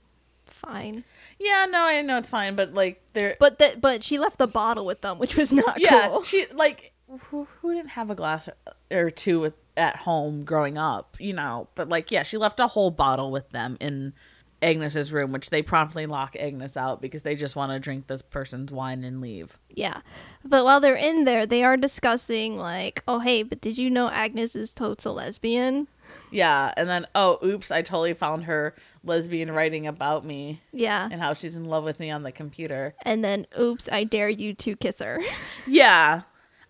fine. 0.46 1.04
Yeah, 1.40 1.66
no, 1.70 1.84
I 1.84 2.02
know 2.02 2.18
it's 2.18 2.30
fine, 2.30 2.56
but 2.56 2.74
like 2.74 3.02
there 3.14 3.36
But 3.40 3.60
that 3.60 3.80
but 3.82 4.04
she 4.04 4.18
left 4.18 4.38
the 4.38 4.48
bottle 4.48 4.86
with 4.86 5.02
them, 5.02 5.20
which 5.20 5.36
was 5.36 5.52
not 5.52 5.80
yeah, 5.80 6.08
cool. 6.08 6.24
she 6.24 6.46
like 6.54 6.94
who 7.30 7.48
who 7.62 7.74
didn't 7.74 7.92
have 7.92 8.10
a 8.10 8.16
glass 8.16 8.50
or 8.92 9.10
two 9.10 9.40
with, 9.40 9.54
at 9.76 9.96
home 9.98 10.44
growing 10.44 10.78
up, 10.78 11.16
you 11.20 11.34
know? 11.34 11.68
But 11.76 11.90
like, 11.90 12.12
yeah, 12.12 12.24
she 12.24 12.38
left 12.38 12.60
a 12.60 12.68
whole 12.68 12.92
bottle 12.92 13.32
with 13.32 13.50
them 13.52 13.78
in 13.80 14.14
Agnes's 14.62 15.14
room, 15.14 15.32
which 15.32 15.52
they 15.52 15.62
promptly 15.62 16.06
lock 16.08 16.36
Agnes 16.36 16.76
out 16.76 17.02
because 17.02 17.22
they 17.22 17.36
just 17.36 17.56
want 17.56 17.72
to 17.72 17.80
drink 17.80 18.08
this 18.08 18.22
person's 18.24 18.72
wine 18.72 19.04
and 19.04 19.22
leave. 19.22 19.58
Yeah. 19.70 20.02
But 20.44 20.66
while 20.66 20.80
they're 20.80 20.96
in 20.96 21.26
there, 21.26 21.46
they 21.46 21.64
are 21.64 21.78
discussing 21.78 22.58
like, 22.58 23.04
"Oh, 23.08 23.20
hey, 23.20 23.44
but 23.44 23.62
did 23.62 23.78
you 23.78 23.90
know 23.90 24.10
Agnes 24.10 24.56
is 24.56 24.74
total 24.74 25.14
lesbian?" 25.14 25.88
Yeah, 26.32 26.74
and 26.76 26.90
then 26.90 27.08
oh, 27.16 27.40
oops, 27.44 27.72
I 27.72 27.82
totally 27.82 28.14
found 28.14 28.46
her 28.46 28.76
lesbian 29.04 29.52
writing 29.52 29.88
about 29.88 30.26
me 30.26 30.62
Yeah. 30.74 31.08
and 31.10 31.22
how 31.22 31.34
she's 31.34 31.58
in 31.58 31.66
love 31.66 31.84
with 31.84 32.00
me 32.00 32.12
on 32.12 32.24
the 32.24 32.32
computer. 32.32 32.96
And 33.04 33.24
then, 33.24 33.48
"Oops, 33.58 33.88
I 33.92 34.04
dare 34.04 34.30
you 34.30 34.54
to 34.56 34.76
kiss 34.76 35.00
her." 35.00 35.20
Yeah. 35.68 36.22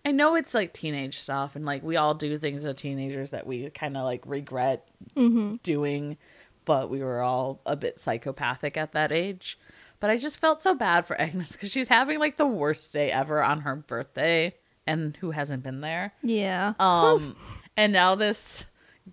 I 0.04 0.12
know 0.12 0.36
it's 0.36 0.54
like 0.54 0.72
teenage 0.72 1.18
stuff 1.18 1.54
and 1.54 1.66
like 1.66 1.82
we 1.82 1.96
all 1.96 2.14
do 2.14 2.38
things 2.38 2.64
as 2.64 2.74
teenagers 2.76 3.30
that 3.30 3.46
we 3.46 3.68
kind 3.70 3.96
of 3.96 4.04
like 4.04 4.22
regret 4.24 4.88
mm-hmm. 5.14 5.56
doing, 5.62 6.16
but 6.64 6.88
we 6.88 7.00
were 7.00 7.20
all 7.20 7.60
a 7.66 7.76
bit 7.76 8.00
psychopathic 8.00 8.76
at 8.76 8.92
that 8.92 9.12
age. 9.12 9.58
But 10.00 10.10
I 10.10 10.16
just 10.16 10.38
felt 10.38 10.62
so 10.62 10.74
bad 10.74 11.06
for 11.06 11.20
Agnes 11.20 11.52
because 11.52 11.70
she's 11.70 11.88
having 11.88 12.18
like 12.18 12.36
the 12.36 12.46
worst 12.46 12.92
day 12.92 13.10
ever 13.10 13.42
on 13.42 13.62
her 13.62 13.76
birthday, 13.76 14.54
and 14.86 15.16
who 15.16 15.32
hasn't 15.32 15.62
been 15.62 15.80
there? 15.80 16.12
Yeah. 16.22 16.74
Um, 16.78 17.36
and 17.76 17.92
now 17.92 18.14
this 18.14 18.66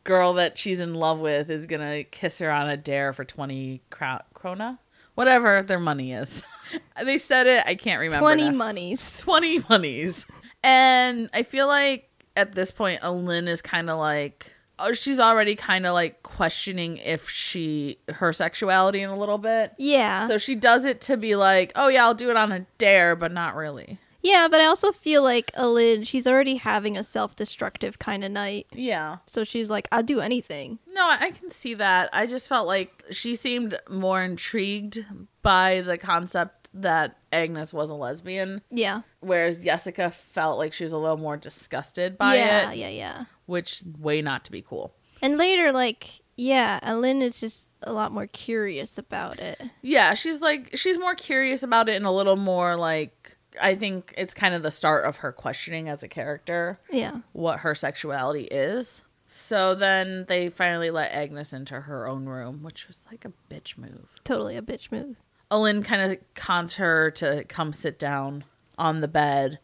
girl 0.04 0.34
that 0.34 0.58
she's 0.58 0.80
in 0.80 0.94
love 0.94 1.20
with 1.20 1.50
is 1.50 1.66
gonna 1.66 2.04
kiss 2.04 2.40
her 2.40 2.52
on 2.52 2.70
a 2.70 2.78
dare 2.78 3.14
for 3.14 3.26
twenty 3.26 3.82
cro- 3.90 4.20
krona, 4.34 4.80
whatever 5.16 5.64
their 5.64 5.80
money 5.80 6.14
is. 6.14 6.44
they 7.04 7.18
said 7.18 7.48
it. 7.48 7.64
I 7.66 7.76
can't 7.76 8.00
remember. 8.00 8.22
20 8.22 8.50
now. 8.50 8.56
monies. 8.56 9.18
20 9.22 9.64
monies. 9.70 10.26
And 10.64 11.30
I 11.34 11.44
feel 11.44 11.68
like 11.68 12.10
at 12.36 12.54
this 12.54 12.72
point, 12.72 13.00
Elin 13.04 13.48
is 13.48 13.62
kind 13.62 13.90
of 13.90 13.98
like, 13.98 14.52
oh, 14.80 14.94
she's 14.94 15.20
already 15.20 15.56
kind 15.56 15.86
of 15.86 15.94
like 15.94 16.24
questioning 16.24 16.98
if 16.98 17.30
she, 17.30 18.00
her 18.10 18.34
sexuality 18.34 19.02
in 19.02 19.10
a 19.10 19.18
little 19.18 19.38
bit. 19.38 19.74
Yeah. 19.78 20.28
So 20.28 20.38
she 20.38 20.56
does 20.56 20.86
it 20.86 21.02
to 21.02 21.18
be 21.18 21.36
like, 21.36 21.72
oh 21.76 21.88
yeah, 21.88 22.04
I'll 22.04 22.14
do 22.16 22.30
it 22.30 22.38
on 22.38 22.52
a 22.52 22.66
dare, 22.78 23.16
but 23.16 23.32
not 23.32 23.56
really. 23.56 24.00
Yeah, 24.26 24.48
but 24.50 24.60
I 24.60 24.66
also 24.66 24.92
feel 24.92 25.22
like 25.22 25.52
Elin, 25.54 26.04
she's 26.04 26.26
already 26.26 26.56
having 26.56 26.98
a 26.98 27.04
self-destructive 27.04 28.00
kind 28.00 28.24
of 28.24 28.32
night. 28.32 28.66
Yeah. 28.74 29.18
So 29.28 29.44
she's 29.44 29.70
like, 29.70 29.88
"I'll 29.92 30.02
do 30.02 30.20
anything." 30.20 30.80
No, 30.92 31.08
I 31.08 31.30
can 31.30 31.52
see 31.52 31.76
that. 31.76 32.10
I 32.12 32.26
just 32.26 32.48
felt 32.48 32.66
like 32.66 33.04
she 33.12 33.36
seemed 33.36 33.80
more 33.88 34.24
intrigued 34.24 35.06
by 35.44 35.82
the 35.82 36.00
concept 36.00 36.70
that 36.74 37.18
Agnes 37.32 37.72
was 37.72 37.92
a 37.92 37.94
lesbian, 37.94 38.62
Yeah. 38.72 39.02
whereas 39.20 39.64
Jessica 39.64 40.10
felt 40.10 40.58
like 40.58 40.74
she 40.74 40.84
was 40.84 40.92
a 40.94 40.98
little 40.98 41.18
more 41.18 41.38
disgusted 41.38 42.18
by 42.18 42.36
yeah, 42.38 42.72
it, 42.72 42.78
Yeah, 42.78 42.88
yeah, 42.88 42.98
yeah. 42.98 43.26
which 43.46 43.84
way 44.00 44.22
not 44.24 44.44
to 44.46 44.52
be 44.52 44.62
cool. 44.64 44.96
And 45.22 45.38
later 45.38 45.72
like, 45.72 46.22
yeah, 46.36 46.80
Elin 46.82 47.22
is 47.22 47.40
just 47.40 47.70
a 47.84 47.94
lot 47.94 48.12
more 48.12 48.28
curious 48.28 48.98
about 48.98 49.40
it. 49.40 49.62
Yeah, 49.84 50.16
she's 50.16 50.42
like 50.42 50.76
she's 50.76 50.98
more 50.98 51.16
curious 51.16 51.62
about 51.64 51.88
it 51.90 51.96
and 51.96 52.06
a 52.06 52.12
little 52.12 52.36
more 52.36 52.76
like 52.76 53.35
I 53.62 53.76
think 53.76 54.14
it's 54.18 54.34
kind 54.34 54.54
of 54.56 54.64
the 54.64 54.72
start 54.72 55.06
of 55.06 55.18
her 55.18 55.32
questioning 55.32 55.90
as 55.90 56.04
a 56.04 56.08
character 56.08 56.80
Yeah. 56.92 57.20
what 57.34 57.60
her 57.60 57.76
sexuality 57.76 58.44
is. 58.46 59.02
So 59.28 59.74
then 59.76 60.26
they 60.28 60.50
finally 60.50 60.92
let 60.92 61.12
Agnes 61.12 61.52
into 61.54 61.82
her 61.82 62.08
own 62.08 62.26
room, 62.26 62.62
which 62.64 62.88
was 62.88 63.00
like 63.12 63.26
a 63.26 63.34
bitch 63.52 63.78
move. 63.78 64.14
Totally 64.24 64.56
a 64.56 64.62
bitch 64.62 64.92
move. 64.92 65.16
Elin 65.52 65.84
kind 65.84 66.12
of 66.12 66.18
cons 66.36 66.76
her 66.76 67.12
to 67.12 67.44
come 67.46 67.74
sit 67.74 67.98
down 68.00 68.44
on 68.78 69.02
the 69.02 69.08
bed 69.08 69.60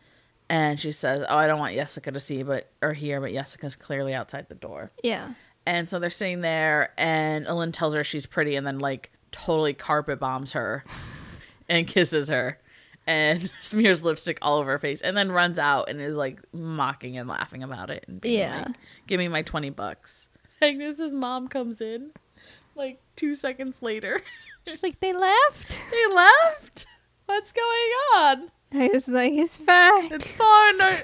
and 0.49 0.79
she 0.79 0.91
says, 0.91 1.23
"Oh, 1.29 1.37
I 1.37 1.47
don't 1.47 1.59
want 1.59 1.75
Jessica 1.75 2.11
to 2.11 2.19
see 2.19 2.43
but 2.43 2.69
or 2.81 2.93
hear, 2.93 3.21
but 3.21 3.31
Jessica's 3.31 3.75
clearly 3.75 4.13
outside 4.13 4.49
the 4.49 4.55
door." 4.55 4.91
Yeah. 5.03 5.33
And 5.65 5.87
so 5.87 5.99
they're 5.99 6.09
sitting 6.09 6.41
there, 6.41 6.91
and 6.97 7.45
Ellen 7.47 7.71
tells 7.71 7.93
her 7.93 8.03
she's 8.03 8.25
pretty, 8.25 8.55
and 8.55 8.65
then 8.67 8.79
like 8.79 9.11
totally 9.31 9.73
carpet 9.73 10.19
bombs 10.19 10.51
her 10.53 10.83
and 11.69 11.87
kisses 11.87 12.27
her 12.29 12.59
and 13.07 13.51
smears 13.61 14.03
lipstick 14.03 14.37
all 14.41 14.59
over 14.59 14.71
her 14.71 14.79
face, 14.79 15.01
and 15.01 15.15
then 15.17 15.31
runs 15.31 15.57
out 15.59 15.89
and 15.89 15.99
is 16.01 16.15
like 16.15 16.39
mocking 16.53 17.17
and 17.17 17.27
laughing 17.29 17.63
about 17.63 17.89
it 17.89 18.05
and 18.07 18.19
being 18.21 18.39
Yeah. 18.39 18.63
like, 18.67 18.75
"Give 19.07 19.17
me 19.19 19.27
my 19.27 19.41
twenty 19.41 19.69
bucks." 19.69 20.29
Agnes's 20.61 21.11
mom 21.11 21.47
comes 21.47 21.81
in 21.81 22.11
like 22.75 22.99
two 23.15 23.35
seconds 23.35 23.81
later. 23.81 24.21
She's 24.67 24.83
like, 24.83 24.99
"They 24.99 25.13
left." 25.13 25.79
they 25.91 26.07
left. 26.15 26.85
What's 27.25 27.51
going 27.51 27.91
on? 28.15 28.51
I 28.73 28.89
was 28.93 29.07
like, 29.07 29.33
"It's 29.33 29.57
fine." 29.57 30.11
It's 30.13 30.31
fine. 30.31 30.81
I- 30.81 31.03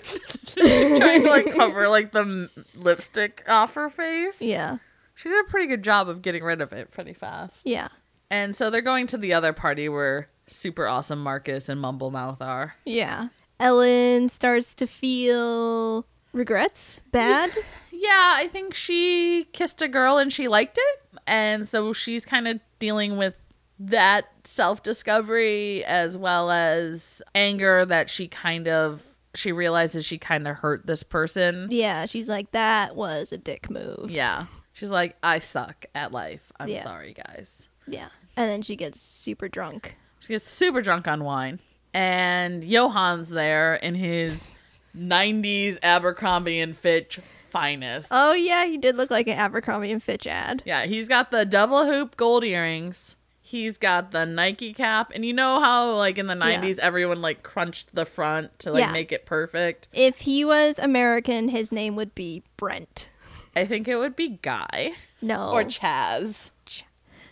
trying 0.55 1.23
to 1.23 1.29
like 1.29 1.53
cover 1.53 1.87
like 1.89 2.11
the 2.11 2.19
m- 2.21 2.49
lipstick 2.75 3.43
off 3.47 3.73
her 3.75 3.89
face. 3.89 4.41
Yeah. 4.41 4.77
She 5.15 5.29
did 5.29 5.45
a 5.45 5.49
pretty 5.49 5.67
good 5.67 5.83
job 5.83 6.09
of 6.09 6.21
getting 6.21 6.43
rid 6.43 6.61
of 6.61 6.71
it 6.73 6.91
pretty 6.91 7.13
fast. 7.13 7.65
Yeah. 7.65 7.87
And 8.29 8.55
so 8.55 8.69
they're 8.69 8.81
going 8.81 9.07
to 9.07 9.17
the 9.17 9.33
other 9.33 9.51
party 9.53 9.89
where 9.89 10.29
super 10.47 10.87
awesome 10.87 11.21
Marcus 11.21 11.69
and 11.69 11.81
Mumblemouth 11.83 12.41
are. 12.41 12.75
Yeah. 12.85 13.29
Ellen 13.59 14.29
starts 14.29 14.73
to 14.75 14.87
feel 14.87 16.05
regrets, 16.33 17.01
bad. 17.11 17.51
Yeah, 17.99 18.33
I 18.35 18.47
think 18.47 18.75
she 18.75 19.45
kissed 19.53 19.81
a 19.81 19.87
girl 19.87 20.19
and 20.19 20.31
she 20.31 20.47
liked 20.47 20.77
it. 20.79 21.19
And 21.25 21.67
so 21.67 21.93
she's 21.93 22.27
kind 22.27 22.47
of 22.47 22.59
dealing 22.77 23.17
with 23.17 23.33
that 23.79 24.25
self 24.43 24.83
discovery 24.83 25.83
as 25.83 26.15
well 26.15 26.51
as 26.51 27.23
anger 27.33 27.85
that 27.85 28.07
she 28.07 28.27
kind 28.27 28.67
of 28.67 29.01
she 29.33 29.51
realizes 29.51 30.05
she 30.05 30.19
kind 30.19 30.47
of 30.47 30.57
hurt 30.57 30.85
this 30.85 31.01
person. 31.01 31.69
Yeah, 31.71 32.05
she's 32.05 32.29
like, 32.29 32.51
that 32.51 32.95
was 32.95 33.31
a 33.33 33.37
dick 33.39 33.67
move. 33.71 34.11
Yeah. 34.11 34.45
She's 34.73 34.91
like, 34.91 35.15
I 35.23 35.39
suck 35.39 35.87
at 35.95 36.11
life. 36.11 36.51
I'm 36.59 36.69
Yeah. 36.69 36.83
sorry, 36.83 37.13
guys. 37.13 37.67
Yeah. 37.87 38.09
And 38.35 38.47
then 38.47 38.61
she 38.61 38.75
gets 38.75 39.01
super 39.01 39.47
drunk. 39.47 39.97
She 40.27 40.33
gets 40.33 40.45
super 40.45 40.81
drunk 40.81 41.07
on 41.07 41.23
wine. 41.23 41.59
And 41.93 42.69
Johan's 42.69 43.29
there 43.29 43.75
in 43.75 43.95
his 43.95 44.57
90s 44.95 45.77
Abercrombie 45.81 46.59
and 46.59 46.75
Fitch 46.75 47.19
finest. 47.49 48.09
Oh 48.11 48.33
yeah, 48.33 48.65
he 48.65 48.77
did 48.77 48.97
look 48.97 49.09
like 49.09 49.27
an 49.27 49.37
Abercrombie 49.37 49.91
and 49.91 50.03
Fitch 50.03 50.27
ad. 50.27 50.63
Yeah, 50.65 50.85
he's 50.85 51.07
got 51.07 51.31
the 51.31 51.45
double 51.45 51.85
hoop 51.85 52.17
gold 52.17 52.43
earrings. 52.43 53.15
He's 53.41 53.77
got 53.77 54.11
the 54.11 54.25
Nike 54.25 54.73
cap. 54.73 55.13
And 55.15 55.23
you 55.25 55.31
know 55.31 55.61
how, 55.61 55.91
like, 55.91 56.17
in 56.17 56.27
the 56.27 56.33
90s, 56.33 56.77
everyone, 56.79 57.21
like, 57.21 57.43
crunched 57.43 57.95
the 57.95 58.05
front 58.05 58.59
to, 58.59 58.73
like, 58.73 58.81
Yeah. 58.81 58.91
make 58.91 59.13
it 59.13 59.25
perfect? 59.25 59.87
If 59.93 60.19
he 60.19 60.43
was 60.43 60.77
American, 60.77 61.47
his 61.47 61.71
name 61.71 61.95
would 61.95 62.13
be 62.13 62.43
Brent. 62.57 63.09
I 63.55 63.65
think 63.65 63.87
it 63.87 63.95
would 63.95 64.17
be 64.17 64.39
Guy 64.41 64.91
No. 65.21 65.51
or 65.53 65.63
Chaz. 65.63 66.51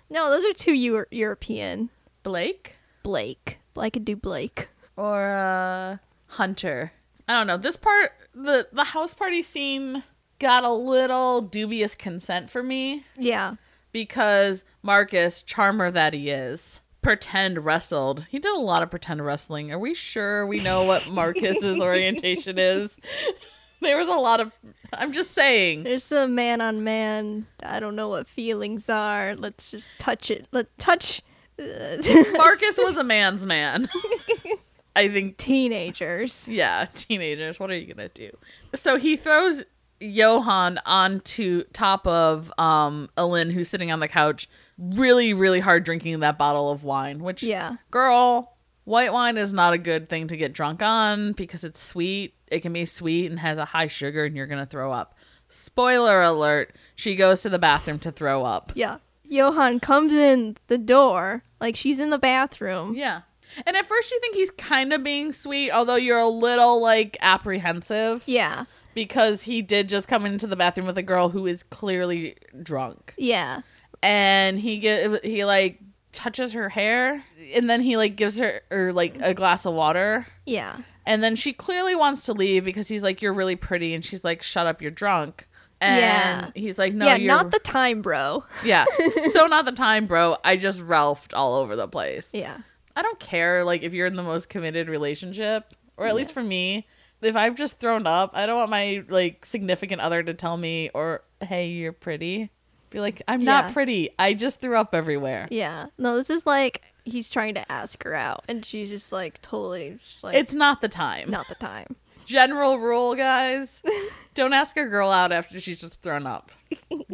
no, 0.10 0.32
those 0.32 0.46
are 0.46 0.54
two 0.54 0.72
Euro- 0.74 1.06
European. 1.12 1.90
Blake? 2.24 2.75
Blake. 3.06 3.60
I 3.78 3.90
could 3.92 4.04
do 4.04 4.16
Blake. 4.16 4.70
or 4.98 5.30
uh 5.36 5.98
hunter 6.28 6.92
i 7.28 7.34
don't 7.34 7.46
know 7.46 7.58
this 7.58 7.78
part 7.78 8.12
the 8.34 8.68
the 8.74 8.84
house 8.84 9.14
party 9.14 9.42
scene 9.44 10.02
got 10.40 10.64
a 10.64 10.72
little 10.74 11.40
dubious 11.42 11.94
consent 11.94 12.50
for 12.50 12.64
me 12.64 13.04
Yeah. 13.18 13.56
because 13.92 14.64
marcus 14.82 15.44
charmer 15.44 15.92
that 15.92 16.14
he 16.14 16.30
is 16.32 16.82
pretend 17.04 17.64
wrestled 17.64 18.26
he 18.32 18.40
did 18.40 18.56
a 18.56 18.60
lot 18.60 18.82
of 18.82 18.90
pretend 18.90 19.24
wrestling 19.24 19.72
are 19.72 19.78
we 19.80 19.94
sure 19.94 20.48
we 20.48 20.60
know 20.62 20.84
what 20.84 21.08
marcus's 21.12 21.80
orientation 21.80 22.58
is 22.58 22.98
there 23.82 23.98
was 23.98 24.08
a 24.08 24.14
lot 24.14 24.40
of 24.40 24.52
i'm 24.94 25.12
just 25.12 25.32
saying 25.32 25.84
There's 25.84 26.04
some 26.04 26.34
man 26.34 26.60
on 26.62 26.84
man. 26.84 27.46
I 27.62 27.80
don't 27.80 27.96
know 27.96 28.10
what 28.10 28.28
feelings 28.28 28.90
are. 28.90 29.36
Let's 29.36 29.70
just 29.70 29.90
touch 30.00 30.32
it. 30.32 30.48
Let 30.52 30.76
touch. 30.78 31.22
marcus 32.38 32.78
was 32.78 32.98
a 32.98 33.04
man's 33.04 33.46
man 33.46 33.88
I 34.98 35.10
think 35.10 35.36
Teenagers. 35.38 36.48
yeah, 36.48 36.86
teenagers, 36.94 37.60
what 37.60 37.70
are 37.70 37.76
you 37.78 37.94
gonna 37.94 38.08
do? 38.10 38.32
So 38.74 38.98
he 38.98 39.18
throws 39.18 39.64
Johan 40.00 40.80
onto 40.86 41.64
top 41.74 42.08
of 42.08 42.52
um 42.58 43.10
Elin 43.18 43.50
who's 43.50 43.68
sitting 43.68 43.92
on 43.92 44.00
the 44.00 44.08
couch, 44.08 44.48
really, 44.78 45.34
really 45.34 45.60
hard 45.60 45.84
drinking 45.84 46.22
that 46.22 46.38
bottle 46.38 46.72
of 46.72 46.84
wine, 46.86 47.20
which 47.20 47.44
Yeah. 47.44 47.76
girl, 47.92 48.56
white 48.86 49.12
wine 49.12 49.36
is 49.38 49.52
not 49.52 49.74
a 49.74 49.78
good 49.78 50.08
thing 50.08 50.28
to 50.30 50.38
get 50.38 50.54
drunk 50.54 50.82
on 50.82 51.34
because 51.34 51.66
it's 51.66 51.80
sweet. 51.82 52.34
It 52.48 52.62
can 52.62 52.72
be 52.72 52.86
sweet 52.86 53.30
and 53.30 53.40
has 53.42 53.58
a 53.58 53.66
high 53.66 53.88
sugar 53.88 54.24
and 54.24 54.36
you're 54.38 54.48
gonna 54.48 54.66
throw 54.66 54.94
up. 54.94 55.14
Spoiler 55.50 56.22
alert, 56.22 56.74
she 56.96 57.16
goes 57.18 57.42
to 57.42 57.50
the 57.50 57.60
bathroom 57.60 58.00
to 58.00 58.12
throw 58.14 58.44
up. 58.46 58.72
Yeah. 58.76 58.98
Johan 59.30 59.80
comes 59.80 60.14
in 60.14 60.58
the 60.68 60.78
door 60.78 61.44
like 61.60 61.76
she's 61.76 62.00
in 62.00 62.10
the 62.10 62.18
bathroom. 62.20 62.96
Yeah. 62.96 63.22
And 63.66 63.78
at 63.78 63.86
first 63.86 64.12
you 64.12 64.20
think 64.20 64.36
he's 64.36 64.52
kind 64.52 64.92
of 64.92 65.04
being 65.04 65.32
sweet, 65.32 65.72
although 65.72 65.96
you're 65.96 66.18
a 66.20 66.28
little 66.28 66.82
like 66.82 67.18
apprehensive. 67.22 68.24
Yeah. 68.26 68.66
because 68.94 69.44
he 69.44 69.62
did 69.62 69.90
just 69.90 70.08
come 70.08 70.26
into 70.26 70.48
the 70.48 70.56
bathroom 70.56 70.88
with 70.88 70.98
a 70.98 71.04
girl 71.04 71.30
who 71.30 71.46
is 71.48 71.64
clearly 71.64 72.36
drunk 72.64 73.14
Yeah. 73.18 73.62
and 74.04 74.60
he 74.60 74.80
get 74.80 75.24
he 75.26 75.44
like 75.46 75.80
touches 76.12 76.54
her 76.54 76.70
hair 76.70 77.24
and 77.54 77.70
then 77.70 77.82
he 77.82 77.98
like 77.98 78.16
gives 78.16 78.38
her 78.40 78.62
or 78.72 78.94
like 78.94 79.18
a 79.22 79.34
glass 79.34 79.66
of 79.66 79.74
water 79.74 80.28
Yeah. 80.46 80.78
and 81.06 81.22
then 81.24 81.36
she 81.36 81.52
clearly 81.52 81.94
wants 81.96 82.24
to 82.26 82.34
leave 82.34 82.64
because 82.64 82.88
he's 82.88 83.04
like 83.04 83.22
you're 83.22 83.34
really 83.34 83.58
pretty 83.58 83.94
and 83.94 84.04
she's 84.06 84.24
like 84.24 84.42
shut 84.42 84.66
up 84.66 84.82
you're 84.82 84.92
drunk 84.92 85.46
and 85.82 86.00
Yeah. 86.00 86.50
he's 86.56 86.78
like 86.78 86.94
no 86.94 87.06
yeah, 87.06 87.16
you're 87.16 87.28
not 87.34 87.52
the 87.52 87.60
time, 87.60 88.02
bro. 88.02 88.44
yeah 88.64 88.86
so 89.32 89.46
not 89.48 89.66
the 89.66 89.72
time 89.72 90.06
bro 90.06 90.38
i 90.44 90.56
just 90.56 90.82
ralphed 90.82 91.34
all 91.34 91.56
over 91.56 91.76
the 91.76 91.88
place 91.88 92.30
Yeah. 92.34 92.58
I 92.98 93.02
don't 93.02 93.20
care 93.20 93.66
like 93.66 93.84
if 93.84 93.94
you're 93.94 94.08
in 94.08 94.16
the 94.16 94.24
most 94.24 94.48
committed 94.48 94.88
relationship, 94.88 95.74
or 95.98 96.08
at 96.08 96.16
least 96.16 96.32
for 96.32 96.42
me, 96.42 96.88
if 97.22 97.36
I've 97.36 97.56
just 97.56 97.78
thrown 97.78 98.08
up, 98.08 98.32
I 98.34 98.46
don't 98.46 98.56
want 98.56 98.70
my 98.70 99.04
like 99.10 99.46
significant 99.46 100.00
other 100.00 100.24
to 100.24 100.34
tell 100.34 100.56
me 100.56 100.90
or 100.94 101.22
hey, 101.42 101.68
you're 101.68 101.92
pretty. 101.92 102.52
Be 102.92 103.02
like, 103.02 103.22
I'm 103.28 103.44
not 103.44 103.66
Yeah. 103.66 103.74
pretty. 103.74 104.10
I 104.18 104.34
just 104.34 104.62
threw 104.62 104.78
up 104.78 104.96
everywhere. 104.96 105.50
Yeah. 105.52 105.88
No, 105.98 106.16
this 106.16 106.30
is 106.30 106.46
like 106.46 106.84
he's 107.04 107.28
trying 107.30 107.56
to 107.56 107.70
ask 107.70 108.02
her 108.06 108.16
out 108.16 108.46
and 108.48 108.66
she's 108.66 108.88
just 108.90 109.12
like 109.12 109.42
totally 109.42 110.00
just 110.02 110.24
like 110.24 110.36
It's 110.38 110.54
not 110.54 110.80
the 110.80 110.88
time. 110.88 111.30
not 111.30 111.50
the 111.50 111.56
time. 111.56 111.98
General 112.26 112.80
rule, 112.80 113.16
guys. 113.16 113.82
don't 114.36 114.54
ask 114.54 114.78
a 114.78 114.86
girl 114.86 115.10
out 115.10 115.32
after 115.32 115.60
she's 115.60 115.80
just 115.80 116.02
thrown 116.02 116.28
up. 116.28 116.52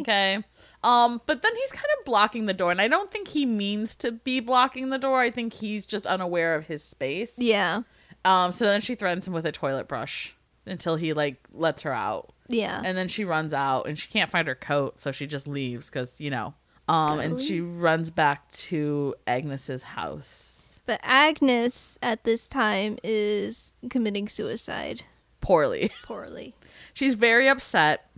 Okay? 0.00 0.42
Um, 0.84 1.20
but 1.26 1.42
then 1.42 1.54
he's 1.54 1.72
kind 1.72 1.86
of 1.98 2.04
blocking 2.04 2.46
the 2.46 2.54
door, 2.54 2.70
and 2.72 2.80
I 2.80 2.88
don't 2.88 3.10
think 3.10 3.28
he 3.28 3.46
means 3.46 3.94
to 3.96 4.12
be 4.12 4.40
blocking 4.40 4.90
the 4.90 4.98
door. 4.98 5.20
I 5.20 5.30
think 5.30 5.52
he's 5.52 5.86
just 5.86 6.06
unaware 6.06 6.56
of 6.56 6.66
his 6.66 6.82
space. 6.82 7.38
Yeah. 7.38 7.82
Um, 8.24 8.52
so 8.52 8.64
then 8.64 8.80
she 8.80 8.94
threatens 8.94 9.26
him 9.26 9.32
with 9.32 9.46
a 9.46 9.52
toilet 9.52 9.86
brush 9.88 10.34
until 10.66 10.96
he 10.96 11.12
like 11.12 11.36
lets 11.52 11.82
her 11.82 11.92
out. 11.92 12.32
Yeah. 12.48 12.80
And 12.84 12.96
then 12.96 13.08
she 13.08 13.24
runs 13.24 13.54
out 13.54 13.86
and 13.86 13.98
she 13.98 14.08
can't 14.08 14.30
find 14.30 14.48
her 14.48 14.54
coat, 14.54 15.00
so 15.00 15.12
she 15.12 15.26
just 15.26 15.46
leaves 15.46 15.88
because, 15.88 16.20
you 16.20 16.30
know. 16.30 16.54
Um, 16.88 17.20
and 17.20 17.40
she 17.40 17.60
runs 17.60 18.10
back 18.10 18.50
to 18.52 19.14
Agnes's 19.26 19.84
house 19.84 20.61
but 20.86 21.00
Agnes 21.02 21.98
at 22.02 22.24
this 22.24 22.46
time 22.46 22.98
is 23.02 23.74
committing 23.90 24.28
suicide 24.28 25.02
poorly. 25.40 25.90
poorly. 26.02 26.54
She's 26.94 27.14
very 27.14 27.48
upset. 27.48 28.08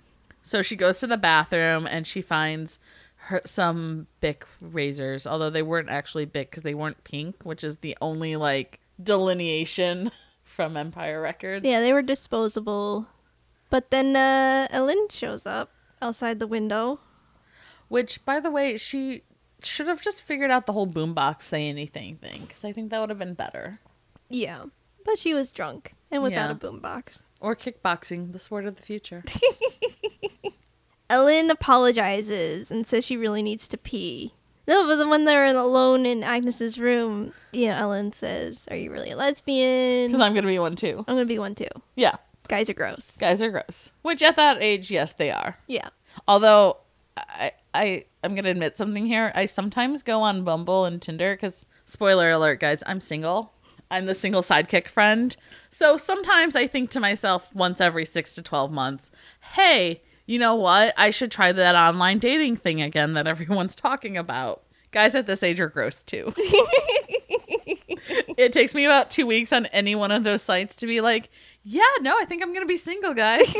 So 0.42 0.60
she 0.62 0.76
goes 0.76 1.00
to 1.00 1.06
the 1.06 1.16
bathroom 1.16 1.86
and 1.86 2.06
she 2.06 2.20
finds 2.20 2.78
her 3.16 3.40
some 3.46 4.06
Bic 4.20 4.44
razors, 4.60 5.26
although 5.26 5.50
they 5.50 5.62
weren't 5.62 5.88
actually 5.88 6.26
Bic 6.26 6.50
because 6.50 6.62
they 6.62 6.74
weren't 6.74 7.02
pink, 7.04 7.36
which 7.42 7.64
is 7.64 7.78
the 7.78 7.96
only 8.02 8.36
like 8.36 8.80
delineation 9.02 10.10
from 10.44 10.76
Empire 10.76 11.22
Records. 11.22 11.66
Yeah, 11.66 11.80
they 11.80 11.92
were 11.92 12.02
disposable. 12.02 13.06
But 13.70 13.90
then 13.90 14.14
uh 14.14 14.68
Ellen 14.70 15.06
shows 15.10 15.46
up 15.46 15.70
outside 16.02 16.38
the 16.38 16.46
window. 16.46 17.00
Which, 17.88 18.24
by 18.24 18.40
the 18.40 18.50
way, 18.50 18.76
she 18.76 19.22
should 19.64 19.88
have 19.88 20.00
just 20.02 20.22
figured 20.22 20.50
out 20.50 20.66
the 20.66 20.72
whole 20.72 20.86
boombox 20.86 21.42
say 21.42 21.68
anything 21.68 22.16
thing 22.16 22.42
because 22.46 22.64
I 22.64 22.72
think 22.72 22.90
that 22.90 23.00
would 23.00 23.10
have 23.10 23.18
been 23.18 23.34
better. 23.34 23.80
Yeah. 24.28 24.64
But 25.04 25.18
she 25.18 25.34
was 25.34 25.50
drunk 25.50 25.94
and 26.10 26.22
without 26.22 26.48
Yeah. 26.48 26.52
a 26.52 26.54
boombox. 26.72 27.26
Or 27.40 27.54
kickboxing, 27.54 28.32
the 28.32 28.38
sport 28.38 28.64
of 28.64 28.76
the 28.76 28.82
future. 28.82 29.22
Ellen 31.10 31.50
apologizes 31.50 32.70
and 32.70 32.86
says 32.86 33.04
she 33.04 33.16
really 33.16 33.42
needs 33.42 33.68
to 33.68 33.76
pee. 33.76 34.32
No, 34.66 34.86
but 34.86 34.96
then 34.96 35.10
when 35.10 35.26
they're 35.26 35.44
alone 35.44 36.06
in 36.06 36.24
Agnes's 36.24 36.78
room, 36.78 37.34
you 37.52 37.66
know, 37.68 37.74
Ellen 37.74 38.12
says, 38.14 38.66
"Are 38.70 38.76
you 38.76 38.90
really 38.90 39.10
a 39.10 39.16
lesbian?" 39.16 40.08
Because 40.08 40.22
I'm 40.22 40.32
going 40.32 40.44
to 40.44 40.48
be 40.48 40.58
one 40.58 40.74
too. 40.76 41.04
I'm 41.06 41.14
gonna 41.16 41.26
be 41.26 41.38
one 41.38 41.54
too. 41.54 41.68
Yeah, 41.96 42.14
Guys 42.48 42.70
are 42.70 42.74
gross. 42.74 43.10
guys 43.18 43.42
are 43.42 43.50
gross. 43.50 43.92
Which 44.00 44.22
at 44.22 44.36
that 44.36 44.62
age, 44.62 44.90
yes, 44.90 45.12
they 45.12 45.30
are. 45.30 45.58
Yeah. 45.66 45.90
Although, 46.26 46.78
I, 47.18 47.52
I, 47.74 48.04
I'm 48.22 48.34
going 48.34 48.44
to 48.44 48.50
admit 48.50 48.78
something 48.78 49.06
here. 49.06 49.32
I 49.34 49.46
sometimes 49.46 50.02
go 50.02 50.20
on 50.20 50.44
Bumble 50.44 50.84
and 50.84 51.02
Tinder 51.02 51.34
because, 51.34 51.66
spoiler 51.84 52.30
alert, 52.30 52.60
guys, 52.60 52.82
I'm 52.86 53.00
single. 53.00 53.52
I'm 53.90 54.06
the 54.06 54.14
single 54.14 54.42
sidekick 54.42 54.88
friend. 54.88 55.36
So 55.70 55.96
sometimes 55.96 56.56
I 56.56 56.66
think 56.66 56.90
to 56.90 57.00
myself 57.00 57.54
once 57.54 57.80
every 57.80 58.04
six 58.04 58.34
to 58.36 58.42
12 58.42 58.72
months, 58.72 59.10
hey, 59.54 60.02
you 60.26 60.38
know 60.38 60.54
what? 60.54 60.94
I 60.96 61.10
should 61.10 61.30
try 61.30 61.52
that 61.52 61.74
online 61.74 62.18
dating 62.18 62.56
thing 62.56 62.80
again 62.80 63.12
that 63.14 63.26
everyone's 63.26 63.74
talking 63.74 64.16
about. 64.16 64.62
Guys 64.90 65.14
at 65.14 65.26
this 65.26 65.42
age 65.42 65.60
are 65.60 65.68
gross 65.68 66.02
too. 66.02 66.32
it 68.36 68.52
takes 68.52 68.74
me 68.74 68.84
about 68.84 69.10
two 69.10 69.26
weeks 69.26 69.52
on 69.52 69.66
any 69.66 69.94
one 69.94 70.12
of 70.12 70.24
those 70.24 70.42
sites 70.42 70.76
to 70.76 70.86
be 70.86 71.00
like, 71.00 71.28
yeah, 71.64 71.82
no, 72.00 72.16
I 72.18 72.24
think 72.24 72.42
I'm 72.42 72.50
going 72.52 72.62
to 72.62 72.66
be 72.66 72.76
single, 72.76 73.14
guys. 73.14 73.54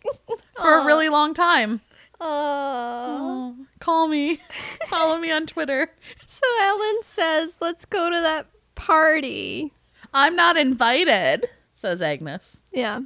For 0.56 0.78
a 0.78 0.84
really 0.84 1.08
long 1.08 1.34
time. 1.34 1.80
Oh. 2.24 3.56
Call 3.80 4.06
me. 4.08 4.40
Follow 4.88 5.18
me 5.18 5.30
on 5.32 5.46
Twitter. 5.46 5.90
So 6.26 6.46
Ellen 6.62 6.98
says, 7.02 7.58
"Let's 7.60 7.84
go 7.84 8.08
to 8.10 8.20
that 8.20 8.46
party." 8.74 9.72
I'm 10.14 10.36
not 10.36 10.56
invited, 10.56 11.48
says 11.74 12.00
Agnes. 12.02 12.58
Yeah. 12.72 13.00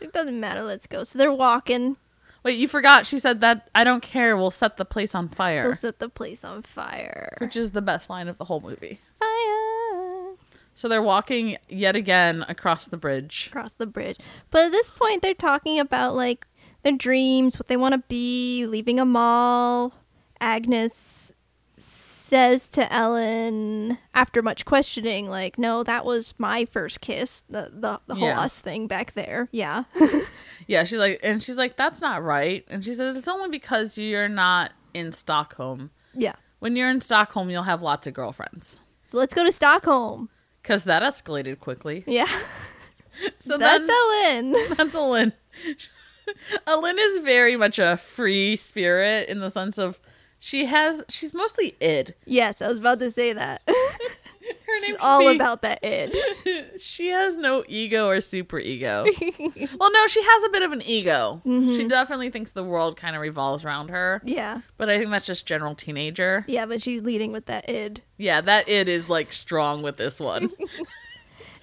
It 0.00 0.12
doesn't 0.12 0.38
matter. 0.40 0.62
Let's 0.62 0.86
go. 0.86 1.04
So 1.04 1.18
they're 1.18 1.32
walking. 1.32 1.96
Wait, 2.44 2.58
you 2.58 2.66
forgot 2.66 3.06
she 3.06 3.18
said 3.20 3.40
that 3.40 3.68
I 3.74 3.84
don't 3.84 4.02
care, 4.02 4.36
we'll 4.36 4.50
set 4.50 4.76
the 4.76 4.84
place 4.84 5.14
on 5.14 5.28
fire. 5.28 5.76
set 5.76 6.00
the 6.00 6.08
place 6.08 6.44
on 6.44 6.62
fire. 6.62 7.36
Which 7.38 7.56
is 7.56 7.70
the 7.70 7.82
best 7.82 8.10
line 8.10 8.26
of 8.26 8.36
the 8.38 8.46
whole 8.46 8.60
movie. 8.60 9.00
Fire 9.20 10.34
So 10.74 10.88
they're 10.88 11.02
walking 11.02 11.56
yet 11.68 11.94
again 11.94 12.44
across 12.48 12.86
the 12.86 12.96
bridge. 12.96 13.46
across 13.48 13.72
the 13.72 13.86
bridge. 13.86 14.16
But 14.50 14.66
at 14.66 14.72
this 14.72 14.90
point, 14.90 15.22
they're 15.22 15.34
talking 15.34 15.78
about 15.78 16.16
like 16.16 16.46
their 16.82 16.92
dreams, 16.92 17.58
what 17.58 17.68
they 17.68 17.76
want 17.76 17.92
to 17.94 18.02
be, 18.08 18.66
leaving 18.66 18.98
a 19.00 19.04
mall. 19.04 19.94
Agnes 20.40 21.32
says 21.76 22.66
to 22.68 22.90
Ellen 22.92 23.98
after 24.14 24.42
much 24.42 24.64
questioning, 24.64 25.28
like, 25.28 25.58
"No, 25.58 25.82
that 25.82 26.04
was 26.04 26.34
my 26.38 26.64
first 26.64 27.00
kiss. 27.00 27.42
The 27.48 27.70
the, 27.72 28.00
the 28.06 28.14
whole 28.14 28.28
Yeah. 28.28 28.40
us 28.40 28.58
thing 28.58 28.86
back 28.86 29.12
there. 29.14 29.48
Yeah, 29.52 29.84
Yeah, 30.66 30.84
she's 30.84 30.98
like, 30.98 31.20
and 31.22 31.42
she's 31.42 31.56
like, 31.56 31.76
that's 31.76 32.00
not 32.00 32.22
right. 32.22 32.64
And 32.68 32.84
she 32.84 32.94
says, 32.94 33.16
it's 33.16 33.26
only 33.28 33.48
because 33.50 33.98
you're 33.98 34.28
not 34.28 34.72
in 34.94 35.10
Stockholm. 35.12 35.90
yeah. 36.14 36.34
When 36.60 36.76
you're 36.76 36.88
in 36.88 37.00
Stockholm, 37.00 37.50
you'll 37.50 37.64
have 37.64 37.82
lots 37.82 38.06
of 38.06 38.14
girlfriends. 38.14 38.78
So 39.04 39.18
let's 39.18 39.34
go 39.34 39.42
to 39.44 39.50
Stockholm. 39.50 40.28
Because 40.62 40.84
that 40.84 41.02
escalated 41.02 41.58
quickly. 41.58 42.04
Yeah, 42.06 42.28
So 43.40 43.58
that's 43.58 43.84
then, 43.86 44.54
Ellen. 44.54 44.66
That's 44.76 44.94
Elin. 44.94 45.32
Elin 46.66 46.98
is 46.98 47.18
very 47.18 47.56
much 47.56 47.78
a 47.78 47.96
free 47.96 48.56
spirit 48.56 49.28
in 49.28 49.40
the 49.40 49.50
sense 49.50 49.78
of 49.78 49.98
she 50.38 50.64
has 50.66 51.04
she's 51.08 51.32
mostly 51.34 51.76
id. 51.80 52.14
yes, 52.26 52.60
I 52.60 52.68
was 52.68 52.78
about 52.80 52.98
to 53.00 53.10
say 53.10 53.32
that. 53.32 53.62
Her 54.42 54.72
It's 54.74 54.82
name 54.88 54.96
should 54.96 55.00
all 55.00 55.20
be- 55.20 55.36
about 55.36 55.62
that 55.62 55.78
id. 55.84 56.16
she 56.80 57.08
has 57.08 57.36
no 57.36 57.62
ego 57.68 58.08
or 58.08 58.20
super 58.20 58.58
ego. 58.58 59.04
well, 59.78 59.92
no, 59.92 60.06
she 60.08 60.20
has 60.22 60.42
a 60.44 60.48
bit 60.50 60.62
of 60.62 60.72
an 60.72 60.82
ego. 60.82 61.40
She 61.44 61.50
mm-hmm. 61.50 61.88
definitely 61.88 62.30
thinks 62.30 62.50
the 62.50 62.64
world 62.64 62.96
kind 62.96 63.14
of 63.14 63.22
revolves 63.22 63.64
around 63.64 63.90
her, 63.90 64.20
yeah, 64.24 64.62
but 64.78 64.90
I 64.90 64.98
think 64.98 65.10
that's 65.10 65.26
just 65.26 65.46
general 65.46 65.74
teenager. 65.76 66.44
yeah, 66.48 66.66
but 66.66 66.82
she's 66.82 67.02
leading 67.02 67.30
with 67.30 67.46
that 67.46 67.68
id. 67.70 68.02
Yeah, 68.16 68.40
that 68.40 68.68
id 68.68 68.88
is 68.88 69.08
like 69.08 69.32
strong 69.32 69.82
with 69.82 69.96
this 69.96 70.18
one. 70.18 70.50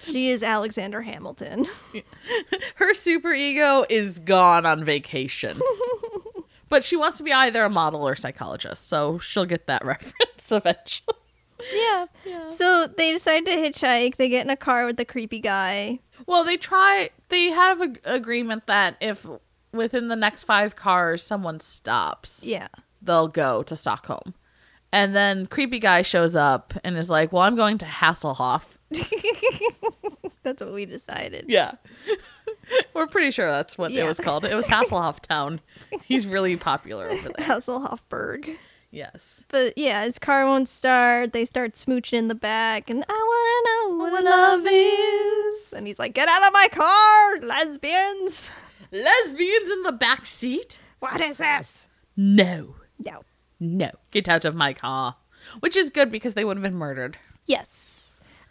She 0.04 0.30
is 0.30 0.42
Alexander 0.42 1.02
Hamilton. 1.02 1.66
Her 2.76 2.94
super 2.94 3.32
ego 3.32 3.84
is 3.90 4.18
gone 4.18 4.64
on 4.64 4.82
vacation. 4.84 5.60
but 6.70 6.84
she 6.84 6.96
wants 6.96 7.18
to 7.18 7.22
be 7.22 7.32
either 7.32 7.62
a 7.64 7.70
model 7.70 8.06
or 8.06 8.14
psychologist, 8.16 8.88
so 8.88 9.18
she'll 9.18 9.44
get 9.44 9.66
that 9.66 9.84
reference 9.84 10.50
eventually. 10.50 11.16
Yeah. 11.74 12.06
So 12.46 12.86
they 12.86 13.12
decide 13.12 13.44
to 13.44 13.52
hitchhike. 13.52 14.16
They 14.16 14.30
get 14.30 14.44
in 14.46 14.50
a 14.50 14.56
car 14.56 14.86
with 14.86 14.96
the 14.96 15.04
creepy 15.04 15.40
guy. 15.40 15.98
Well, 16.26 16.44
they 16.44 16.56
try. 16.56 17.10
They 17.28 17.46
have 17.50 17.82
an 17.82 17.98
agreement 18.04 18.66
that 18.66 18.96
if 19.02 19.26
within 19.72 20.08
the 20.08 20.16
next 20.16 20.44
five 20.44 20.74
cars 20.76 21.22
someone 21.22 21.60
stops, 21.60 22.42
Yeah. 22.44 22.68
they'll 23.02 23.28
go 23.28 23.62
to 23.64 23.76
Stockholm. 23.76 24.34
And 24.92 25.14
then 25.14 25.44
creepy 25.46 25.78
guy 25.78 26.00
shows 26.02 26.34
up 26.34 26.72
and 26.82 26.96
is 26.96 27.10
like, 27.10 27.32
"Well, 27.32 27.42
I'm 27.42 27.54
going 27.56 27.76
to 27.78 27.84
Hasselhoff." 27.86 28.62
That's 30.42 30.62
what 30.62 30.72
we 30.72 30.86
decided. 30.86 31.46
Yeah. 31.48 31.72
We're 32.94 33.06
pretty 33.06 33.30
sure 33.30 33.48
that's 33.48 33.76
what 33.76 33.90
it 33.90 34.04
was 34.04 34.18
called. 34.18 34.44
It 34.44 34.54
was 34.54 34.66
Hasselhoff 34.66 35.20
Town. 35.20 35.60
He's 36.04 36.26
really 36.26 36.56
popular 36.56 37.10
over 37.10 37.28
there. 37.36 37.46
Hasselhoffberg. 37.46 38.56
Yes. 38.92 39.44
But 39.48 39.76
yeah, 39.76 40.04
his 40.04 40.18
car 40.18 40.46
won't 40.46 40.68
start. 40.68 41.32
They 41.32 41.44
start 41.44 41.74
smooching 41.74 42.14
in 42.14 42.28
the 42.28 42.34
back, 42.34 42.88
and 42.88 43.04
I 43.08 43.88
wanna 43.88 43.98
know 43.98 44.04
what 44.04 44.24
love 44.24 44.66
is. 44.66 45.72
And 45.72 45.86
he's 45.86 45.98
like, 45.98 46.14
"Get 46.14 46.28
out 46.28 46.44
of 46.44 46.52
my 46.52 46.68
car, 46.70 47.38
lesbians! 47.40 48.50
Lesbians 48.92 49.70
in 49.70 49.82
the 49.82 49.92
back 49.92 50.26
seat? 50.26 50.80
What 51.00 51.20
is 51.20 51.38
this?" 51.38 51.88
No. 52.16 52.76
No. 52.98 53.22
No. 53.58 53.90
Get 54.10 54.28
out 54.28 54.44
of 54.44 54.54
my 54.54 54.72
car. 54.72 55.16
Which 55.60 55.76
is 55.76 55.90
good 55.90 56.12
because 56.12 56.34
they 56.34 56.44
would 56.44 56.56
have 56.56 56.62
been 56.62 56.74
murdered. 56.74 57.16
Yes. 57.46 57.89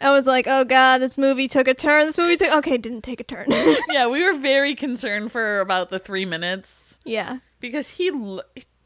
I 0.00 0.10
was 0.10 0.26
like, 0.26 0.46
"Oh 0.48 0.64
God, 0.64 0.98
this 0.98 1.18
movie 1.18 1.48
took 1.48 1.68
a 1.68 1.74
turn. 1.74 2.06
This 2.06 2.18
movie 2.18 2.36
took 2.36 2.52
okay, 2.56 2.78
didn't 2.78 3.02
take 3.02 3.20
a 3.20 3.24
turn." 3.24 3.46
yeah, 3.90 4.06
we 4.06 4.22
were 4.22 4.34
very 4.34 4.74
concerned 4.74 5.32
for 5.32 5.60
about 5.60 5.90
the 5.90 5.98
three 5.98 6.24
minutes 6.24 6.98
yeah, 7.04 7.38
because 7.60 7.88
he 7.88 8.10
lo- 8.10 8.42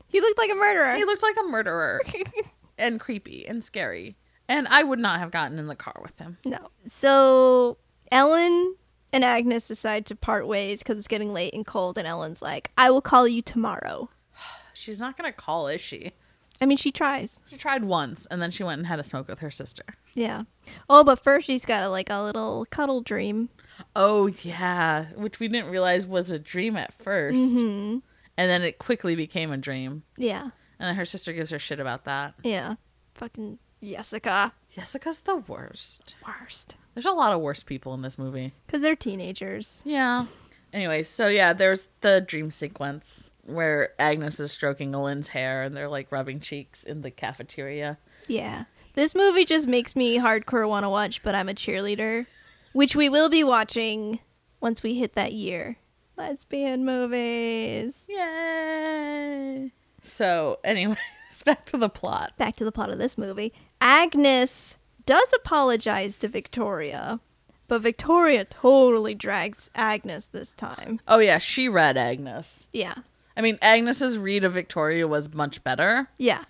he 0.08 0.20
looked 0.20 0.38
like 0.38 0.50
a 0.50 0.54
murderer. 0.54 0.94
he 0.96 1.04
looked 1.04 1.22
like 1.22 1.36
a 1.38 1.48
murderer 1.48 2.00
and 2.78 3.00
creepy 3.00 3.46
and 3.46 3.62
scary. 3.62 4.16
And 4.48 4.68
I 4.68 4.82
would 4.82 4.98
not 4.98 5.20
have 5.20 5.30
gotten 5.30 5.58
in 5.58 5.68
the 5.68 5.74
car 5.74 5.98
with 6.02 6.18
him. 6.18 6.36
No. 6.44 6.68
So 6.90 7.78
Ellen 8.12 8.76
and 9.12 9.24
Agnes 9.24 9.66
decide 9.66 10.04
to 10.06 10.14
part 10.14 10.46
ways 10.46 10.80
because 10.80 10.98
it's 10.98 11.08
getting 11.08 11.32
late 11.32 11.54
and 11.54 11.64
cold, 11.64 11.96
and 11.96 12.06
Ellen's 12.06 12.42
like, 12.42 12.70
"I 12.76 12.90
will 12.90 13.00
call 13.00 13.26
you 13.28 13.40
tomorrow." 13.40 14.10
She's 14.74 14.98
not 14.98 15.16
gonna 15.16 15.32
call, 15.32 15.68
is 15.68 15.80
she? 15.80 16.12
I 16.60 16.66
mean, 16.66 16.76
she 16.78 16.92
tries. 16.92 17.40
She 17.46 17.56
tried 17.56 17.84
once 17.84 18.26
and 18.30 18.40
then 18.40 18.50
she 18.50 18.62
went 18.62 18.78
and 18.78 18.86
had 18.86 19.00
a 19.00 19.04
smoke 19.04 19.28
with 19.28 19.40
her 19.40 19.50
sister. 19.50 19.84
Yeah. 20.14 20.42
Oh, 20.88 21.04
but 21.04 21.22
first 21.22 21.46
she's 21.46 21.64
got 21.64 21.82
a, 21.82 21.88
like 21.88 22.10
a 22.10 22.22
little 22.22 22.66
cuddle 22.70 23.00
dream. 23.00 23.48
Oh 23.96 24.28
yeah, 24.42 25.06
which 25.16 25.40
we 25.40 25.48
didn't 25.48 25.70
realize 25.70 26.06
was 26.06 26.30
a 26.30 26.38
dream 26.38 26.76
at 26.76 26.96
1st 27.04 27.50
hmm 27.50 27.98
and 28.36 28.50
then 28.50 28.62
it 28.62 28.78
quickly 28.78 29.14
became 29.14 29.52
a 29.52 29.56
dream. 29.56 30.02
Yeah. 30.16 30.42
And 30.78 30.88
then 30.88 30.94
her 30.96 31.04
sister 31.04 31.32
gives 31.32 31.50
her 31.50 31.58
shit 31.58 31.78
about 31.80 32.04
that. 32.04 32.34
Yeah. 32.42 32.74
Fucking 33.14 33.58
Jessica. 33.82 34.52
Jessica's 34.74 35.20
the 35.20 35.36
worst. 35.36 36.16
Worst. 36.26 36.76
There's 36.94 37.06
a 37.06 37.12
lot 37.12 37.32
of 37.32 37.40
worst 37.40 37.66
people 37.66 37.94
in 37.94 38.02
this 38.02 38.18
movie. 38.18 38.52
Because 38.66 38.82
they're 38.82 38.96
teenagers. 38.96 39.82
Yeah. 39.84 40.26
Anyways, 40.72 41.08
so 41.08 41.28
yeah, 41.28 41.52
there's 41.52 41.86
the 42.00 42.20
dream 42.20 42.50
sequence 42.50 43.30
where 43.46 43.90
Agnes 43.98 44.40
is 44.40 44.52
stroking 44.52 44.92
Lynn's 44.92 45.28
hair 45.28 45.62
and 45.62 45.76
they're 45.76 45.88
like 45.88 46.10
rubbing 46.10 46.40
cheeks 46.40 46.82
in 46.82 47.02
the 47.02 47.10
cafeteria. 47.10 47.98
Yeah. 48.26 48.64
This 48.94 49.14
movie 49.14 49.44
just 49.44 49.66
makes 49.66 49.96
me 49.96 50.18
hardcore 50.18 50.68
want 50.68 50.84
to 50.84 50.88
watch, 50.88 51.22
but 51.22 51.34
I'm 51.34 51.48
a 51.48 51.54
cheerleader, 51.54 52.26
which 52.72 52.94
we 52.94 53.08
will 53.08 53.28
be 53.28 53.42
watching 53.42 54.20
once 54.60 54.82
we 54.82 54.94
hit 54.94 55.14
that 55.14 55.32
year. 55.32 55.78
Lesbian 56.16 56.84
movies. 56.84 57.94
Yay! 58.08 59.72
So, 60.02 60.60
anyways, 60.62 60.96
back 61.44 61.66
to 61.66 61.76
the 61.76 61.88
plot. 61.88 62.34
Back 62.38 62.56
to 62.56 62.64
the 62.64 62.72
plot 62.72 62.90
of 62.90 62.98
this 62.98 63.18
movie. 63.18 63.52
Agnes 63.80 64.78
does 65.06 65.32
apologize 65.34 66.16
to 66.16 66.28
Victoria, 66.28 67.20
but 67.66 67.82
Victoria 67.82 68.44
totally 68.44 69.14
drags 69.14 69.70
Agnes 69.74 70.26
this 70.26 70.52
time. 70.52 71.00
Oh 71.08 71.18
yeah, 71.18 71.38
she 71.38 71.68
read 71.68 71.96
Agnes. 71.96 72.68
Yeah. 72.72 72.94
I 73.36 73.40
mean, 73.42 73.58
Agnes's 73.62 74.16
read 74.18 74.44
of 74.44 74.52
Victoria 74.52 75.06
was 75.08 75.32
much 75.34 75.62
better, 75.64 76.08
Yeah. 76.18 76.44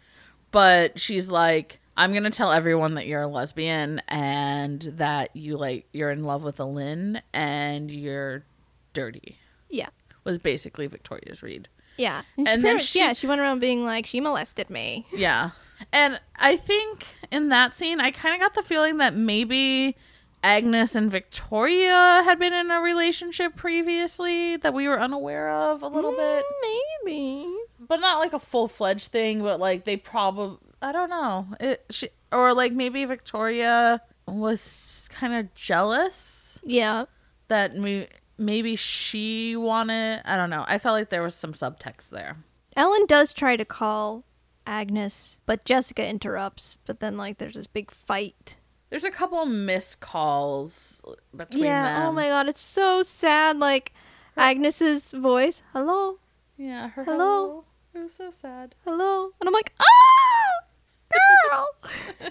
but 0.51 0.99
she's 1.01 1.29
like, 1.29 1.81
I'm 1.97 2.13
gonna 2.13 2.31
tell 2.31 2.53
everyone 2.53 2.95
that 2.95 3.07
you're 3.07 3.23
a 3.23 3.27
lesbian 3.29 4.03
and 4.09 4.81
that 4.97 5.35
you 5.37 5.57
like 5.57 5.87
you're 5.93 6.11
in 6.11 6.25
love 6.25 6.43
with 6.43 6.59
a 6.61 6.65
Lynn 6.65 7.23
and 7.33 7.91
you're 7.91 8.45
dirty. 8.93 9.39
Yeah. 9.71 9.89
Was 10.25 10.39
basically 10.39 10.87
Victoria's 10.89 11.43
read. 11.43 11.69
Yeah. 11.97 12.23
And 12.37 12.49
And, 12.49 12.65
then 12.65 12.75
much- 12.77 12.87
she- 12.87 12.99
yeah, 12.99 13.13
she 13.13 13.27
went 13.27 13.41
around 13.41 13.61
being 13.61 13.85
like, 13.85 14.07
she 14.07 14.21
molested 14.21 14.69
me. 14.71 15.07
Yeah. 15.13 15.51
And 15.93 16.21
I 16.37 16.57
think 16.57 17.07
in 17.31 17.49
that 17.51 17.77
scene, 17.77 18.01
I 18.01 18.11
kind 18.11 18.35
of 18.35 18.41
got 18.41 18.55
the 18.55 18.63
feeling 18.67 18.97
that 18.99 19.15
maybe 19.15 19.97
Agnes 20.45 20.95
and 20.95 21.11
Victoria 21.11 22.23
had 22.25 22.39
been 22.39 22.53
in 22.53 22.71
a 22.71 22.81
relationship 22.81 23.57
previously 23.57 24.57
that 24.59 24.75
we 24.75 24.87
were 24.87 25.01
unaware 25.01 25.51
of 25.51 25.83
a 25.83 25.89
little 25.89 26.11
bit. 26.13 26.45
Mm, 26.45 27.05
Maybe. 27.07 27.57
But 27.81 28.01
not 28.01 28.19
like 28.19 28.35
a 28.35 28.39
full 28.39 28.69
fledged 28.69 29.11
thing, 29.11 29.41
but 29.43 29.59
like 29.59 29.85
they 29.85 29.97
probably, 29.97 30.59
I 30.83 30.93
don't 30.93 31.09
know. 31.11 31.47
It, 31.61 31.85
she, 31.91 32.11
or 32.31 32.53
like 32.53 32.73
maybe 32.73 33.05
Victoria 33.07 34.03
was 34.29 35.09
kind 35.11 35.35
of 35.35 35.55
jealous 35.55 36.59
Yeah. 36.63 37.07
that 37.49 37.73
we, 37.75 38.09
maybe 38.39 38.77
she 38.77 39.57
wanted, 39.57 40.23
I 40.27 40.37
don't 40.37 40.51
know. 40.51 40.65
I 40.69 40.79
felt 40.79 40.93
like 40.95 41.09
there 41.11 41.23
was 41.23 41.35
some 41.35 41.55
subtext 41.55 42.11
there. 42.11 42.37
Ellen 42.77 43.07
does 43.07 43.33
try 43.33 43.57
to 43.57 43.65
call 43.65 44.25
Agnes, 44.67 45.39
but 45.47 45.65
Jessica 45.65 46.07
interrupts. 46.07 46.77
But 46.87 47.01
then, 47.01 47.17
like, 47.17 47.39
there's 47.39 47.55
this 47.55 47.67
big 47.67 47.91
fight. 47.93 48.57
There's 48.95 49.03
a 49.03 49.11
couple 49.11 49.45
missed 49.45 49.99
calls 49.99 51.03
between 51.37 51.65
yeah. 51.65 51.83
them. 51.99 52.03
Oh 52.07 52.13
my 52.13 52.29
god, 52.29 52.47
it's 52.49 52.61
so 52.61 53.03
sad. 53.03 53.59
Like, 53.59 53.91
Agnes's 54.37 55.11
voice, 55.11 55.65
hello, 55.73 56.21
Yeah, 56.57 56.91
her 56.91 57.03
Hello? 57.03 57.17
hello. 57.19 57.65
It 57.93 57.99
was 58.03 58.13
so 58.15 58.31
sad. 58.31 58.77
hello, 58.85 59.33
and 59.41 59.49
I'm 59.49 59.53
like, 59.53 59.73
ah, 59.81 61.19
girl, 61.51 61.69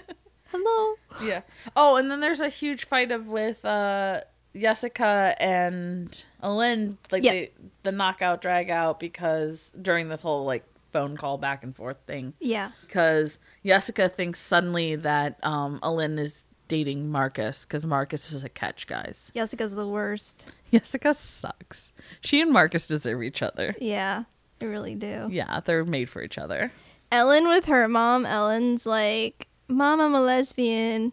hello. 0.52 0.94
Yeah. 1.22 1.42
Oh, 1.76 1.96
and 1.96 2.10
then 2.10 2.20
there's 2.20 2.40
a 2.40 2.48
huge 2.48 2.86
fight 2.86 3.12
of 3.12 3.28
with 3.28 3.62
uh 3.66 4.22
Jessica 4.56 5.36
and 5.38 6.24
Lynn, 6.42 6.96
like 7.12 7.24
they, 7.24 7.50
the 7.82 7.92
knockout 7.92 8.40
drag 8.40 8.70
out 8.70 8.98
because 8.98 9.70
during 9.82 10.08
this 10.08 10.22
whole 10.22 10.46
like 10.46 10.64
phone 10.94 11.18
call 11.18 11.36
back 11.36 11.62
and 11.62 11.76
forth 11.76 11.98
thing 12.06 12.32
Yeah. 12.40 12.70
because 12.86 13.38
Jessica 13.66 14.08
thinks 14.08 14.40
suddenly 14.40 14.96
that 14.96 15.38
um 15.42 15.78
is 16.18 16.46
dating 16.68 17.10
Marcus 17.10 17.64
because 17.64 17.84
Marcus 17.86 18.32
is 18.32 18.44
a 18.44 18.48
catch 18.48 18.86
guys. 18.86 19.30
Jessica's 19.34 19.74
the 19.74 19.86
worst. 19.86 20.48
Jessica 20.72 21.14
sucks. 21.14 21.92
She 22.20 22.40
and 22.40 22.52
Marcus 22.52 22.86
deserve 22.86 23.22
each 23.22 23.42
other. 23.42 23.74
Yeah, 23.80 24.24
they 24.58 24.66
really 24.66 24.94
do. 24.94 25.28
Yeah, 25.30 25.60
they're 25.64 25.84
made 25.84 26.08
for 26.08 26.22
each 26.22 26.38
other. 26.38 26.72
Ellen 27.12 27.46
with 27.48 27.66
her 27.66 27.86
mom, 27.88 28.26
Ellen's 28.26 28.86
like, 28.86 29.46
Mom, 29.68 30.00
I'm 30.00 30.14
a 30.14 30.20
lesbian. 30.20 31.12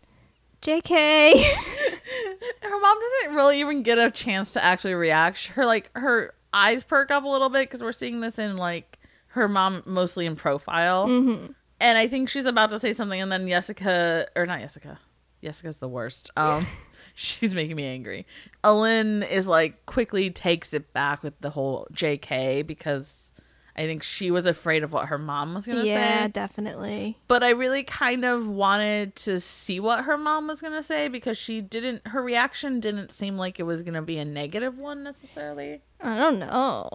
JK. 0.62 1.44
her 2.62 2.80
mom 2.80 2.98
doesn't 3.00 3.36
really 3.36 3.60
even 3.60 3.84
get 3.84 3.98
a 3.98 4.12
chance 4.12 4.52
to 4.52 4.64
actually 4.64 4.94
react. 4.94 5.48
Her 5.48 5.66
like 5.66 5.90
her 5.96 6.34
eyes 6.54 6.84
perk 6.84 7.12
up 7.12 7.24
a 7.24 7.28
little 7.28 7.50
bit 7.50 7.70
because 7.70 7.82
we're 7.82 7.92
seeing 7.92 8.20
this 8.22 8.38
in 8.38 8.58
like 8.58 9.00
her 9.28 9.48
mom 9.48 9.82
mostly 9.86 10.26
in 10.26 10.36
profile, 10.36 11.08
hmm 11.08 11.48
and 11.80 11.98
I 11.98 12.08
think 12.08 12.30
she's 12.30 12.46
about 12.46 12.70
to 12.70 12.78
say 12.80 12.94
something, 12.94 13.20
and 13.20 13.32
then 13.32 13.48
Jessica 13.48 14.28
or 14.36 14.46
not 14.46 14.60
Jessica, 14.60 15.00
Jessica's 15.44 15.78
the 15.78 15.88
worst. 15.88 16.32
Um, 16.38 16.68
she's 17.16 17.54
making 17.56 17.76
me 17.76 17.86
angry. 17.86 18.26
Ellen 18.64 19.24
is 19.24 19.48
like 19.48 19.86
quickly 19.86 20.30
takes 20.30 20.74
it 20.74 20.94
back 20.94 21.24
with 21.24 21.40
the 21.42 21.52
whole 21.52 21.88
J.K. 21.92 22.64
because 22.64 23.32
I 23.76 23.86
think 23.86 24.04
she 24.04 24.32
was 24.32 24.46
afraid 24.46 24.84
of 24.84 24.92
what 24.92 25.08
her 25.08 25.18
mom 25.18 25.54
was 25.54 25.66
gonna 25.66 25.82
say. 25.84 25.88
Yeah, 25.90 26.28
definitely. 26.28 27.18
but 27.28 27.42
I 27.44 27.50
really 27.52 27.84
kind 27.84 28.26
of 28.26 28.48
wanted 28.48 29.16
to 29.18 29.40
see 29.40 29.80
what 29.80 30.04
her 30.04 30.18
mom 30.18 30.48
was 30.48 30.62
going 30.62 30.74
to 30.74 30.84
say 30.84 31.08
because 31.08 31.38
she 31.38 31.62
didn't 31.62 32.06
her 32.08 32.22
reaction 32.22 32.80
didn't 32.80 33.12
seem 33.12 33.38
like 33.38 33.60
it 33.60 33.64
was 33.64 33.82
going 33.82 33.94
to 33.94 34.02
be 34.02 34.18
a 34.18 34.26
negative 34.26 34.78
one 34.78 35.04
necessarily. 35.04 35.82
I 36.02 36.18
don't 36.18 36.40
know. 36.40 36.90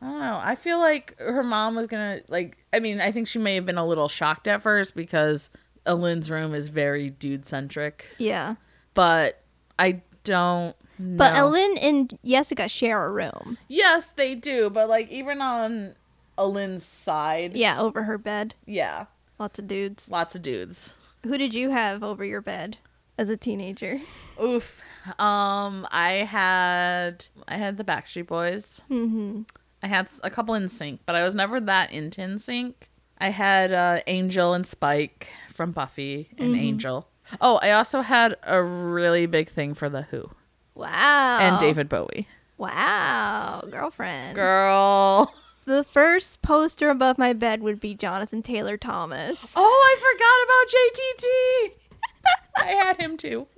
I 0.00 0.06
don't 0.06 0.20
know. 0.20 0.40
I 0.42 0.54
feel 0.54 0.78
like 0.78 1.18
her 1.18 1.42
mom 1.42 1.74
was 1.76 1.86
going 1.86 2.18
to 2.20 2.24
like 2.30 2.58
I 2.72 2.78
mean, 2.80 3.00
I 3.00 3.10
think 3.10 3.26
she 3.26 3.38
may 3.38 3.54
have 3.54 3.66
been 3.66 3.78
a 3.78 3.86
little 3.86 4.08
shocked 4.08 4.46
at 4.46 4.62
first 4.62 4.94
because 4.94 5.50
Lynn's 5.86 6.30
room 6.30 6.54
is 6.54 6.68
very 6.68 7.10
dude 7.10 7.46
centric, 7.46 8.06
Yeah. 8.18 8.56
but 8.94 9.40
I 9.78 10.02
don't 10.24 10.74
know. 10.98 11.16
But 11.16 11.34
Ellen 11.34 11.76
and 11.80 12.18
Jessica 12.24 12.68
share 12.68 13.04
a 13.06 13.10
room. 13.12 13.56
Yes, 13.68 14.10
they 14.10 14.34
do, 14.34 14.68
but 14.68 14.88
like 14.88 15.08
even 15.10 15.40
on 15.40 15.94
Lynn's 16.36 16.84
side, 16.84 17.56
Yeah, 17.56 17.80
over 17.80 18.02
her 18.04 18.18
bed. 18.18 18.54
yeah, 18.66 19.06
Lots 19.38 19.58
of 19.60 19.68
dudes. 19.68 20.10
lots 20.10 20.34
of 20.34 20.42
dudes. 20.42 20.94
Who 21.24 21.38
did 21.38 21.54
you 21.54 21.70
have 21.70 22.02
over 22.02 22.24
your 22.24 22.40
bed 22.40 22.78
as 23.16 23.28
a 23.30 23.36
teenager? 23.36 24.00
Oof. 24.42 24.80
Um, 25.18 25.86
I 25.90 26.26
had 26.28 27.26
I 27.46 27.56
had 27.56 27.76
the 27.78 27.84
Backstreet 27.84 28.26
Boys. 28.26 28.82
hmm 28.88 29.42
I 29.82 29.86
had 29.86 30.08
a 30.24 30.30
couple 30.30 30.54
NSYNC, 30.56 30.98
but 31.06 31.14
I 31.14 31.22
was 31.22 31.34
never 31.34 31.60
that 31.60 31.92
into 31.92 32.20
NSYNC. 32.20 32.74
I 33.18 33.28
had 33.30 33.72
uh, 33.72 34.00
Angel 34.08 34.52
and 34.52 34.66
Spike 34.66 35.28
from 35.58 35.72
Buffy 35.72 36.30
and 36.38 36.54
mm-hmm. 36.54 36.60
Angel. 36.60 37.08
Oh, 37.40 37.58
I 37.60 37.72
also 37.72 38.00
had 38.00 38.36
a 38.44 38.62
really 38.62 39.26
big 39.26 39.50
thing 39.50 39.74
for 39.74 39.88
the 39.90 40.02
Who 40.02 40.30
Wow. 40.74 41.38
and 41.40 41.58
David 41.58 41.88
Bowie. 41.88 42.28
Wow, 42.56 43.64
girlfriend. 43.68 44.36
Girl. 44.36 45.34
The 45.64 45.82
first 45.82 46.42
poster 46.42 46.90
above 46.90 47.18
my 47.18 47.32
bed 47.32 47.60
would 47.60 47.80
be 47.80 47.94
Jonathan 47.94 48.40
Taylor 48.40 48.76
Thomas. 48.76 49.52
Oh, 49.56 49.82
I 49.84 49.96
forgot 50.06 50.46
about 50.46 51.74
JTT. 51.74 52.76
I 52.80 52.84
had 52.84 52.96
him 52.98 53.16
too. 53.16 53.48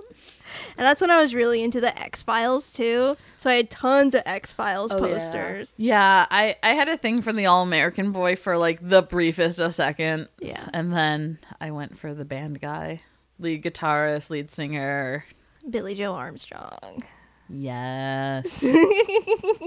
And 0.77 0.87
that's 0.87 1.01
when 1.01 1.11
I 1.11 1.21
was 1.21 1.35
really 1.35 1.63
into 1.63 1.81
the 1.81 1.99
X 1.99 2.23
Files 2.23 2.71
too. 2.73 3.17
So 3.39 3.51
I 3.51 3.55
had 3.55 3.71
tons 3.71 4.15
of 4.15 4.23
X 4.27 4.53
Files 4.53 4.93
oh, 4.93 4.99
posters. 4.99 5.73
Yeah, 5.77 6.27
I 6.31 6.57
I 6.63 6.75
had 6.75 6.89
a 6.89 6.97
thing 6.97 7.23
for 7.23 7.33
the 7.33 7.47
All 7.47 7.63
American 7.63 8.13
Boy 8.13 8.37
for 8.37 8.57
like 8.57 8.87
the 8.87 9.03
briefest 9.03 9.61
of 9.61 9.75
seconds. 9.75 10.29
Yeah. 10.41 10.65
and 10.73 10.93
then 10.93 11.39
I 11.61 11.71
went 11.71 11.99
for 11.99 12.15
the 12.15 12.25
band 12.25 12.61
guy, 12.61 13.03
lead 13.39 13.63
guitarist, 13.63 14.31
lead 14.31 14.51
singer. 14.51 15.25
Billie 15.69 15.95
Joe 15.95 16.15
Armstrong. 16.15 17.05
Yes. 17.49 18.65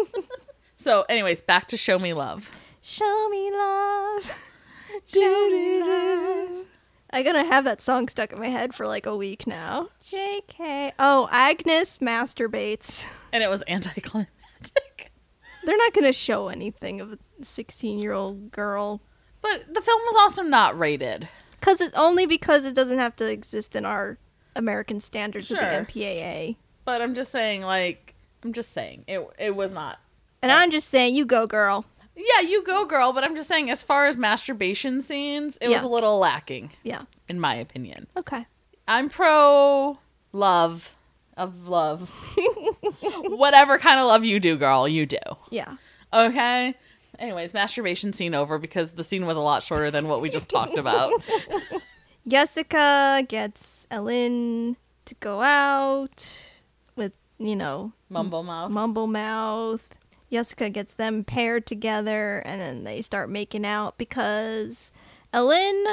so, 0.77 1.03
anyways, 1.09 1.41
back 1.41 1.67
to 1.67 1.77
Show 1.77 1.99
Me 1.99 2.13
Love. 2.13 2.49
Show 2.81 3.29
me 3.29 3.51
love. 3.51 4.31
Show 5.05 5.49
me 5.49 5.83
love. 5.83 6.65
I'm 7.13 7.23
gonna 7.23 7.45
have 7.45 7.63
that 7.65 7.79
song 7.79 8.09
stuck 8.09 8.33
in 8.33 8.39
my 8.39 8.47
head 8.47 8.73
for 8.73 8.87
like 8.87 9.05
a 9.05 9.15
week 9.15 9.45
now. 9.45 9.89
JK. 10.03 10.93
Oh, 10.97 11.29
Agnes 11.31 11.99
masturbates. 11.99 13.07
And 13.31 13.43
it 13.43 13.49
was 13.51 13.63
anticlimactic. 13.67 15.11
They're 15.63 15.77
not 15.77 15.93
gonna 15.93 16.11
show 16.11 16.47
anything 16.47 16.99
of 16.99 17.13
a 17.13 17.19
16 17.43 17.99
year 17.99 18.13
old 18.13 18.51
girl. 18.51 18.99
But 19.43 19.73
the 19.73 19.81
film 19.81 20.01
was 20.07 20.15
also 20.19 20.41
not 20.41 20.77
rated. 20.77 21.29
Cause 21.61 21.79
it's 21.81 21.95
only 21.95 22.25
because 22.25 22.65
it 22.65 22.73
doesn't 22.73 22.97
have 22.97 23.15
to 23.17 23.29
exist 23.29 23.75
in 23.75 23.85
our 23.85 24.17
American 24.55 24.99
standards 24.99 25.51
of 25.51 25.59
the 25.59 25.65
MPAA. 25.65 26.57
But 26.83 27.01
I'm 27.01 27.13
just 27.13 27.31
saying, 27.31 27.61
like, 27.61 28.15
I'm 28.43 28.53
just 28.53 28.71
saying, 28.71 29.05
it 29.07 29.25
it 29.37 29.55
was 29.55 29.71
not. 29.71 29.99
And 30.41 30.51
I'm 30.51 30.71
just 30.71 30.89
saying, 30.89 31.15
you 31.15 31.25
go, 31.25 31.47
girl. 31.47 31.85
Yeah, 32.15 32.41
you 32.47 32.63
go, 32.63 32.85
girl. 32.85 33.11
But 33.13 33.23
I'm 33.23 33.35
just 33.35 33.49
saying, 33.49 33.69
as 33.69 33.81
far 33.81 34.05
as 34.07 34.15
masturbation 34.17 35.01
scenes, 35.01 35.57
it 35.61 35.69
was 35.69 35.81
a 35.81 35.87
little 35.87 36.19
lacking, 36.19 36.71
Yeah. 36.83 37.03
in 37.27 37.39
my 37.39 37.55
opinion. 37.55 38.07
Okay. 38.17 38.45
I'm 38.87 39.09
pro 39.09 39.97
love 40.31 40.93
of 41.37 41.67
love. 41.67 42.09
Whatever 43.01 43.77
kind 43.79 43.99
of 43.99 44.05
love 44.05 44.23
you 44.23 44.39
do, 44.39 44.57
girl, 44.57 44.87
you 44.87 45.05
do. 45.05 45.17
Yeah. 45.49 45.75
Okay. 46.11 46.75
Anyways, 47.19 47.53
masturbation 47.53 48.13
scene 48.13 48.35
over 48.35 48.57
because 48.59 48.91
the 48.91 49.03
scene 49.03 49.25
was 49.25 49.37
a 49.37 49.41
lot 49.41 49.63
shorter 49.63 49.89
than 49.91 50.07
what 50.07 50.21
we 50.21 50.29
just 50.29 50.49
talked 50.49 50.77
about. 50.77 51.11
Jessica 52.27 53.23
gets 53.27 53.85
Ellen 53.91 54.77
to 55.05 55.15
go 55.15 55.41
out 55.41 56.49
with, 56.95 57.11
you 57.37 57.55
know, 57.55 57.93
Mumble 58.09 58.43
mouth. 58.43 58.71
Mumble 58.71 59.07
Mouth. 59.07 59.89
Jessica 60.33 60.67
gets 60.67 60.95
them 60.95 61.23
paired 61.23 61.67
together 61.67 62.39
and 62.39 62.59
then 62.59 62.85
they 62.85 63.03
start 63.03 63.29
making 63.29 63.67
out 63.67 63.99
because 63.99 64.91
Ellen 65.31 65.85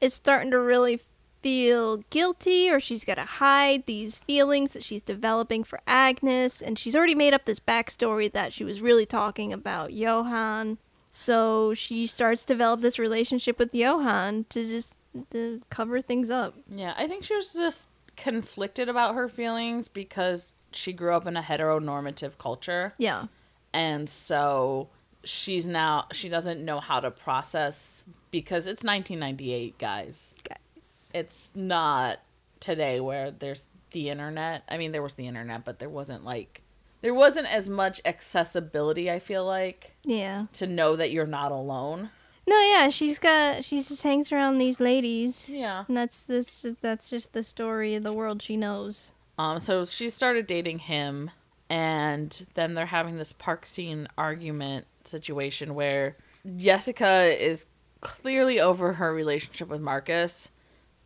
is 0.00 0.14
starting 0.14 0.50
to 0.50 0.58
really 0.58 1.02
feel 1.42 1.98
guilty 2.08 2.70
or 2.70 2.80
she's 2.80 3.04
got 3.04 3.16
to 3.16 3.24
hide 3.24 3.84
these 3.84 4.16
feelings 4.20 4.72
that 4.72 4.82
she's 4.82 5.02
developing 5.02 5.62
for 5.62 5.78
Agnes 5.86 6.62
and 6.62 6.78
she's 6.78 6.96
already 6.96 7.14
made 7.14 7.34
up 7.34 7.44
this 7.44 7.60
backstory 7.60 8.32
that 8.32 8.54
she 8.54 8.64
was 8.64 8.80
really 8.80 9.04
talking 9.04 9.52
about 9.52 9.92
Johan. 9.92 10.78
So 11.10 11.74
she 11.74 12.06
starts 12.06 12.46
to 12.46 12.54
develop 12.54 12.80
this 12.80 12.98
relationship 12.98 13.58
with 13.58 13.74
Johan 13.74 14.46
to 14.48 14.66
just 14.66 14.94
to 15.34 15.60
cover 15.68 16.00
things 16.00 16.30
up. 16.30 16.54
Yeah, 16.70 16.94
I 16.96 17.06
think 17.06 17.24
she 17.24 17.34
was 17.34 17.52
just 17.52 17.90
conflicted 18.16 18.88
about 18.88 19.16
her 19.16 19.28
feelings 19.28 19.88
because 19.88 20.54
she 20.70 20.94
grew 20.94 21.12
up 21.12 21.26
in 21.26 21.36
a 21.36 21.42
heteronormative 21.42 22.38
culture. 22.38 22.94
Yeah. 22.96 23.26
And 23.72 24.08
so 24.08 24.88
she's 25.24 25.64
now, 25.66 26.06
she 26.12 26.28
doesn't 26.28 26.64
know 26.64 26.80
how 26.80 27.00
to 27.00 27.10
process 27.10 28.04
because 28.30 28.66
it's 28.66 28.84
1998, 28.84 29.78
guys. 29.78 30.34
Guys. 30.48 31.10
It's 31.14 31.50
not 31.54 32.20
today 32.60 33.00
where 33.00 33.30
there's 33.30 33.64
the 33.92 34.08
internet. 34.10 34.62
I 34.68 34.78
mean, 34.78 34.92
there 34.92 35.02
was 35.02 35.14
the 35.14 35.26
internet, 35.26 35.64
but 35.64 35.78
there 35.78 35.88
wasn't 35.88 36.24
like, 36.24 36.62
there 37.02 37.14
wasn't 37.14 37.52
as 37.52 37.68
much 37.68 38.00
accessibility, 38.04 39.10
I 39.10 39.18
feel 39.18 39.44
like, 39.44 39.92
Yeah. 40.04 40.46
to 40.54 40.66
know 40.66 40.96
that 40.96 41.10
you're 41.10 41.26
not 41.26 41.52
alone. 41.52 42.10
No, 42.46 42.58
yeah, 42.60 42.88
she's 42.88 43.20
got 43.20 43.62
she 43.64 43.82
just 43.82 44.02
hangs 44.02 44.32
around 44.32 44.58
these 44.58 44.80
ladies. 44.80 45.48
Yeah. 45.48 45.84
And 45.86 45.96
that's 45.96 46.24
this 46.24 46.66
that's 46.80 47.08
just 47.08 47.32
the 47.34 47.42
story 47.44 47.94
of 47.94 48.02
the 48.02 48.12
world 48.12 48.42
she 48.42 48.56
knows. 48.56 49.12
Um, 49.38 49.60
so 49.60 49.84
she 49.84 50.08
started 50.10 50.48
dating 50.48 50.80
him, 50.80 51.30
and 51.72 52.46
then 52.52 52.74
they're 52.74 52.84
having 52.84 53.16
this 53.16 53.32
park 53.32 53.64
scene 53.64 54.06
argument 54.18 54.86
situation 55.04 55.74
where 55.74 56.18
Jessica 56.58 57.34
is 57.42 57.64
clearly 58.02 58.60
over 58.60 58.92
her 58.92 59.14
relationship 59.14 59.68
with 59.68 59.80
Marcus, 59.80 60.50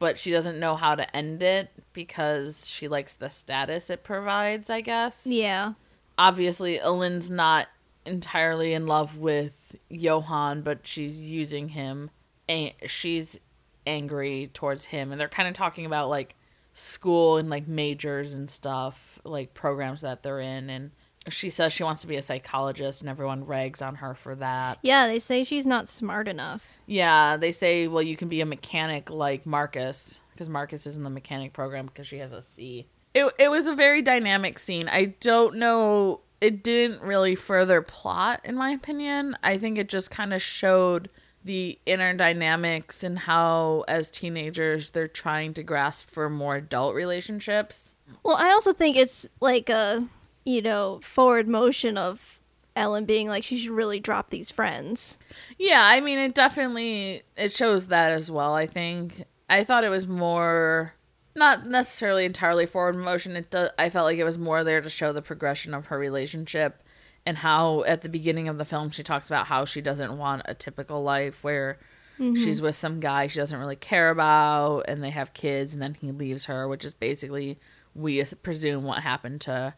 but 0.01 0.19
she 0.19 0.33
doesn't 0.33 0.59
know 0.59 0.75
how 0.75 0.97
to 0.97 1.17
end 1.17 1.41
it 1.41 1.71
because 1.93 2.69
she 2.69 2.89
likes 2.89 3.15
the 3.15 3.31
status 3.31 3.91
it 3.91 4.03
provides, 4.03 4.69
I 4.69 4.81
guess. 4.81 5.25
Yeah. 5.25 5.75
Obviously, 6.19 6.81
Ellen's 6.81 7.31
not 7.31 7.69
entirely 8.05 8.73
in 8.73 8.89
love 8.89 9.19
with 9.19 9.77
Johan, 9.89 10.63
but 10.63 10.85
she's 10.85 11.31
using 11.31 11.69
him. 11.69 12.11
And 12.49 12.73
she's 12.87 13.39
angry 13.87 14.51
towards 14.53 14.87
him, 14.87 15.13
and 15.13 15.21
they're 15.21 15.29
kind 15.29 15.49
of 15.49 15.55
talking 15.55 15.87
about 15.87 16.09
like 16.09 16.35
school 16.75 17.37
and 17.37 17.49
like 17.49 17.69
majors 17.69 18.35
and 18.35 18.51
stuff, 18.51 19.16
like 19.29 19.55
programs 19.55 20.01
that 20.03 20.23
they're 20.23 20.41
in. 20.41 20.71
And 20.71 20.91
she 21.29 21.51
says 21.51 21.73
she 21.73 21.83
wants 21.83 22.03
to 22.03 22.07
be 22.07 22.17
a 22.17 22.23
psychologist, 22.23 23.01
and 23.01 23.11
everyone 23.11 23.47
rags 23.47 23.83
on 23.83 23.97
her 23.97 24.15
for 24.15 24.35
that. 24.37 24.79
Yeah, 24.83 25.07
they 25.09 25.19
say 25.19 25.43
she's 25.43 25.67
not 25.67 25.89
smart 25.89 26.29
enough. 26.29 26.79
Yeah, 26.87 27.37
they 27.37 27.51
say, 27.51 27.89
well, 27.89 28.03
you 28.03 28.17
can 28.17 28.29
be 28.29 28.41
a 28.41 28.47
mechanic 28.47 29.11
like 29.11 29.45
Marcus, 29.45 30.21
because 30.33 30.49
Marcus 30.49 30.87
is 30.87 30.97
in 30.97 31.03
the 31.03 31.11
mechanic 31.11 31.53
program 31.53 31.87
because 31.87 32.07
she 32.07 32.19
has 32.19 32.31
a 32.31 32.43
C. 32.43 32.87
It, 33.13 33.33
it 33.39 33.51
was 33.51 33.67
a 33.67 33.75
very 33.75 34.03
dynamic 34.03 34.59
scene. 34.59 34.89
I 34.89 35.15
don't 35.21 35.57
know. 35.57 36.21
It 36.41 36.63
didn't 36.63 37.03
really 37.03 37.35
further 37.35 37.83
plot, 37.83 38.43
in 38.45 38.55
my 38.55 38.71
opinion. 38.71 39.37
I 39.43 39.59
think 39.59 39.79
it 39.79 39.89
just 39.89 40.11
kind 40.11 40.33
of 40.33 40.43
showed 40.43 41.09
the 41.43 41.79
inner 41.87 42.13
dynamics 42.13 43.03
and 43.03 43.19
how, 43.19 43.85
as 43.89 44.11
teenagers, 44.11 44.91
they're 44.91 45.09
trying 45.09 45.55
to 45.55 45.63
grasp 45.63 46.11
for 46.11 46.29
more 46.29 46.57
adult 46.57 46.95
relationships. 46.95 47.96
Well, 48.23 48.37
I 48.37 48.51
also 48.51 48.73
think 48.73 48.97
it's 48.97 49.29
like 49.41 49.69
a, 49.69 50.07
you 50.45 50.63
know, 50.63 51.01
forward 51.03 51.49
motion 51.49 51.97
of 51.97 52.41
Ellen 52.77 53.05
being 53.05 53.29
like 53.29 53.45
she 53.45 53.57
should 53.57 53.71
really 53.71 54.01
drop 54.01 54.31
these 54.31 54.51
friends. 54.51 55.19
Yeah, 55.59 55.83
I 55.85 56.01
mean, 56.01 56.19
it 56.19 56.35
definitely 56.35 57.23
it 57.37 57.53
shows 57.53 57.87
that 57.89 58.13
as 58.13 58.31
well. 58.31 58.55
I 58.55 58.67
think 58.67 59.25
I 59.49 59.65
thought 59.65 59.85
it 59.85 59.89
was 59.89 60.07
more 60.07 60.95
not 61.35 61.67
necessarily 61.67 62.25
entirely 62.25 62.67
forward 62.67 62.97
motion. 62.97 63.37
It 63.37 63.51
do, 63.51 63.69
I 63.79 63.91
felt 63.91 64.05
like 64.05 64.19
it 64.19 64.25
was 64.25 64.39
more 64.39 64.65
there 64.65 64.81
to 64.81 64.89
show 64.89 65.13
the 65.13 65.23
progression 65.23 65.75
of 65.75 65.87
her 65.87 65.99
relationship 65.99 66.83
and 67.25 67.39
how 67.39 67.83
at 67.85 68.03
the 68.03 68.09
beginning 68.09 68.49
of 68.49 68.59
the 68.59 68.65
film 68.65 68.91
she 68.91 69.03
talks 69.03 69.27
about 69.27 69.47
how 69.47 69.65
she 69.65 69.81
doesn't 69.81 70.17
want 70.17 70.43
a 70.47 70.55
typical 70.55 71.03
life 71.03 71.43
where 71.43 71.79
mm-hmm. 72.19 72.35
she's 72.35 72.63
with 72.63 72.77
some 72.77 73.01
guy 73.01 73.27
she 73.27 73.39
doesn't 73.39 73.59
really 73.59 73.77
care 73.77 74.11
about 74.11 74.81
and 74.89 75.03
they 75.03 75.11
have 75.11 75.35
kids 75.35 75.73
and 75.73 75.83
then 75.83 75.95
he 75.95 76.13
leaves 76.13 76.47
her, 76.47 76.67
which 76.69 76.85
is 76.85 76.95
basically 76.95 77.59
we 77.97 78.23
presume 78.43 78.85
what 78.85 79.03
happened 79.03 79.41
to 79.43 79.75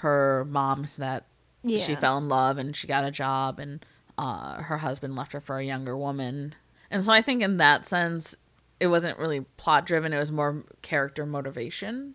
her 0.00 0.46
mom's 0.48 0.96
that 0.96 1.26
Yeah. 1.62 1.78
she 1.84 1.94
fell 1.94 2.16
in 2.18 2.28
love 2.28 2.56
and 2.58 2.74
she 2.74 2.86
got 2.86 3.04
a 3.04 3.10
job 3.10 3.58
and 3.58 3.84
uh, 4.16 4.62
her 4.62 4.78
husband 4.78 5.14
left 5.16 5.32
her 5.32 5.40
for 5.40 5.58
a 5.58 5.64
younger 5.64 5.96
woman 5.96 6.54
and 6.90 7.04
so 7.04 7.12
i 7.12 7.20
think 7.22 7.42
in 7.42 7.56
that 7.58 7.86
sense 7.86 8.34
it 8.80 8.86
wasn't 8.88 9.18
really 9.18 9.40
plot 9.56 9.86
driven 9.86 10.12
it 10.12 10.18
was 10.18 10.32
more 10.32 10.64
character 10.82 11.26
motivation 11.26 12.14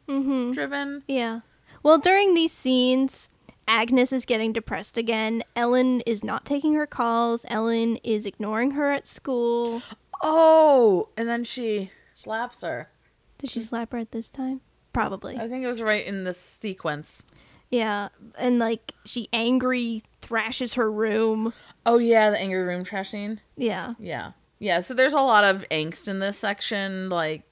driven 0.54 1.04
Yeah. 1.08 1.42
Well, 1.82 1.98
during 1.98 2.34
these 2.34 2.52
scenes, 2.54 3.30
Agnes 3.68 4.14
is 4.14 4.26
getting 4.26 4.54
depressed 4.54 4.96
again. 4.96 5.44
Ellen 5.56 6.00
is 6.02 6.24
not 6.24 6.46
taking 6.46 6.76
her 6.76 6.86
calls. 6.86 7.46
Ellen 7.50 7.98
is 8.04 8.26
ignoring 8.26 8.72
her 8.72 8.92
at 8.92 9.06
school. 9.08 9.82
oh 10.22 11.10
and 11.18 11.28
then 11.28 11.44
she 11.44 11.92
slaps 12.16 12.62
her 12.62 12.90
Did 13.38 13.50
she 13.50 13.62
slap 13.62 13.92
her 13.92 13.98
at 13.98 14.12
this 14.12 14.30
time? 14.30 14.62
Probably. 14.94 15.36
i 15.38 15.48
think 15.50 15.64
it 15.64 15.68
was 15.68 15.82
right 15.82 16.06
in 16.06 16.24
this 16.24 16.38
sequence 16.40 17.24
Yeah, 17.72 18.10
and 18.38 18.60
like 18.60 18.94
she 19.06 19.28
angry 19.34 20.02
thrashes 20.22 20.76
her 20.76 20.92
room. 20.92 21.54
oh 21.86 21.98
yeah 21.98 22.30
the 22.30 22.38
angry 22.40 22.62
room 22.64 22.84
trash 22.84 23.10
scene 23.10 23.42
Yeah. 23.58 23.96
yeah 24.00 24.32
yeah 24.60 24.80
so 24.80 24.94
there's 24.94 25.14
a 25.14 25.18
lot 25.22 25.44
of 25.44 25.66
angst 25.72 26.08
in 26.08 26.20
this 26.20 26.38
section 26.38 27.10
like 27.10 27.44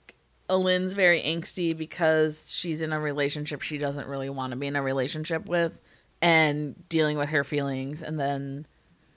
Elin's 0.49 0.93
very 0.93 1.21
angsty 1.21 1.75
because 1.77 2.51
she's 2.51 2.81
in 2.81 2.91
a 2.93 2.99
relationship 2.99 3.61
she 3.61 3.77
doesn't 3.77 4.07
really 4.07 4.29
want 4.29 4.51
to 4.51 4.57
be 4.57 4.67
in 4.67 4.75
a 4.75 4.81
relationship 4.81 5.47
with 5.47 5.79
and 6.21 6.75
dealing 6.89 7.17
with 7.17 7.29
her 7.29 7.43
feelings 7.43 8.03
and 8.03 8.19
then 8.19 8.65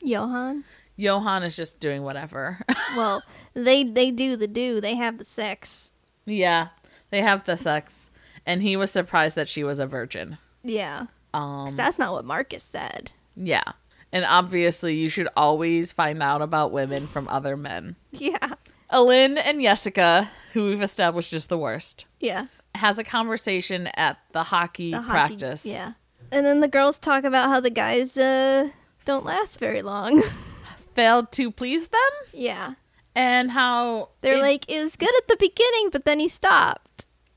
Johan. 0.01 0.65
Johan 0.97 1.43
is 1.43 1.57
just 1.57 1.81
doing 1.81 2.03
whatever. 2.03 2.61
Well, 2.97 3.23
they 3.55 3.83
they 3.83 4.13
do 4.13 4.37
the 4.37 4.47
do. 4.47 4.81
They 4.81 4.95
have 4.95 5.19
the 5.19 5.25
sex. 5.25 5.93
yeah, 6.27 6.69
they 7.11 7.21
have 7.23 7.45
the 7.45 7.57
sex, 7.59 8.09
and 8.47 8.63
he 8.63 8.77
was 8.77 8.91
surprised 8.91 9.37
that 9.37 9.49
she 9.49 9.65
was 9.65 9.79
a 9.79 9.87
virgin. 9.87 10.39
Yeah. 10.63 11.07
Um, 11.33 11.75
that's 11.75 11.99
not 11.99 12.13
what 12.13 12.25
Marcus 12.25 12.63
said. 12.63 13.11
yeah, 13.37 13.65
and 14.13 14.25
obviously 14.25 14.95
you 14.95 15.09
should 15.09 15.29
always 15.37 15.91
find 15.93 16.23
out 16.23 16.41
about 16.43 16.71
women 16.73 17.07
from 17.07 17.29
other 17.29 17.57
men. 17.57 17.97
Yeah. 18.13 18.55
Elin 18.91 19.39
and 19.39 19.61
Jessica, 19.61 20.31
who 20.53 20.67
we've 20.67 20.83
established 20.83 21.33
is 21.33 21.49
the 21.49 21.59
worst. 21.59 22.07
Yeah. 22.21 22.47
has 22.77 22.99
a 22.99 23.05
conversation 23.05 23.89
at 23.97 24.19
the 24.33 24.45
hockey 24.45 24.93
The 24.93 25.01
hockey- 25.03 25.11
practice. 25.11 25.65
Yeah. 25.67 25.93
And 26.31 26.47
then 26.47 26.61
the 26.61 26.69
girls 26.69 26.99
talk 26.99 27.25
about 27.25 27.49
how 27.49 27.59
the 27.61 27.71
guys 27.71 28.17
uh 28.17 28.69
don't 29.05 29.25
last 29.25 29.59
very 29.59 29.83
long. 29.83 30.23
Failed 30.95 31.33
to 31.33 31.51
please 31.51 31.89
them 31.89 32.11
yeah. 32.33 32.75
and 33.17 33.51
how 33.51 34.11
They're 34.21 34.35
it- 34.39 34.43
like, 34.43 34.71
it 34.71 34.81
was 34.81 34.95
good 34.97 35.15
at 35.19 35.27
the 35.29 35.37
beginning, 35.41 35.89
but 35.91 36.05
then 36.05 36.21
he 36.21 36.29
stopped. 36.29 36.84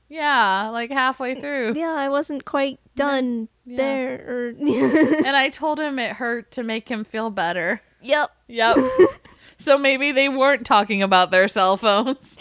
Yeah, 0.08 0.68
like 0.68 0.90
halfway 0.90 1.32
eh, 1.32 1.40
through. 1.40 1.74
Yeah, 1.76 1.92
I 1.92 2.08
wasn't 2.08 2.44
quite 2.44 2.80
done 2.96 3.48
Yeah. 3.66 3.76
there. 3.76 4.24
Or 4.28 4.48
and 4.58 5.36
I 5.36 5.48
told 5.50 5.78
him 5.78 5.98
it 5.98 6.16
hurt 6.16 6.50
to 6.52 6.62
make 6.62 6.88
him 6.88 7.04
feel 7.04 7.30
better. 7.30 7.80
yep. 8.00 8.30
Yep. 8.48 8.76
so 9.58 9.76
maybe 9.78 10.12
they 10.12 10.28
weren't 10.28 10.64
talking 10.66 11.02
about 11.02 11.30
their 11.30 11.48
cell 11.48 11.76
phones. 11.76 12.38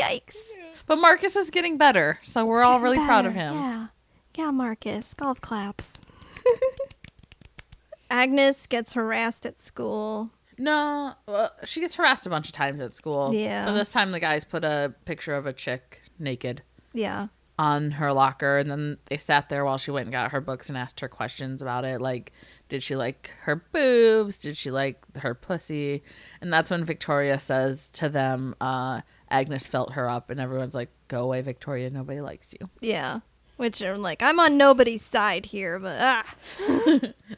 Yikes. 0.00 0.50
But 0.86 0.96
Marcus 0.98 1.34
is 1.36 1.50
getting 1.50 1.78
better, 1.78 2.18
so 2.22 2.44
we're 2.44 2.62
all 2.62 2.78
really 2.80 2.98
proud 2.98 3.26
of 3.26 3.34
him. 3.34 3.54
Yeah. 3.54 3.86
Yeah, 4.36 4.50
Marcus. 4.50 5.14
Golf 5.14 5.40
claps. 5.40 5.92
Agnes 8.10 8.66
gets 8.66 8.92
harassed 8.92 9.46
at 9.46 9.64
school. 9.64 10.30
No, 10.58 11.14
well, 11.26 11.50
she 11.64 11.80
gets 11.80 11.96
harassed 11.96 12.26
a 12.26 12.30
bunch 12.30 12.46
of 12.48 12.52
times 12.52 12.78
at 12.80 12.92
school. 12.92 13.34
Yeah. 13.34 13.64
But 13.66 13.74
this 13.74 13.90
time 13.92 14.12
the 14.12 14.20
guys 14.20 14.44
put 14.44 14.62
a 14.64 14.94
picture 15.04 15.34
of 15.34 15.46
a 15.46 15.52
chick 15.52 16.02
naked 16.18 16.62
Yeah. 16.92 17.28
on 17.58 17.92
her 17.92 18.12
locker, 18.12 18.58
and 18.58 18.70
then 18.70 18.98
they 19.06 19.16
sat 19.16 19.48
there 19.48 19.64
while 19.64 19.78
she 19.78 19.90
went 19.90 20.06
and 20.06 20.12
got 20.12 20.32
her 20.32 20.40
books 20.40 20.68
and 20.68 20.76
asked 20.78 21.00
her 21.00 21.08
questions 21.08 21.62
about 21.62 21.84
it. 21.84 22.00
Like, 22.00 22.32
did 22.68 22.82
she 22.82 22.96
like 22.96 23.30
her 23.42 23.56
boobs? 23.56 24.38
Did 24.38 24.56
she 24.56 24.70
like 24.70 24.98
her 25.18 25.34
pussy? 25.34 26.02
And 26.40 26.52
that's 26.52 26.70
when 26.70 26.84
Victoria 26.84 27.38
says 27.38 27.90
to 27.90 28.08
them, 28.08 28.54
uh, 28.60 29.02
Agnes 29.30 29.66
felt 29.66 29.92
her 29.92 30.08
up, 30.08 30.30
and 30.30 30.40
everyone's 30.40 30.74
like, 30.74 30.90
go 31.08 31.22
away, 31.24 31.40
Victoria. 31.42 31.90
Nobody 31.90 32.20
likes 32.20 32.54
you. 32.58 32.68
Yeah. 32.80 33.20
Which 33.56 33.80
I'm 33.82 34.02
like, 34.02 34.20
I'm 34.20 34.40
on 34.40 34.56
nobody's 34.56 35.02
side 35.02 35.46
here, 35.46 35.78
but 35.78 35.96
ah. 36.00 36.34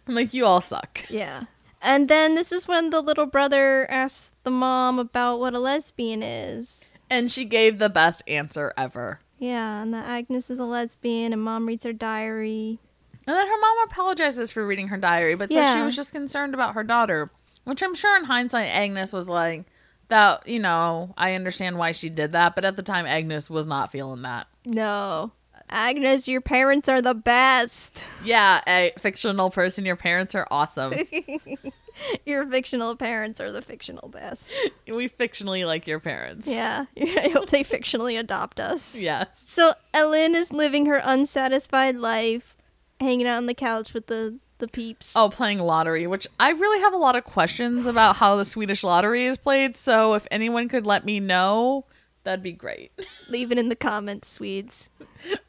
I'm 0.09 0.15
like, 0.15 0.33
you 0.33 0.47
all 0.47 0.63
suck. 0.63 1.05
Yeah. 1.11 1.45
And 1.83 2.09
then 2.09 2.35
this 2.35 2.53
is 2.53 2.67
when 2.67 2.89
the 2.89 3.03
little 3.03 3.27
brother 3.27 3.87
asks 3.91 4.33
the 4.43 4.51
mom 4.51 4.99
about 4.99 5.39
what 5.41 5.53
a 5.53 5.59
lesbian 5.59 6.23
is. 6.23 6.96
And 7.09 7.31
she 7.31 7.45
gave 7.45 7.79
the 7.79 7.89
best 7.89 8.23
answer 8.27 8.73
ever. 8.77 9.21
Yeah, 9.39 9.83
and 9.83 9.93
that 9.95 10.07
Agnes 10.07 10.51
is 10.51 10.59
a 10.59 10.65
lesbian, 10.65 11.33
and 11.33 11.43
mom 11.43 11.67
reads 11.67 11.85
her 11.85 11.93
diary. 11.93 12.79
And 13.27 13.37
then 13.37 13.47
her 13.47 13.61
mom 13.61 13.89
apologizes 13.89 14.53
for 14.53 14.67
reading 14.67 14.89
her 14.89 14.97
diary, 14.97 15.35
but 15.35 15.51
says 15.51 15.77
she 15.77 15.85
was 15.85 15.97
just 15.97 16.13
concerned 16.13 16.55
about 16.55 16.75
her 16.75 16.85
daughter. 16.85 17.31
Which 17.65 17.83
I'm 17.83 17.95
sure 17.95 18.17
in 18.17 18.25
hindsight, 18.25 18.69
Agnes 18.69 19.13
was 19.13 19.29
like, 19.29 19.65
that, 20.09 20.47
you 20.47 20.61
know, 20.61 21.13
I 21.17 21.35
understand 21.35 21.79
why 21.79 21.93
she 21.93 22.09
did 22.09 22.33
that, 22.33 22.55
but 22.55 22.65
at 22.65 22.77
the 22.77 22.83
time, 22.83 23.07
Agnes 23.07 23.51
was 23.51 23.67
not 23.67 23.91
feeling 23.91 24.23
that. 24.23 24.47
No. 24.65 25.33
Agnes, 25.69 26.29
your 26.29 26.41
parents 26.41 26.89
are 26.89 27.03
the 27.03 27.15
best. 27.15 28.05
Yeah, 28.25 28.61
a 28.69 28.93
fictional 28.99 29.51
person, 29.51 29.85
your 29.85 29.97
parents 29.97 30.35
are 30.35 30.47
awesome. 30.51 30.95
Your 32.27 32.47
fictional 32.47 32.97
parents 32.97 33.41
are 33.41 33.51
the 33.53 33.63
fictional 33.63 34.09
best. 34.09 34.51
we 34.87 35.09
fictionally 35.09 35.65
like 35.67 35.87
your 35.87 36.01
parents. 36.01 36.47
Yeah. 36.47 36.87
I 36.97 37.29
hope 37.33 37.51
they 37.51 37.65
fictionally 37.65 38.19
adopt 38.19 38.61
us. 38.61 38.97
Yes. 38.99 39.29
So 39.47 39.75
Ellen 39.95 40.35
is 40.35 40.53
living 40.53 40.87
her 40.87 41.01
unsatisfied 41.03 41.97
life, 41.97 42.57
hanging 43.01 43.27
out 43.27 43.39
on 43.39 43.47
the 43.47 43.55
couch 43.55 43.95
with 43.95 44.07
the, 44.09 44.39
the 44.59 44.69
peeps. 44.69 45.13
Oh, 45.17 45.31
playing 45.31 45.59
lottery, 45.59 46.07
which 46.07 46.27
I 46.39 46.51
really 46.51 46.81
have 46.81 46.93
a 46.93 46.99
lot 46.99 47.17
of 47.17 47.25
questions 47.25 47.87
about 47.87 48.17
how 48.17 48.37
the 48.37 48.45
Swedish 48.45 48.83
lottery 48.85 49.27
is 49.27 49.37
played. 49.37 49.77
So 49.77 50.15
if 50.15 50.27
anyone 50.31 50.69
could 50.69 50.87
let 50.87 51.05
me 51.05 51.21
know, 51.21 51.85
that'd 52.25 52.43
be 52.43 52.53
great. 52.53 52.93
Leave 53.29 53.51
it 53.53 53.59
in 53.59 53.69
the 53.69 53.77
comments, 53.77 54.29
Swedes. 54.29 54.89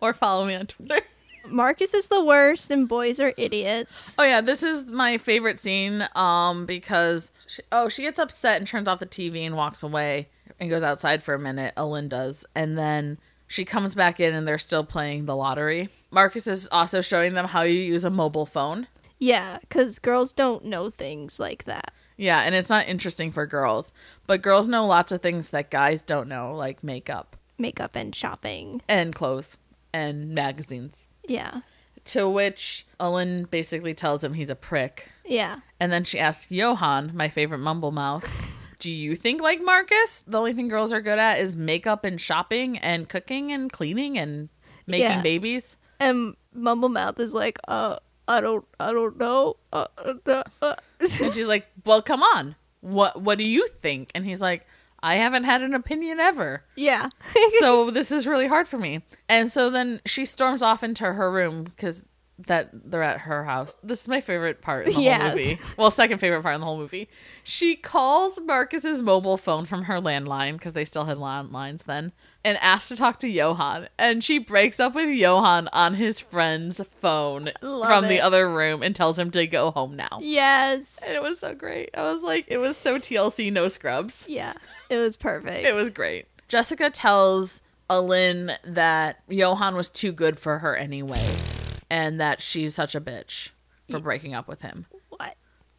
or 0.02 0.14
follow 0.14 0.46
me 0.46 0.56
on 0.56 0.68
Twitter. 0.68 1.02
Marcus 1.50 1.94
is 1.94 2.08
the 2.08 2.24
worst, 2.24 2.70
and 2.72 2.88
boys 2.88 3.20
are 3.20 3.34
idiots. 3.38 4.16
Oh 4.20 4.24
yeah, 4.24 4.42
this 4.42 4.64
is 4.64 4.86
my 4.86 5.18
favorite 5.18 5.60
scene 5.60 6.08
um 6.16 6.66
because 6.66 7.32
she, 7.48 7.62
oh 7.72 7.90
she 7.90 8.02
gets 8.04 8.20
upset 8.20 8.58
and 8.58 8.68
turns 8.68 8.88
off 8.88 9.00
the 9.00 9.06
TV 9.06 9.46
and 9.46 9.56
walks 9.56 9.84
away 9.84 10.28
and 10.60 10.70
goes 10.70 10.84
outside 10.84 11.24
for 11.24 11.34
a 11.34 11.40
minute. 11.40 11.74
Ellen 11.78 12.08
does, 12.10 12.46
and 12.56 12.78
then 12.78 13.18
she 13.48 13.64
comes 13.66 13.96
back 13.96 14.20
in 14.20 14.34
and 14.34 14.48
they're 14.48 14.58
still 14.58 14.84
playing 14.84 15.26
the 15.26 15.36
lottery. 15.36 15.90
Marcus 16.12 16.48
is 16.48 16.68
also 16.72 17.02
showing 17.02 17.34
them 17.34 17.46
how 17.46 17.62
you 17.64 17.80
use 17.80 18.04
a 18.06 18.10
mobile 18.10 18.46
phone. 18.46 18.88
Yeah, 19.20 19.58
because 19.62 20.00
girls 20.00 20.32
don't 20.34 20.66
know 20.66 20.90
things 20.90 21.40
like 21.40 21.64
that. 21.66 21.92
Yeah, 22.18 22.42
and 22.42 22.56
it's 22.56 22.70
not 22.70 22.88
interesting 22.88 23.32
for 23.32 23.46
girls, 23.46 23.94
but 24.26 24.42
girls 24.42 24.68
know 24.68 24.86
lots 24.86 25.12
of 25.12 25.22
things 25.22 25.50
that 25.52 25.70
guys 25.70 26.02
don't 26.02 26.28
know, 26.28 26.54
like 26.56 26.84
makeup 26.84 27.36
Makeup 27.60 27.96
and 27.96 28.16
shopping. 28.16 28.82
and 28.88 29.14
clothes 29.16 29.58
and 29.94 30.30
magazines. 30.36 31.08
Yeah. 31.28 31.62
To 32.06 32.30
which 32.30 32.88
Ellen 33.00 33.44
basically 33.52 33.94
tells 33.94 34.24
him 34.24 34.34
he's 34.34 34.50
a 34.50 34.56
prick. 34.56 35.10
Yeah. 35.26 35.58
And 35.80 35.92
then 35.92 36.04
she 36.06 36.18
asks 36.20 36.50
Johan, 36.52 37.12
my 37.14 37.28
favorite 37.30 37.60
mumble 37.60 37.92
mouth, 37.92 38.26
Do 38.80 38.92
you 38.92 39.16
think 39.16 39.42
like 39.42 39.60
Marcus? 39.64 40.24
The 40.28 40.38
only 40.38 40.54
thing 40.54 40.68
girls 40.68 40.94
are 40.94 41.02
good 41.02 41.18
at 41.18 41.40
is 41.40 41.56
makeup 41.56 42.06
and 42.06 42.22
shopping 42.22 42.78
and 42.78 43.10
cooking 43.10 43.52
and 43.52 43.72
cleaning 43.72 44.20
and 44.20 44.50
making 44.86 45.02
Yeah. 45.08 45.22
babies. 45.24 45.78
And 46.00 46.36
Mumblemouth 46.56 47.20
is 47.20 47.34
like, 47.34 47.58
uh, 47.68 47.98
I 48.28 48.40
don't, 48.40 48.66
I 48.80 48.92
don't 48.94 49.18
know. 49.18 49.56
Uh, 49.74 49.88
uh, 49.98 50.44
uh. 50.62 50.76
And 51.00 51.10
she's 51.34 51.48
like, 51.48 51.66
Well, 51.86 52.04
come 52.04 52.22
on. 52.22 52.56
What 52.82 53.20
what 53.22 53.40
do 53.40 53.44
you 53.44 53.68
think? 53.68 54.12
And 54.14 54.24
he's 54.24 54.42
like, 54.42 54.68
I 55.04 55.16
haven't 55.16 55.44
had 55.44 55.62
an 55.62 55.74
opinion 55.74 56.20
ever. 56.20 56.64
yeah. 56.76 57.10
So 57.60 57.90
this 57.92 58.12
is 58.12 58.26
really 58.28 58.48
hard 58.48 58.68
for 58.68 58.78
me. 58.78 59.04
And 59.30 59.52
so 59.52 59.70
then 59.70 60.02
she 60.06 60.26
storms 60.26 60.62
off 60.64 60.84
into 60.84 61.06
her 61.14 61.32
room 61.32 61.64
because 61.64 62.04
that 62.48 62.70
they're 62.74 63.02
at 63.04 63.22
her 63.22 63.44
house. 63.46 63.78
This 63.82 64.02
is 64.02 64.08
my 64.08 64.22
favorite 64.22 64.62
part 64.62 64.88
in 64.88 64.94
the 64.94 65.02
Yes. 65.02 65.22
whole 65.22 65.32
movie. 65.32 65.60
Well, 65.78 65.90
second 65.92 66.20
favorite 66.20 66.44
part 66.44 66.54
in 66.56 66.62
the 66.62 66.68
whole 66.68 66.78
movie. 66.78 67.10
She 67.44 67.76
calls 67.76 68.40
Marcus's 68.40 69.02
mobile 69.02 69.38
phone 69.38 69.66
from 69.66 69.84
her 69.86 70.00
landline 70.00 70.54
because 70.54 70.74
they 70.74 70.86
still 70.86 71.06
had 71.06 71.18
landlines 71.18 71.86
then, 71.86 72.12
and 72.48 72.58
asks 72.62 72.88
to 72.88 72.96
talk 72.96 73.20
to 73.20 73.28
Johan. 73.28 73.90
And 74.00 74.24
she 74.24 74.38
breaks 74.38 74.80
up 74.80 74.96
with 74.96 75.10
Johan 75.10 75.68
on 75.74 75.96
his 75.96 76.20
friend's 76.22 76.80
phone 77.02 77.52
Love 77.62 77.88
from 77.88 78.06
it. 78.06 78.08
the 78.08 78.22
other 78.22 78.50
room 78.50 78.82
and 78.82 78.96
tells 78.96 79.20
him 79.20 79.32
to 79.32 79.46
go 79.48 79.72
home 79.72 79.96
now. 79.98 80.20
yes. 80.22 80.98
And 81.06 81.14
it 81.14 81.22
was 81.22 81.40
so 81.40 81.54
great. 81.54 81.90
I 81.94 82.04
was 82.04 82.22
like, 82.22 82.46
it 82.48 82.58
was 82.58 82.78
so 82.78 82.98
TLC, 83.00 83.52
no 83.52 83.68
scrubs. 83.68 84.24
Yeah. 84.30 84.54
It 84.90 84.98
was 84.98 85.18
perfect. 85.18 85.66
It 85.66 85.74
was 85.74 85.90
great. 85.90 86.26
Jessica 86.48 86.90
tells 86.90 87.62
Elin 87.90 88.54
that 88.64 89.18
Johan 89.28 89.76
was 89.76 89.90
too 89.90 90.14
good 90.14 90.40
for 90.40 90.60
her 90.60 90.76
anyways, 90.76 91.80
and 91.90 92.22
that 92.22 92.42
she's 92.42 92.74
such 92.74 92.96
a 92.96 93.02
bitch 93.02 93.50
for 93.92 94.00
breaking 94.00 94.34
up 94.34 94.48
with 94.48 94.62
him. 94.62 94.86
what? 95.10 95.36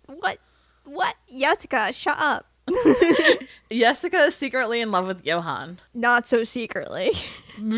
What? 0.07 0.39
What? 0.85 1.15
Jessica, 1.39 1.93
shut 1.93 2.19
up. 2.19 2.47
Jessica 3.71 4.19
is 4.19 4.35
secretly 4.35 4.81
in 4.81 4.91
love 4.91 5.07
with 5.07 5.25
Johan. 5.27 5.79
Not 5.95 6.29
so 6.29 6.45
secretly. 6.45 7.13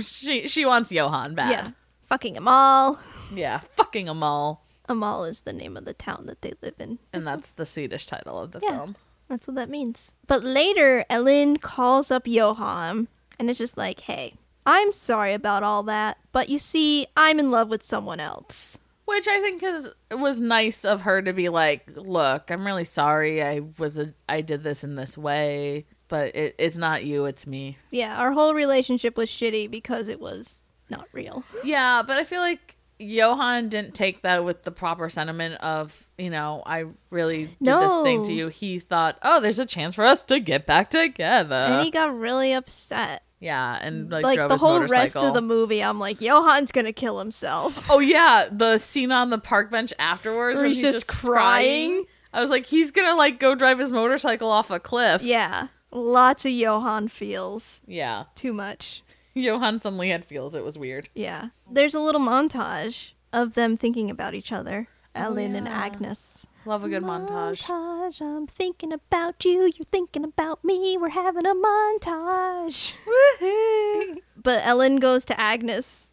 She 0.02 0.46
she 0.46 0.64
wants 0.66 0.92
Johan 0.92 1.34
bad. 1.34 1.50
yeah. 1.50 1.70
Fucking 2.04 2.34
Åmål. 2.36 2.98
Yeah, 3.34 3.60
fucking 3.76 4.06
Åmål. 4.06 4.58
Åmål 4.88 5.28
is 5.28 5.40
the 5.40 5.52
name 5.52 5.76
of 5.76 5.84
the 5.84 5.94
town 5.94 6.26
that 6.26 6.42
they 6.42 6.52
live 6.62 6.74
in. 6.80 6.98
And 7.12 7.24
that's 7.26 7.50
the 7.50 7.64
Swedish 7.64 8.06
title 8.06 8.38
of 8.40 8.50
the 8.52 8.60
Yeah. 8.62 8.76
film. 8.76 8.96
That's 9.28 9.46
what 9.46 9.54
that 9.54 9.70
means. 9.70 10.12
But 10.26 10.42
later, 10.42 11.04
Ellen 11.08 11.56
calls 11.58 12.10
up 12.10 12.26
Johan 12.26 13.06
and 13.38 13.48
it's 13.48 13.58
just 13.60 13.76
like, 13.76 14.00
hey, 14.00 14.34
I'm 14.66 14.92
sorry 14.92 15.32
about 15.34 15.62
all 15.62 15.84
that, 15.84 16.18
but 16.32 16.48
you 16.48 16.58
see, 16.58 17.06
I'm 17.16 17.38
in 17.38 17.50
love 17.52 17.68
with 17.68 17.82
someone 17.84 18.18
else. 18.20 18.76
Which 19.10 19.28
I 19.28 19.40
think 19.40 19.62
is 19.62 19.88
it 20.10 20.18
was 20.18 20.40
nice 20.40 20.84
of 20.84 21.02
her 21.02 21.20
to 21.20 21.32
be 21.32 21.48
like, 21.48 21.82
"Look, 21.94 22.50
I'm 22.50 22.64
really 22.64 22.84
sorry. 22.84 23.42
I 23.42 23.60
was 23.78 23.98
a 23.98 24.14
I 24.28 24.40
did 24.40 24.62
this 24.62 24.82
in 24.84 24.94
this 24.94 25.18
way, 25.18 25.84
but 26.08 26.34
it, 26.34 26.54
it's 26.58 26.76
not 26.78 27.04
you, 27.04 27.26
it's 27.26 27.46
me." 27.46 27.76
Yeah, 27.90 28.18
our 28.18 28.32
whole 28.32 28.54
relationship 28.54 29.16
was 29.16 29.28
shitty 29.28 29.70
because 29.70 30.08
it 30.08 30.20
was 30.20 30.62
not 30.88 31.06
real. 31.12 31.44
Yeah, 31.64 32.02
but 32.06 32.18
I 32.18 32.24
feel 32.24 32.40
like 32.40 32.76
Johan 32.98 33.68
didn't 33.68 33.94
take 33.94 34.22
that 34.22 34.44
with 34.44 34.62
the 34.62 34.70
proper 34.70 35.08
sentiment 35.08 35.54
of, 35.62 36.06
you 36.18 36.28
know, 36.30 36.62
I 36.66 36.84
really 37.10 37.46
did 37.62 37.74
this 37.74 37.92
thing 38.02 38.22
to 38.24 38.32
you. 38.32 38.48
He 38.48 38.78
thought, 38.78 39.18
oh, 39.22 39.40
there's 39.40 39.58
a 39.58 39.64
chance 39.66 39.94
for 39.94 40.04
us 40.04 40.22
to 40.24 40.38
get 40.38 40.66
back 40.66 40.90
together. 40.90 41.54
and 41.54 41.84
he 41.84 41.90
got 41.90 42.14
really 42.16 42.52
upset. 42.52 43.22
Yeah, 43.40 43.78
and 43.82 44.10
like, 44.10 44.24
Like, 44.24 44.48
the 44.48 44.56
whole 44.56 44.80
rest 44.86 45.16
of 45.16 45.34
the 45.34 45.40
movie, 45.42 45.82
I'm 45.82 45.98
like, 45.98 46.20
Johan's 46.20 46.70
gonna 46.72 46.92
kill 46.92 47.18
himself. 47.18 47.86
Oh 47.90 47.98
yeah, 47.98 48.48
the 48.52 48.78
scene 48.78 49.10
on 49.12 49.30
the 49.30 49.38
park 49.38 49.70
bench 49.70 49.92
afterwards 49.98 50.56
Where 50.56 50.64
when 50.64 50.72
he's 50.72 50.82
just 50.82 51.06
crying. 51.08 52.04
I 52.32 52.40
was 52.40 52.50
like, 52.50 52.66
he's 52.66 52.90
gonna 52.92 53.16
like 53.16 53.40
go 53.40 53.54
drive 53.54 53.78
his 53.78 53.90
motorcycle 53.90 54.50
off 54.50 54.70
a 54.70 54.78
cliff. 54.78 55.22
yeah, 55.22 55.68
lots 55.90 56.44
of 56.44 56.52
Johan 56.52 57.08
feels. 57.08 57.80
Yeah. 57.86 58.24
Too 58.36 58.52
much. 58.52 59.02
Johan 59.34 59.78
suddenly 59.78 60.10
had 60.10 60.24
feels. 60.24 60.54
It 60.54 60.64
was 60.64 60.76
weird. 60.78 61.08
Yeah. 61.14 61.48
There's 61.70 61.94
a 61.94 62.00
little 62.00 62.20
montage 62.20 63.12
of 63.32 63.54
them 63.54 63.76
thinking 63.76 64.10
about 64.10 64.34
each 64.34 64.52
other, 64.52 64.88
Ellen 65.14 65.54
and 65.56 65.66
Oh. 65.66 65.70
Agnes. 65.70 66.39
Love 66.66 66.84
a 66.84 66.88
good 66.88 67.02
montage. 67.02 67.62
Montage. 67.62 68.20
I'm 68.20 68.46
thinking 68.46 68.92
about 68.92 69.44
you. 69.44 69.62
You're 69.62 69.86
thinking 69.90 70.24
about 70.24 70.62
me. 70.62 70.98
We're 70.98 71.08
having 71.10 71.46
a 71.46 71.54
montage. 71.54 72.92
Woohoo! 73.40 74.18
but 74.36 74.60
Ellen 74.64 74.96
goes 74.96 75.24
to 75.26 75.40
Agnes. 75.40 76.08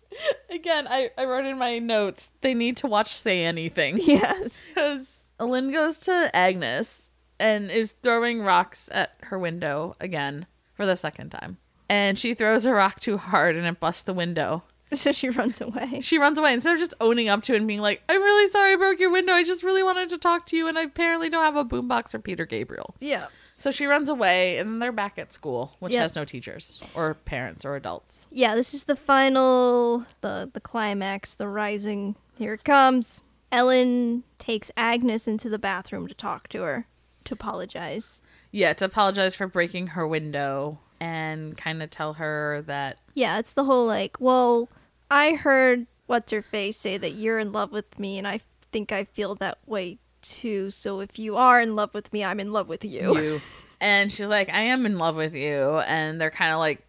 Again, 0.49 0.87
I, 0.87 1.11
I 1.17 1.25
wrote 1.25 1.45
in 1.45 1.57
my 1.57 1.79
notes 1.79 2.31
they 2.41 2.53
need 2.53 2.77
to 2.77 2.87
watch 2.87 3.13
Say 3.13 3.43
Anything. 3.43 3.99
Yes. 4.01 4.67
Because 4.69 5.19
Ellen 5.39 5.71
goes 5.71 5.99
to 5.99 6.33
Agnes 6.33 7.11
and 7.39 7.69
is 7.69 7.93
throwing 8.01 8.41
rocks 8.41 8.89
at 8.91 9.15
her 9.23 9.37
window 9.37 9.95
again 9.99 10.47
for 10.73 10.85
the 10.85 10.95
second 10.95 11.29
time. 11.31 11.57
And 11.89 12.17
she 12.17 12.33
throws 12.33 12.65
a 12.65 12.73
rock 12.73 12.99
too 12.99 13.17
hard 13.17 13.55
and 13.55 13.65
it 13.65 13.79
busts 13.79 14.03
the 14.03 14.13
window. 14.13 14.63
So 14.93 15.11
she 15.11 15.29
runs 15.29 15.59
away. 15.59 15.99
She 16.01 16.17
runs 16.17 16.37
away 16.37 16.53
instead 16.53 16.73
of 16.73 16.79
just 16.79 16.93
owning 17.01 17.27
up 17.27 17.43
to 17.43 17.53
it 17.53 17.57
and 17.57 17.67
being 17.67 17.81
like, 17.81 18.01
I'm 18.07 18.21
really 18.21 18.49
sorry 18.49 18.71
I 18.73 18.75
broke 18.77 18.99
your 18.99 19.11
window. 19.11 19.33
I 19.33 19.43
just 19.43 19.61
really 19.63 19.83
wanted 19.83 20.07
to 20.09 20.17
talk 20.17 20.45
to 20.47 20.55
you 20.57 20.67
and 20.67 20.77
I 20.77 20.83
apparently 20.83 21.29
don't 21.29 21.43
have 21.43 21.57
a 21.57 21.65
boombox 21.65 22.13
or 22.13 22.19
Peter 22.19 22.45
Gabriel. 22.45 22.95
Yeah. 23.01 23.27
So 23.57 23.69
she 23.69 23.85
runs 23.85 24.07
away 24.07 24.57
and 24.59 24.81
they're 24.81 24.91
back 24.93 25.17
at 25.19 25.33
school, 25.33 25.73
which 25.79 25.91
Yep. 25.91 26.01
has 26.01 26.15
no 26.15 26.23
teachers 26.23 26.79
or 26.95 27.15
parents 27.15 27.65
or 27.65 27.75
adults. 27.75 28.27
Yeah, 28.31 28.55
this 28.55 28.73
is 28.73 28.85
the 28.85 28.95
final 28.95 30.05
the 30.21 30.49
the 30.53 30.61
climax, 30.61 31.33
the 31.35 31.47
rising. 31.49 32.15
Here 32.37 32.53
it 32.53 32.63
comes. 32.63 33.21
Ellen 33.51 34.23
takes 34.39 34.71
Agnes 34.77 35.27
into 35.27 35.49
the 35.49 35.59
bathroom 35.59 36.07
to 36.07 36.13
talk 36.13 36.47
to 36.49 36.61
her, 36.61 36.87
to 37.25 37.33
apologize. 37.33 38.21
Yeah, 38.51 38.73
to 38.73 38.85
apologize 38.85 39.35
for 39.35 39.47
breaking 39.47 39.87
her 39.87 40.07
window 40.07 40.79
and 40.99 41.57
kind 41.57 41.81
of 41.83 41.89
tell 41.89 42.13
her 42.13 42.63
that 42.67 42.97
Yeah, 43.13 43.39
it's 43.39 43.53
the 43.53 43.65
whole 43.65 43.85
like, 43.85 44.17
well, 44.19 44.69
I 45.09 45.33
heard 45.33 45.87
what's 46.07 46.31
her 46.31 46.41
face 46.41 46.77
say 46.77 46.97
that 46.97 47.11
you're 47.11 47.39
in 47.39 47.51
love 47.51 47.71
with 47.71 47.99
me, 47.99 48.17
and 48.17 48.27
I 48.27 48.41
think 48.71 48.91
I 48.91 49.03
feel 49.03 49.35
that 49.35 49.57
way 49.65 49.99
too. 50.21 50.71
So 50.71 50.99
if 50.99 51.17
you 51.19 51.35
are 51.37 51.61
in 51.61 51.75
love 51.75 51.93
with 51.93 52.11
me, 52.11 52.23
I'm 52.23 52.39
in 52.39 52.51
love 52.51 52.67
with 52.67 52.83
you. 52.83 53.17
you. 53.17 53.41
And 53.79 54.11
she's 54.11 54.27
like, 54.27 54.49
I 54.49 54.61
am 54.61 54.85
in 54.85 54.97
love 54.97 55.15
with 55.15 55.35
you. 55.35 55.79
And 55.79 56.19
they're 56.19 56.31
kind 56.31 56.53
of 56.53 56.59
like 56.59 56.81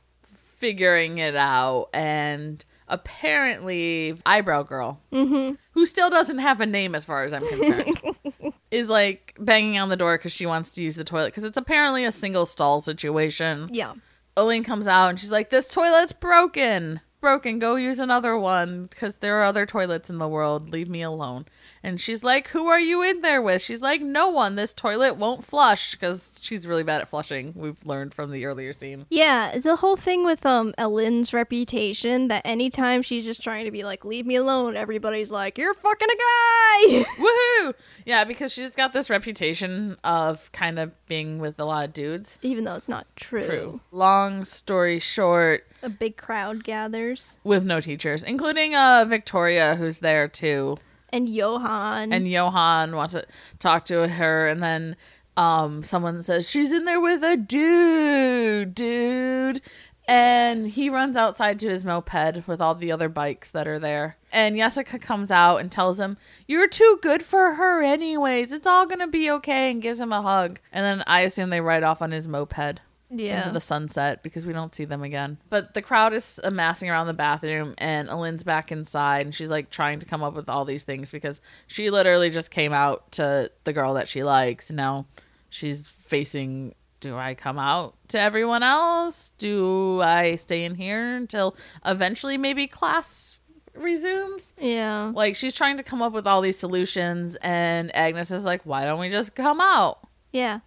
figuring 0.57 1.19
it 1.19 1.37
out. 1.37 1.89
And 1.93 2.65
apparently, 2.89 4.19
Eyebrow 4.27 4.63
Girl, 4.65 5.01
Mm-hmm. 5.13 5.55
who 5.73 5.87
still 5.87 6.11
doesn't 6.11 6.39
have 6.39 6.61
a 6.61 6.67
name 6.67 6.95
as 6.95 7.05
far 7.05 7.25
as 7.25 7.33
I'm 7.33 7.47
concerned, 7.49 8.01
is 8.71 8.89
like 8.91 9.35
banging 9.39 9.79
on 9.79 9.89
the 9.89 9.97
door 9.97 10.17
because 10.19 10.33
she 10.33 10.47
wants 10.47 10.71
to 10.73 10.83
use 10.83 10.97
the 10.97 11.05
toilet 11.05 11.29
because 11.29 11.45
it's 11.45 11.59
apparently 11.59 12.05
a 12.05 12.13
single 12.13 12.47
stall 12.47 12.81
situation. 12.81 13.69
Yeah. 13.73 13.95
Elin 14.37 14.63
comes 14.65 14.87
out 14.87 15.09
and 15.09 15.19
she's 15.21 15.33
like, 15.33 15.51
This 15.51 15.69
toilet's 15.69 16.13
broken. 16.13 17.01
Broken. 17.21 17.59
Go 17.59 17.75
use 17.75 17.99
another 17.99 18.39
one 18.39 18.87
because 18.87 19.17
there 19.17 19.39
are 19.41 19.45
other 19.45 19.67
toilets 19.67 20.09
in 20.09 20.19
the 20.19 20.29
world. 20.29 20.71
Leave 20.71 20.89
me 20.89 21.03
alone. 21.03 21.47
And 21.89 21.99
she's 21.99 22.23
like, 22.23 22.49
Who 22.49 22.67
are 22.67 22.79
you 22.79 23.03
in 23.03 23.23
there 23.23 23.41
with? 23.41 23.63
She's 23.63 23.81
like, 23.81 24.03
No 24.03 24.29
one. 24.29 24.57
This 24.57 24.75
toilet 24.75 25.17
won't 25.17 25.43
flush 25.45 25.93
because 25.93 26.33
she's 26.39 26.67
really 26.67 26.83
bad 26.83 27.01
at 27.01 27.09
flushing. 27.09 27.55
We've 27.57 27.85
learned 27.87 28.13
from 28.13 28.31
the 28.31 28.45
earlier 28.45 28.75
scene. 28.75 29.07
Yeah, 29.09 29.57
the 29.59 29.77
whole 29.77 29.97
thing 29.97 30.23
with 30.25 30.45
um 30.45 30.75
Elin's 30.77 31.33
reputation 31.33 32.29
that 32.29 32.43
anytime 32.45 33.01
she's 33.01 33.25
just 33.25 33.43
trying 33.43 33.65
to 33.65 33.71
be 33.71 33.85
like, 33.85 34.05
leave 34.05 34.27
me 34.27 34.37
alone, 34.37 34.77
everybody's 34.77 35.33
like, 35.33 35.57
you're 35.57 35.73
fucking 35.73 36.09
a 36.11 36.17
guy. 36.17 37.05
Woohoo! 37.19 37.75
Yeah, 38.05 38.25
because 38.25 38.53
she's 38.53 38.77
got 38.77 38.93
this 38.93 39.09
reputation 39.09 39.97
of 40.05 40.53
kind 40.53 40.79
of 40.79 40.93
being 41.07 41.39
with 41.39 41.59
a 41.59 41.65
lot 41.65 41.87
of 41.87 41.93
dudes. 41.95 42.39
Even 42.43 42.65
though 42.65 42.75
it's 42.75 42.89
not 42.89 43.07
true. 43.17 43.43
True. 43.43 43.81
Long 43.93 44.45
story 44.45 44.99
short, 44.99 45.67
A 45.83 45.89
big 45.89 46.19
crowd 46.19 46.65
gathers. 46.65 47.39
with 47.45 47.65
no 47.65 47.81
teachers, 47.81 48.23
including 48.23 48.75
uh 48.75 49.07
Victoria, 49.09 49.75
who's 49.77 50.01
there 50.01 50.29
too. 50.29 50.77
And 51.13 51.29
Johan. 51.29 52.13
and 52.13 52.29
Johan 52.29 52.95
wants 52.95 53.15
to 53.15 53.27
talk 53.59 53.85
to 53.87 54.09
her, 54.09 54.47
and 54.49 54.63
then 54.63 54.97
um, 55.37 55.83
someone 55.83 56.23
says 56.23 56.49
she's 56.51 56.73
in 56.73 56.85
there 56.85 57.01
with 57.01 57.23
a 57.25 57.37
dude, 57.37 58.75
dude, 58.75 59.63
and 60.07 60.67
he 60.67 60.91
runs 60.91 61.17
outside 61.17 61.59
to 61.61 61.69
his 61.69 61.85
moped 61.85 62.47
with 62.47 62.61
all 62.61 62.75
the 62.75 62.93
other 62.93 63.09
bikes 63.09 63.51
that 63.53 63.69
are 63.69 63.79
there. 63.79 64.17
And 64.33 64.57
Jessica 64.57 64.99
comes 64.99 65.31
out 65.31 65.59
and 65.59 65.73
tells 65.73 66.01
him, 66.01 66.19
"You're 66.47 66.69
too 66.69 66.99
good 67.01 67.23
for 67.23 67.55
her, 67.55 67.83
anyways. 67.83 68.53
It's 68.53 68.67
all 68.67 68.85
gonna 68.85 69.07
be 69.07 69.31
okay," 69.31 69.71
and 69.71 69.81
gives 69.81 70.01
him 70.01 70.13
a 70.13 70.21
hug. 70.21 70.61
And 70.73 70.85
then 70.85 71.05
I 71.07 71.21
assume 71.21 71.51
they 71.51 71.61
ride 71.61 71.83
off 71.83 72.03
on 72.03 72.11
his 72.11 72.29
moped 72.29 72.81
yeah. 73.11 73.39
into 73.39 73.53
the 73.53 73.61
sunset 73.61 74.23
because 74.23 74.47
we 74.47 74.53
don't 74.53 74.75
see 74.75 74.85
them 74.85 75.03
again. 75.03 75.39
But 75.49 75.75
the 75.75 75.83
crowd 75.83 76.13
is 76.13 76.39
amassing 76.43 76.91
around 76.91 77.07
the 77.07 77.15
bathroom, 77.15 77.75
and 77.79 78.09
Elin's 78.09 78.43
back 78.43 78.71
inside, 78.71 79.27
and 79.27 79.35
she's 79.35 79.51
like 79.51 79.71
trying 79.71 80.01
to 80.01 80.07
come 80.07 80.23
up 80.23 80.35
with 80.35 80.49
all 80.49 80.65
these 80.65 80.85
things 80.85 81.11
because 81.11 81.41
she 81.67 81.91
literally 81.91 82.31
just 82.31 82.51
came 82.51 82.73
out 82.73 83.11
to 83.13 83.51
the 83.65 83.73
girl 83.73 83.95
that 83.95 84.09
she 84.09 84.23
likes. 84.23 84.71
Now 84.71 85.07
she's 85.49 85.87
facing. 85.87 86.75
Do 87.01 87.17
I 87.17 87.35
come 87.35 87.61
out 87.61 87.95
to 88.09 88.19
everyone 88.21 88.65
else? 88.65 89.31
Do 89.39 90.01
I 90.03 90.35
stay 90.35 90.65
in 90.65 90.75
here 90.75 91.15
until 91.15 91.57
eventually 91.87 92.37
maybe 92.37 92.67
class 92.67 93.39
resumes? 93.73 94.53
yeah. 94.59 95.13
Like 95.15 95.37
she's 95.37 95.55
trying 95.55 95.77
to 95.77 95.85
come 95.85 96.03
up 96.03 96.13
with 96.13 96.27
all 96.27 96.41
these 96.41 96.59
solutions, 96.59 97.37
and 97.37 97.95
Agnes 97.95 98.33
is 98.33 98.45
like, 98.45 98.63
"Why 98.65 98.85
don't 98.85 98.99
we 98.99 99.09
just 99.11 99.37
come 99.37 99.61
out?" 99.61 100.01
Yeah. 100.33 100.61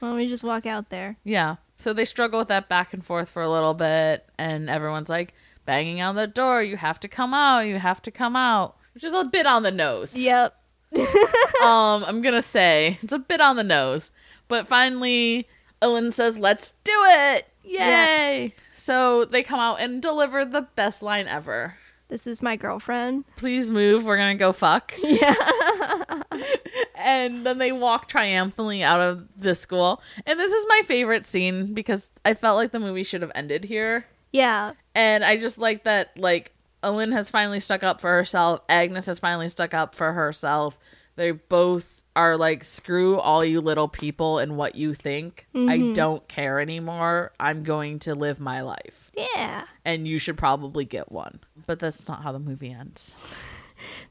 Why 0.00 0.08
don't 0.08 0.16
we 0.18 0.28
just 0.28 0.44
walk 0.44 0.66
out 0.66 0.90
there? 0.90 1.16
Yeah. 1.24 1.56
So 1.78 1.92
they 1.92 2.04
struggle 2.04 2.40
with 2.40 2.48
that 2.48 2.68
back 2.68 2.92
and 2.92 3.04
forth 3.06 3.30
for 3.30 3.40
a 3.40 3.48
little 3.50 3.72
bit, 3.74 4.26
and 4.36 4.68
everyone's 4.68 5.08
like 5.08 5.32
banging 5.64 6.02
on 6.02 6.16
the 6.16 6.26
door. 6.26 6.62
You 6.62 6.76
have 6.76 6.98
to 7.00 7.08
come 7.08 7.32
out. 7.32 7.60
You 7.60 7.78
have 7.78 8.02
to 8.02 8.10
come 8.10 8.34
out, 8.36 8.76
which 8.94 9.04
is 9.04 9.12
a 9.14 9.24
bit 9.24 9.46
on 9.46 9.62
the 9.62 9.70
nose. 9.70 10.14
Yep. 10.16 10.54
Um, 11.62 12.04
I'm 12.04 12.22
gonna 12.22 12.40
say 12.40 12.98
it's 13.02 13.12
a 13.12 13.18
bit 13.18 13.40
on 13.40 13.56
the 13.56 13.64
nose, 13.64 14.12
but 14.46 14.68
finally, 14.68 15.48
Elin 15.82 16.12
says, 16.12 16.38
"Let's 16.38 16.74
do 16.84 16.92
it! 16.94 17.48
Yay!" 17.64 18.54
So 18.72 19.24
they 19.24 19.42
come 19.42 19.58
out 19.58 19.80
and 19.80 20.00
deliver 20.00 20.44
the 20.44 20.62
best 20.76 21.02
line 21.02 21.26
ever. 21.26 21.74
This 22.06 22.28
is 22.28 22.40
my 22.40 22.54
girlfriend. 22.54 23.24
Please 23.36 23.70
move. 23.70 24.04
We're 24.04 24.16
gonna 24.18 24.36
go 24.36 24.52
fuck. 24.52 24.94
Yeah. 25.02 25.34
and 27.08 27.46
then 27.46 27.56
they 27.56 27.72
walk 27.72 28.06
triumphantly 28.06 28.82
out 28.82 29.00
of 29.00 29.26
the 29.34 29.54
school. 29.54 30.02
And 30.26 30.38
this 30.38 30.52
is 30.52 30.66
my 30.68 30.82
favorite 30.84 31.26
scene 31.26 31.72
because 31.72 32.10
I 32.22 32.34
felt 32.34 32.56
like 32.58 32.70
the 32.70 32.78
movie 32.78 33.02
should 33.02 33.22
have 33.22 33.32
ended 33.34 33.64
here. 33.64 34.04
yeah. 34.30 34.74
And 34.94 35.24
I 35.24 35.38
just 35.38 35.56
like 35.56 35.84
that, 35.84 36.18
like, 36.18 36.52
Elin 36.82 37.12
has 37.12 37.30
finally 37.30 37.60
stuck 37.60 37.82
up 37.82 38.02
for 38.02 38.10
herself. 38.10 38.60
Agnes 38.68 39.06
has 39.06 39.20
finally 39.20 39.48
stuck 39.48 39.72
up 39.72 39.94
for 39.94 40.12
herself. 40.12 40.78
They 41.16 41.30
both 41.30 42.02
are 42.14 42.36
like, 42.36 42.62
screw 42.62 43.18
all 43.18 43.42
you 43.42 43.62
little 43.62 43.88
people 43.88 44.38
and 44.38 44.58
what 44.58 44.74
you 44.74 44.92
think. 44.92 45.46
I 45.54 45.58
mm-hmm. 45.58 45.92
don't 45.94 46.28
care 46.28 46.60
anymore. 46.60 47.32
I'm 47.40 47.62
going 47.62 48.00
to 48.00 48.14
live 48.14 48.38
my 48.38 48.60
life. 48.60 49.10
Yeah. 49.16 49.64
And 49.84 50.06
you 50.06 50.18
should 50.18 50.36
probably 50.36 50.84
get 50.84 51.10
one. 51.10 51.40
But 51.66 51.78
that's 51.78 52.06
not 52.06 52.22
how 52.22 52.32
the 52.32 52.38
movie 52.38 52.70
ends. 52.70 53.16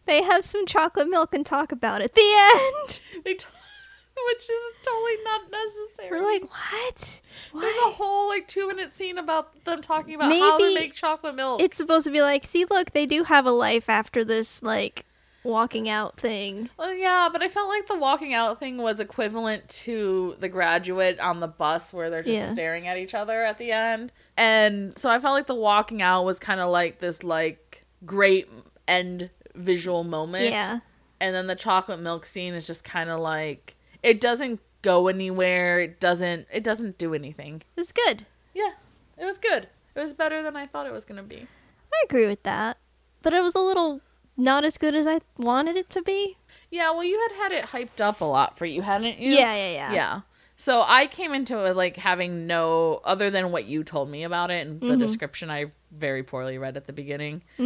They 0.05 0.22
have 0.24 0.45
some 0.45 0.65
chocolate 0.65 1.09
milk 1.09 1.34
and 1.34 1.45
talk 1.45 1.72
about 1.72 2.01
it. 2.01 2.13
The 2.15 2.22
end. 2.55 2.99
They 3.24 3.34
t- 3.34 3.45
which 4.30 4.49
is 4.49 4.59
totally 4.84 5.15
not 5.24 5.41
necessary. 5.51 6.09
We're 6.20 6.26
like, 6.26 6.43
what? 6.49 7.22
There's 7.53 7.76
a 7.86 7.89
whole 7.91 8.28
like 8.28 8.47
two 8.47 8.68
minute 8.68 8.93
scene 8.95 9.18
about 9.18 9.63
them 9.65 9.82
talking 9.82 10.15
about 10.15 10.32
how 10.32 10.57
to 10.57 10.74
make 10.74 10.93
chocolate 10.93 11.36
milk. 11.36 11.61
It's 11.61 11.78
supposed 11.78 12.05
to 12.05 12.11
be 12.11 12.22
like, 12.22 12.45
see, 12.45 12.65
look, 12.65 12.91
they 12.91 13.05
do 13.05 13.24
have 13.24 13.45
a 13.45 13.51
life 13.51 13.89
after 13.89 14.26
this, 14.26 14.63
like, 14.63 15.05
walking 15.43 15.88
out 15.88 16.20
thing. 16.20 16.70
Well, 16.78 16.93
yeah, 16.93 17.30
but 17.32 17.41
I 17.43 17.47
felt 17.47 17.70
like 17.70 17.88
the 17.88 17.95
walking 17.97 18.34
out 18.34 18.59
thing 18.59 18.78
was 18.78 18.99
equivalent 18.99 19.70
to 19.70 20.36
the 20.39 20.49
graduate 20.49 21.20
on 21.20 21.39
the 21.39 21.47
bus 21.47 21.93
where 21.93 22.09
they're 22.09 22.24
just 22.24 22.34
Yeah. 22.34 22.53
staring 22.53 22.88
at 22.88 22.97
each 22.97 23.13
other 23.13 23.43
at 23.45 23.57
the 23.57 23.72
end. 23.72 24.11
And 24.36 24.97
so 24.97 25.09
I 25.09 25.20
felt 25.20 25.34
like 25.36 25.47
the 25.47 25.55
walking 25.55 26.01
out 26.01 26.26
was 26.26 26.38
kind 26.39 26.59
of 26.59 26.70
like 26.70 26.99
this 26.99 27.24
like 27.24 27.86
great 28.05 28.49
end 28.89 29.30
visual 29.58 30.03
moment. 30.03 30.49
Yeah. 30.49 30.80
And 31.20 31.36
then 31.36 31.47
the 31.47 31.55
chocolate 31.55 31.99
milk 31.99 32.26
scene 32.26 32.53
is 32.53 32.68
just 32.68 32.84
kind 32.84 33.10
of 33.10 33.20
like 33.20 33.76
it 34.03 34.22
doesn't 34.22 34.60
go 34.82 35.08
anywhere. 35.08 35.80
It 35.80 35.99
doesn't 35.99 36.47
it 36.51 36.64
doesn't 36.64 36.97
do 36.97 37.14
anything. 37.14 37.64
It's 37.76 37.91
good. 37.91 38.26
Yeah. 38.53 38.74
It 39.18 39.26
was 39.26 39.38
good. 39.38 39.68
It 39.95 39.99
was 39.99 40.14
better 40.14 40.43
than 40.43 40.55
I 40.55 40.68
thought 40.68 40.86
it 40.86 40.93
was 40.93 41.05
going 41.05 41.18
to 41.18 41.24
be. 41.24 41.47
I 41.91 42.05
agree 42.05 42.28
with 42.28 42.43
that. 42.43 42.78
But 43.24 43.34
it 43.34 43.41
was 43.41 43.55
a 43.55 43.60
little 43.60 44.01
not 44.38 44.64
as 44.64 44.78
good 44.78 44.93
as 44.93 45.08
I 45.08 45.20
wanted 45.38 45.76
it 45.76 45.89
to 45.89 46.03
be. 46.03 46.38
Yeah, 46.70 46.91
well, 46.91 47.03
you 47.03 47.20
had 47.20 47.41
had 47.41 47.51
it 47.51 47.66
hyped 47.70 48.01
up 48.01 48.22
a 48.22 48.26
lot 48.26 48.58
for 48.58 48.66
you, 48.66 48.84
hadn't 48.84 49.18
you? 49.18 49.34
Yeah, 49.34 49.55
yeah, 49.55 49.72
yeah. 49.72 49.93
Yeah. 49.93 50.22
So 50.60 50.84
I 50.86 51.05
came 51.08 51.34
into 51.34 51.66
it 51.66 51.76
like 51.76 51.97
having 51.97 52.47
no 52.47 52.99
other 53.03 53.30
than 53.30 53.51
what 53.51 53.66
you 53.66 53.84
told 53.84 54.10
me 54.10 54.24
about 54.24 54.49
it 54.51 54.66
and 54.66 54.82
the 54.82 54.88
Mm-hmm. 54.88 54.99
description 54.99 55.49
I 55.51 55.68
very 55.91 56.24
poorly 56.24 56.58
read 56.58 56.76
at 56.78 56.86
the 56.88 56.93
beginning. 56.93 57.43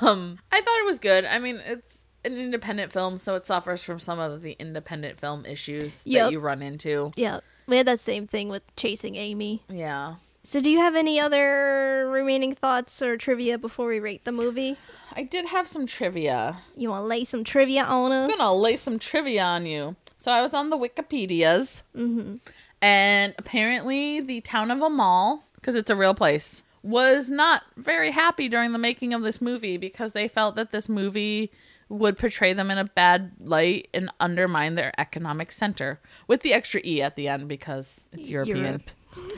Um, 0.00 0.38
I 0.50 0.60
thought 0.60 0.78
it 0.80 0.86
was 0.86 0.98
good. 0.98 1.24
I 1.24 1.38
mean, 1.38 1.60
it's 1.64 2.04
an 2.24 2.36
independent 2.36 2.92
film, 2.92 3.16
so 3.16 3.36
it 3.36 3.42
suffers 3.44 3.84
from 3.84 3.98
some 3.98 4.18
of 4.18 4.42
the 4.42 4.52
independent 4.58 5.20
film 5.20 5.46
issues 5.46 6.02
Yep. 6.04 6.26
that 6.26 6.32
you 6.32 6.40
run 6.40 6.62
into. 6.62 7.12
Yeah. 7.16 7.40
We 7.66 7.76
had 7.76 7.86
that 7.86 8.00
same 8.00 8.26
thing 8.26 8.48
with 8.48 8.62
Chasing 8.76 9.14
Amy. 9.16 9.62
Yeah. 9.68 10.16
So, 10.42 10.60
do 10.60 10.68
you 10.68 10.78
have 10.78 10.94
any 10.94 11.18
other 11.18 12.06
remaining 12.10 12.54
thoughts 12.54 13.00
or 13.00 13.16
trivia 13.16 13.56
before 13.56 13.86
we 13.86 13.98
rate 14.00 14.24
the 14.26 14.32
movie? 14.32 14.76
I 15.16 15.22
did 15.22 15.46
have 15.46 15.66
some 15.66 15.86
trivia. 15.86 16.58
You 16.76 16.90
want 16.90 17.02
to 17.02 17.06
lay 17.06 17.24
some 17.24 17.44
trivia 17.44 17.84
on 17.84 18.12
us? 18.12 18.30
I'm 18.30 18.38
gonna 18.38 18.54
lay 18.54 18.76
some 18.76 18.98
trivia 18.98 19.42
on 19.42 19.64
you. 19.64 19.96
So 20.24 20.32
I 20.32 20.40
was 20.40 20.54
on 20.54 20.70
the 20.70 20.78
Wikipedia's, 20.78 21.82
Mm-hmm. 21.94 22.36
and 22.80 23.34
apparently 23.36 24.22
the 24.22 24.40
town 24.40 24.70
of 24.70 24.78
Åmål, 24.78 25.42
because 25.56 25.76
it's 25.76 25.90
a 25.90 25.96
real 25.96 26.14
place, 26.14 26.62
was 26.82 27.28
not 27.28 27.64
very 27.76 28.10
happy 28.10 28.48
during 28.48 28.72
the 28.72 28.78
making 28.78 29.12
of 29.12 29.20
this 29.20 29.42
movie 29.42 29.76
because 29.76 30.12
they 30.12 30.26
felt 30.26 30.56
that 30.56 30.72
this 30.72 30.88
movie 30.88 31.52
would 31.90 32.16
portray 32.16 32.54
them 32.54 32.70
in 32.70 32.78
a 32.78 32.84
bad 32.84 33.32
light 33.38 33.88
and 33.92 34.10
undermine 34.18 34.76
their 34.76 34.98
economic 34.98 35.52
center 35.52 36.00
with 36.26 36.40
the 36.40 36.54
extra 36.54 36.80
e 36.82 37.02
at 37.02 37.16
the 37.16 37.28
end 37.28 37.46
because 37.46 38.08
it's 38.10 38.30
European. 38.30 38.64
Europe. 38.64 38.90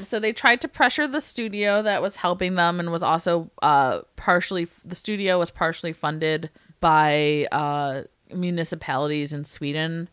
So 0.04 0.20
they 0.20 0.32
tried 0.32 0.60
to 0.60 0.68
pressure 0.68 1.08
the 1.08 1.20
studio 1.20 1.82
that 1.82 2.00
was 2.00 2.14
helping 2.14 2.54
them 2.54 2.78
and 2.78 2.92
was 2.92 3.02
also 3.02 3.50
uh, 3.60 4.02
partially 4.14 4.68
the 4.84 4.94
studio 4.94 5.40
was 5.40 5.50
partially 5.50 5.92
funded 5.92 6.48
by 6.78 7.48
uh, 7.50 8.04
municipalities 8.32 9.32
in 9.32 9.44
Sweden, 9.44 10.08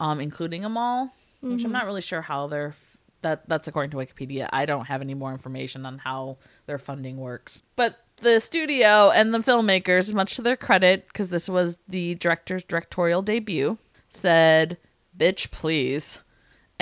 um, 0.00 0.20
including 0.20 0.62
Åmål, 0.62 1.10
which 1.42 1.64
I'm 1.64 1.72
not 1.72 1.86
really 1.86 2.00
sure 2.00 2.22
how 2.22 2.48
they're 2.48 2.74
that 3.22 3.48
that's 3.48 3.68
according 3.68 3.90
to 3.90 3.98
Wikipedia. 3.98 4.48
I 4.52 4.64
don't 4.64 4.86
have 4.86 5.02
any 5.02 5.14
more 5.14 5.30
information 5.32 5.84
on 5.86 5.98
how 5.98 6.38
their 6.66 6.78
funding 6.78 7.18
works. 7.18 7.62
But 7.76 7.98
the 8.16 8.40
studio 8.40 9.10
and 9.10 9.32
the 9.32 9.38
filmmakers, 9.38 10.12
much 10.14 10.36
to 10.36 10.42
their 10.42 10.56
credit, 10.56 11.06
because 11.08 11.28
this 11.28 11.48
was 11.48 11.78
the 11.86 12.14
director's 12.16 12.64
directorial 12.64 13.22
debut, 13.22 13.78
said, 14.08 14.78
"Bitch, 15.16 15.50
please." 15.50 16.20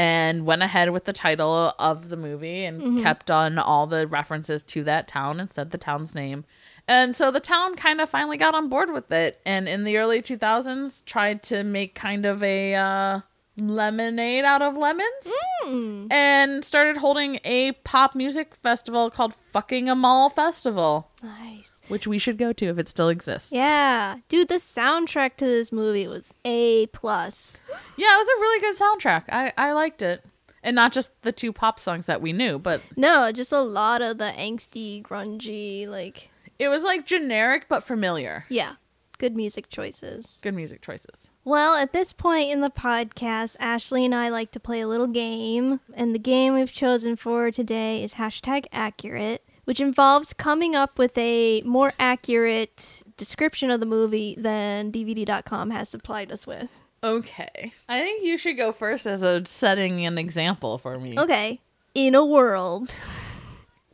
and 0.00 0.46
went 0.46 0.62
ahead 0.62 0.90
with 0.90 1.06
the 1.06 1.12
title 1.12 1.74
of 1.76 2.08
the 2.08 2.16
movie 2.16 2.64
and 2.64 3.02
kept 3.02 3.32
on 3.32 3.58
all 3.58 3.84
the 3.88 4.06
references 4.06 4.62
to 4.62 4.84
that 4.84 5.08
town 5.08 5.40
and 5.40 5.52
said 5.52 5.72
the 5.72 5.76
town's 5.78 6.14
name. 6.14 6.44
And 6.88 7.14
so 7.14 7.30
the 7.30 7.38
town 7.40 7.76
kind 7.76 8.00
of 8.00 8.08
finally 8.08 8.38
got 8.38 8.54
on 8.54 8.68
board 8.68 8.90
with 8.92 9.12
it 9.12 9.40
and 9.44 9.68
in 9.68 9.84
the 9.84 9.98
early 9.98 10.22
2000s 10.22 11.04
tried 11.04 11.42
to 11.44 11.62
make 11.62 11.94
kind 11.94 12.24
of 12.24 12.42
a 12.42 12.74
uh, 12.74 13.20
lemonade 13.58 14.44
out 14.44 14.62
of 14.62 14.74
lemons 14.74 16.08
and 16.10 16.64
started 16.64 16.96
holding 16.96 17.38
a 17.44 17.72
pop 17.84 18.14
music 18.14 18.54
festival 18.54 19.10
called 19.10 19.34
Fucking 19.34 19.86
Åmål 19.86 20.32
Festival, 20.32 21.10
Nice. 21.22 21.82
which 21.88 22.06
we 22.06 22.18
should 22.18 22.38
go 22.38 22.52
to 22.54 22.66
if 22.66 22.78
it 22.78 22.88
still 22.88 23.08
exists. 23.10 23.52
Yeah, 23.52 24.16
dude, 24.28 24.48
the 24.48 24.54
soundtrack 24.54 25.36
to 25.36 25.44
this 25.44 25.70
movie 25.72 26.08
was 26.08 26.32
a 26.44 26.86
plus. 26.88 27.60
Yeah, 27.98 28.14
it 28.14 28.18
was 28.18 28.28
a 28.28 28.40
really 28.40 28.60
good 28.60 28.76
soundtrack. 28.76 29.24
I, 29.28 29.52
I 29.58 29.72
liked 29.72 30.02
it. 30.02 30.24
And 30.62 30.74
not 30.76 30.92
just 30.92 31.10
the 31.22 31.32
two 31.32 31.52
pop 31.52 31.80
songs 31.80 32.06
that 32.06 32.22
we 32.22 32.32
knew, 32.32 32.58
but 32.58 32.80
No, 32.96 33.30
just 33.32 33.52
a 33.52 33.60
lot 33.60 34.00
of 34.02 34.18
the 34.18 34.32
angsty, 34.38 35.02
grungy, 35.02 35.86
like 35.88 36.30
It 36.58 36.68
was 36.68 36.82
like 36.82 37.06
generic 37.06 37.66
but 37.68 37.84
familiar. 37.84 38.44
yeah, 38.48 38.74
good 39.18 39.36
music 39.36 39.68
choices. 39.68 40.40
Good 40.42 40.54
music 40.54 40.80
choices. 40.82 41.30
Well, 41.44 41.74
at 41.76 41.92
this 41.92 42.12
point 42.12 42.50
in 42.50 42.60
the 42.60 42.70
podcast, 42.70 43.56
Ashley 43.60 44.04
and 44.04 44.14
I 44.14 44.28
like 44.28 44.50
to 44.52 44.60
play 44.60 44.80
a 44.80 44.88
little 44.88 45.06
game, 45.06 45.80
and 45.94 46.14
the 46.14 46.18
game 46.18 46.54
we've 46.54 46.72
chosen 46.72 47.16
for 47.16 47.50
today 47.50 48.02
is 48.02 48.14
hashtag 48.14 48.66
accurate, 48.72 49.44
which 49.64 49.80
involves 49.80 50.32
coming 50.32 50.74
up 50.74 50.98
with 50.98 51.16
a 51.16 51.62
more 51.62 51.92
accurate 51.98 53.02
description 53.16 53.70
of 53.70 53.80
the 53.80 53.86
movie 53.86 54.34
than 54.36 54.90
DVD.com 54.90 55.70
has 55.70 55.88
supplied 55.88 56.32
us 56.32 56.46
with. 56.46 56.72
Okay. 57.04 57.72
I 57.88 58.00
think 58.00 58.24
you 58.24 58.36
should 58.36 58.56
go 58.56 58.72
first 58.72 59.06
as 59.06 59.22
a 59.22 59.44
setting 59.44 60.04
an 60.04 60.18
example 60.18 60.78
for 60.78 60.98
me. 60.98 61.16
Okay, 61.18 61.60
in 61.94 62.16
a 62.16 62.24
world 62.26 62.96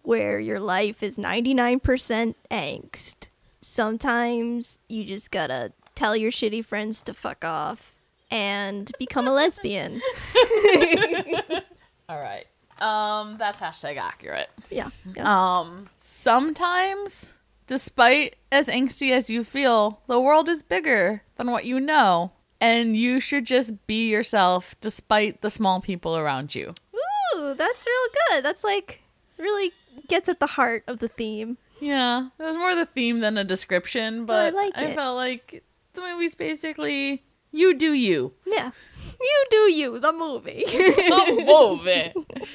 where 0.05 0.39
your 0.39 0.61
life 0.61 1.03
is 1.03 1.17
99% 1.17 2.35
angst, 2.51 3.29
sometimes 3.61 4.79
you 4.89 5.05
just 5.05 5.31
gotta 5.31 5.73
tell 5.95 6.17
your 6.17 6.31
shitty 6.31 6.65
friends 6.65 7.01
to 7.03 7.15
fuck 7.15 7.45
off 7.45 7.97
and 8.31 8.93
become 8.99 9.27
a 9.27 9.33
lesbian. 9.33 10.01
All 12.09 12.21
right. 12.21 12.47
Um 12.79 13.37
that's 13.37 13.61
hashtag 13.61 13.97
accurate. 13.97 14.51
Yeah. 14.71 14.91
yeah. 15.17 15.59
Um 15.59 15.89
sometimes 15.99 17.33
despite 17.67 18.37
as 18.53 18.67
angsty 18.67 19.11
as 19.11 19.31
you 19.31 19.45
feel, 19.45 20.01
the 20.07 20.21
world 20.21 20.49
is 20.49 20.63
bigger 20.63 21.23
than 21.37 21.51
what 21.51 21.65
you 21.65 21.81
know. 21.81 22.33
And 22.61 22.97
you 22.97 23.21
should 23.21 23.45
just 23.45 23.87
be 23.87 24.09
yourself 24.09 24.75
despite 24.81 25.41
the 25.41 25.51
small 25.51 25.81
people 25.81 26.17
around 26.17 26.55
you. 26.55 26.75
Ooh, 26.95 27.55
that's 27.55 27.87
real 27.87 28.09
good. 28.29 28.45
That's 28.45 28.65
like 28.65 29.01
really 29.39 29.73
gets 30.09 30.29
at 30.29 30.41
the 30.41 30.47
heart 30.47 30.85
of 30.87 30.99
the 30.99 31.09
theme. 31.09 31.59
Yeah, 31.81 32.29
it 32.39 32.43
was 32.43 32.57
more 32.57 32.75
the 32.75 32.87
theme 32.87 33.21
than 33.21 33.37
a 33.39 33.45
description, 33.45 34.27
Well, 34.27 34.39
I 34.39 34.51
but 34.51 34.55
like 34.55 34.73
I 34.77 34.95
felt 34.95 35.17
like 35.17 35.65
the 35.95 36.01
movie's 36.01 36.35
basically 36.35 37.25
you 37.51 37.75
do 37.75 37.93
you. 37.93 38.33
Yeah. 38.47 38.71
You 39.21 39.45
do 39.51 39.57
you, 39.73 39.99
the 40.01 40.13
movie. 40.13 40.65
the 40.67 41.45
movie. 41.47 42.13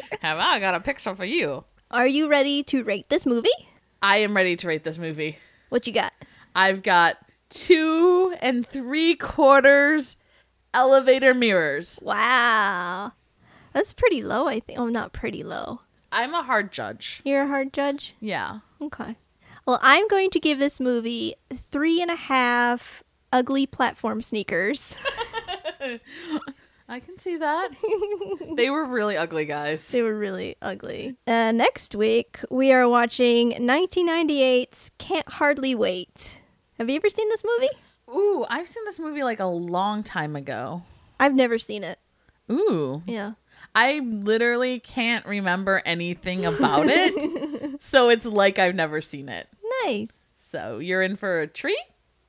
Have 0.22 0.38
I 0.38 0.60
got 0.60 0.76
a 0.76 0.80
picture 0.80 1.16
for 1.16 1.24
you? 1.26 1.64
Are 1.90 2.06
you 2.06 2.28
ready 2.28 2.64
to 2.64 2.84
rate 2.84 3.08
this 3.10 3.26
movie? 3.26 3.50
I 4.04 4.18
am 4.18 4.36
ready 4.36 4.56
to 4.58 4.68
rate 4.68 4.84
this 4.84 4.98
movie. 4.98 5.40
What 5.70 5.88
you 5.88 5.94
got? 5.94 6.14
I've 6.56 6.84
got 6.84 7.18
two 7.50 8.36
and 8.42 8.68
three 8.68 9.16
quarters 9.16 10.18
elevator 10.74 11.34
mirrors. 11.34 11.98
Wow. 12.02 13.14
That's 13.74 13.94
pretty 13.94 14.22
low, 14.22 14.48
I 14.48 14.60
think. 14.60 14.78
Oh, 14.80 14.88
not 14.88 15.14
pretty 15.14 15.44
low. 15.44 15.82
I'm 16.12 16.34
a 16.34 16.44
hard 16.44 16.72
judge. 16.72 17.22
You're 17.24 17.44
a 17.44 17.48
hard 17.48 17.74
judge? 17.74 18.16
Yeah. 18.20 18.60
Okay. 18.82 19.16
Well, 19.66 19.80
I'm 19.82 20.08
going 20.08 20.30
to 20.32 20.40
give 20.40 20.60
this 20.60 20.80
movie 20.80 21.36
three 21.54 22.02
and 22.02 22.10
a 22.10 22.16
half 22.16 23.04
ugly 23.32 23.66
platform 23.66 24.22
sneakers. 24.22 24.96
I 26.90 27.00
can 27.00 27.20
see 27.20 27.38
that. 27.38 27.70
they 28.58 28.72
were 28.72 28.86
really 28.86 29.16
ugly, 29.16 29.46
guys. 29.46 29.88
They 29.90 30.02
were 30.02 30.18
really 30.18 30.56
ugly. 30.60 31.16
Uh, 31.28 31.52
next 31.52 31.94
week, 31.94 32.40
we 32.50 32.72
are 32.74 32.90
watching 32.90 33.52
1998's 33.52 34.90
Can't 34.98 35.30
Hardly 35.34 35.76
Wait. 35.76 36.42
Have 36.80 36.90
you 36.90 36.96
ever 36.96 37.10
seen 37.10 37.30
this 37.30 37.44
movie? 37.46 37.70
Ooh, 38.10 38.46
I've 38.50 38.68
seen 38.68 38.84
this 38.86 39.00
movie 39.00 39.22
like 39.22 39.40
a 39.40 39.46
long 39.46 40.02
time 40.02 40.36
ago. 40.36 40.82
I've 41.20 41.36
never 41.36 41.60
seen 41.60 41.84
it. 41.84 42.00
Ooh. 42.52 43.04
Yeah. 43.06 43.34
I 43.80 44.00
literally 44.00 44.82
can't 44.82 45.26
remember 45.26 45.82
anything 45.86 46.46
about 46.46 46.88
it. 46.90 47.82
so 47.82 48.10
it's 48.10 48.26
like 48.26 48.60
I've 48.60 48.76
never 48.76 49.00
seen 49.00 49.30
it. 49.30 49.48
Nice. 49.86 50.12
So 50.52 50.80
you're 50.80 51.02
in 51.02 51.16
for 51.16 51.40
a 51.40 51.48
treat, 51.48 51.80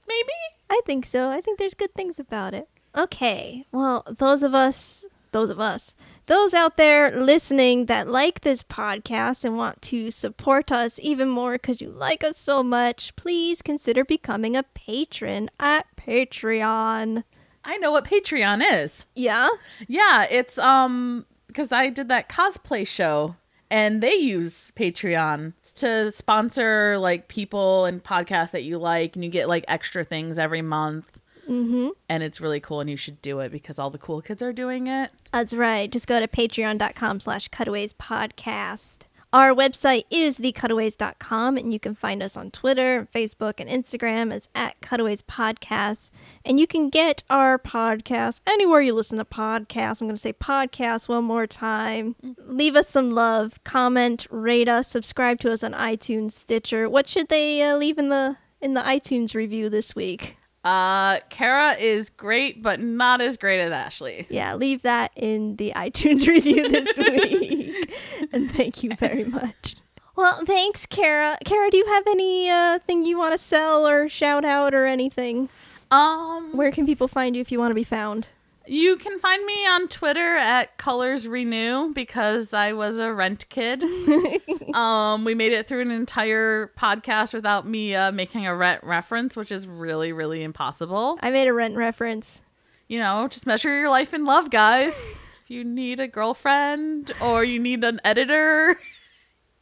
maybe? 0.07 0.31
I 0.71 0.81
think 0.87 1.07
so. 1.07 1.29
I 1.29 1.41
think 1.41 1.59
there's 1.59 1.75
good 1.75 1.93
things 1.93 2.21
about 2.21 2.55
it. 2.55 2.69
Okay. 2.97 3.67
Well, 3.73 4.07
those 4.17 4.45
of 4.45 4.55
us, 4.55 5.05
those 5.33 5.51
of 5.51 5.59
us, 5.59 5.97
those 6.27 6.55
out 6.55 6.77
there 6.77 7.11
listening 7.11 7.87
that 7.87 8.07
like 8.07 8.43
this 8.43 8.63
podcast 8.63 9.45
and 9.45 9.57
want 9.57 9.83
to 9.83 10.13
support 10.13 10.71
us 10.71 11.01
even 11.03 11.29
more 11.29 11.55
because 11.55 11.81
you 11.81 11.91
like 11.91 12.23
us 12.23 12.39
so 12.39 12.63
much, 12.63 13.17
please 13.17 13.61
consider 13.61 14.05
becoming 14.05 14.57
a 14.57 14.63
patron 14.63 15.51
at 15.59 15.87
Patreon. 15.97 17.25
I 17.65 17.77
know 17.79 17.91
what 17.91 18.05
Patreon 18.05 18.63
is. 18.73 19.07
Yeah? 19.17 19.49
Yeah, 19.89 20.27
it's 20.31 20.57
um 20.57 21.27
because 21.51 21.73
I 21.73 21.91
did 21.91 22.09
that 22.09 22.29
cosplay 22.29 22.87
show 22.87 23.37
and 23.71 24.03
they 24.03 24.15
use 24.15 24.73
Patreon 24.77 25.53
to 25.77 26.11
sponsor 26.13 26.99
like 26.99 27.29
people 27.29 27.85
and 27.85 28.03
podcasts 28.03 28.51
that 28.51 28.65
you 28.65 28.79
like 28.79 29.15
and 29.17 29.25
you 29.25 29.31
get 29.31 29.49
like 29.49 29.65
extra 29.69 30.05
things 30.05 30.39
every 30.39 30.63
month. 30.63 31.21
Mm-hmm. 31.49 31.89
And 32.09 32.23
it's 32.23 32.41
really 32.41 32.61
cool 32.61 32.81
and 32.81 32.89
you 32.89 32.97
should 32.97 33.21
do 33.23 33.41
it 33.41 33.51
because 33.51 33.79
all 33.79 33.91
the 33.91 33.99
cool 33.99 34.23
kids 34.23 34.43
are 34.43 34.53
doing 34.53 34.87
it. 34.87 35.11
That's 35.33 35.53
right. 35.53 35.91
Just 35.91 36.07
go 36.07 36.21
to 36.21 36.29
patreon.com 36.29 37.21
slash 37.21 37.49
cutaways 37.49 37.93
podcast. 37.93 39.07
Our 39.33 39.55
website 39.55 40.07
is 40.11 40.39
thecutaways.com, 40.39 41.57
and 41.57 41.73
you 41.73 41.79
can 41.79 41.95
find 41.95 42.21
us 42.21 42.37
on 42.37 42.51
Twitter, 42.51 43.07
Facebook, 43.15 43.61
and 43.61 43.71
Instagram 43.71 44.33
as 44.33 44.49
at 44.57 44.81
Cutaways 44.81 45.23
Podcasts. 45.23 46.11
And 46.45 46.59
you 46.59 46.67
can 46.67 46.89
get 46.89 47.23
our 47.31 47.57
podcast 47.57 48.41
anywhere 48.45 48.81
you 48.81 48.93
listen 48.93 49.19
to 49.19 49.25
podcasts. 49.25 50.01
I'm 50.01 50.09
going 50.09 50.17
to 50.17 50.21
say 50.21 50.33
podcast 50.33 51.09
one 51.09 51.23
more 51.23 51.47
time. 51.47 52.17
Leave 52.45 52.75
us 52.75 52.89
some 52.89 53.13
love, 53.13 53.63
comment, 53.63 54.27
rate 54.31 54.69
us, 54.69 54.89
subscribe 54.89 55.39
to 55.41 55.53
us 55.53 55.63
on 55.63 55.75
iTunes, 55.75 56.33
Stitcher. 56.33 56.89
What 56.89 57.09
should 57.09 57.29
they 57.29 57.63
uh, 57.63 57.77
leave 57.77 57.99
in 57.99 58.09
the 58.09 58.37
in 58.61 58.75
the 58.75 58.83
iTunes 58.83 59.35
review 59.35 59.69
this 59.69 59.95
week? 59.95 60.37
Uh 60.65 61.21
Cara 61.31 61.73
is 61.79 62.11
great 62.11 62.63
but 62.63 62.81
not 62.81 63.21
as 63.21 63.37
great 63.39 63.61
as 63.61 63.73
Ashley. 63.73 64.27
yeah, 64.29 64.55
leave 64.55 64.83
that 64.83 65.11
in 65.17 65.57
the 65.57 65.73
iTunes 65.77 66.27
review 66.27 66.69
this 66.69 66.99
week. 66.99 67.95
and 68.33 68.51
thank 68.53 68.83
you 68.83 68.91
very 68.97 69.25
much. 69.25 69.77
Well, 70.17 70.45
thanks, 70.45 70.85
Cara. 70.85 71.39
Cara, 71.47 71.71
do 71.71 71.79
you 71.79 71.87
have 71.87 72.07
any 72.07 72.51
uh, 72.51 72.79
thing 72.81 73.07
you 73.07 73.17
want 73.17 73.33
to 73.33 73.39
sell 73.39 73.87
or 73.89 74.09
shout 74.11 74.45
out 74.45 74.75
or 74.75 74.85
anything? 74.85 75.49
Um 75.91 76.51
Where 76.57 76.71
can 76.71 76.85
people 76.85 77.09
find 77.09 77.35
you 77.35 77.41
if 77.41 77.51
you 77.51 77.59
want 77.59 77.71
to 77.71 77.75
be 77.75 77.85
found? 77.85 78.29
You 78.71 78.95
can 78.99 79.19
find 79.19 79.45
me 79.45 79.67
on 79.67 79.89
Twitter 79.89 80.37
at 80.37 80.79
Colors 80.79 81.27
Renew 81.27 81.93
because 81.93 82.55
I 82.55 82.73
was 82.73 82.99
a 82.99 83.13
rent 83.13 83.49
kid. 83.49 83.83
um, 84.75 85.25
we 85.25 85.35
made 85.35 85.53
it 85.53 85.67
through 85.67 85.81
an 85.81 85.91
entire 85.91 86.71
podcast 86.79 87.35
without 87.35 87.67
me 87.67 87.97
uh, 87.97 88.13
making 88.13 88.47
a 88.47 88.55
rent 88.55 88.85
reference, 88.85 89.35
which 89.35 89.51
is 89.51 89.67
really, 89.67 90.13
really 90.13 90.45
impossible. 90.45 91.19
I 91.21 91.33
made 91.33 91.49
a 91.49 91.53
rent 91.53 91.75
reference. 91.75 92.43
You 92.87 93.01
know, 93.01 93.27
just 93.27 93.45
measure 93.45 93.77
your 93.77 93.91
life 93.91 94.15
in 94.15 94.25
love, 94.25 94.51
guys. 94.51 95.05
if 95.43 95.51
you 95.51 95.65
need 95.65 95.99
a 95.99 96.07
girlfriend 96.07 97.11
or 97.21 97.43
you 97.43 97.59
need 97.59 97.83
an 97.83 98.01
editor, 98.05 98.79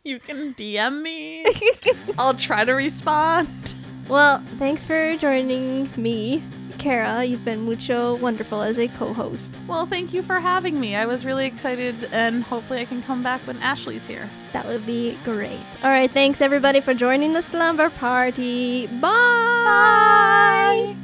You 0.05 0.19
can 0.19 0.53
DM 0.53 1.01
me. 1.01 1.47
I'll 2.19 2.35
try 2.35 2.63
to 2.63 2.73
respond. 2.73 3.75
Well, 4.07 4.43
thanks 4.59 4.85
for 4.85 5.17
joining 5.17 5.89
me, 5.97 6.43
Cara. 6.79 7.25
You've 7.25 7.45
been 7.45 7.63
mucho 7.63 8.17
wonderful 8.17 8.63
as 8.63 8.79
a 8.79 8.89
co-host. 8.89 9.51
Well, 9.67 9.87
thank 9.87 10.13
you 10.13 10.23
for 10.23 10.37
having 10.41 10.79
me. 10.81 10.97
I 10.97 11.07
was 11.07 11.25
really 11.25 11.47
excited, 11.47 12.09
and 12.13 12.43
hopefully, 12.43 12.81
I 12.81 12.85
can 12.85 13.03
come 13.03 13.23
back 13.23 13.41
when 13.47 13.59
Ashley's 13.59 14.07
here. 14.07 14.29
That 14.53 14.67
would 14.67 14.87
be 14.87 15.19
great. 15.25 15.59
All 15.83 15.91
right, 15.91 16.11
thanks 16.11 16.41
everybody 16.41 16.81
for 16.81 16.95
joining 16.95 17.33
the 17.33 17.43
slumber 17.43 17.91
party. 17.91 18.87
Bye. 18.87 19.09
Bye. 19.65 20.97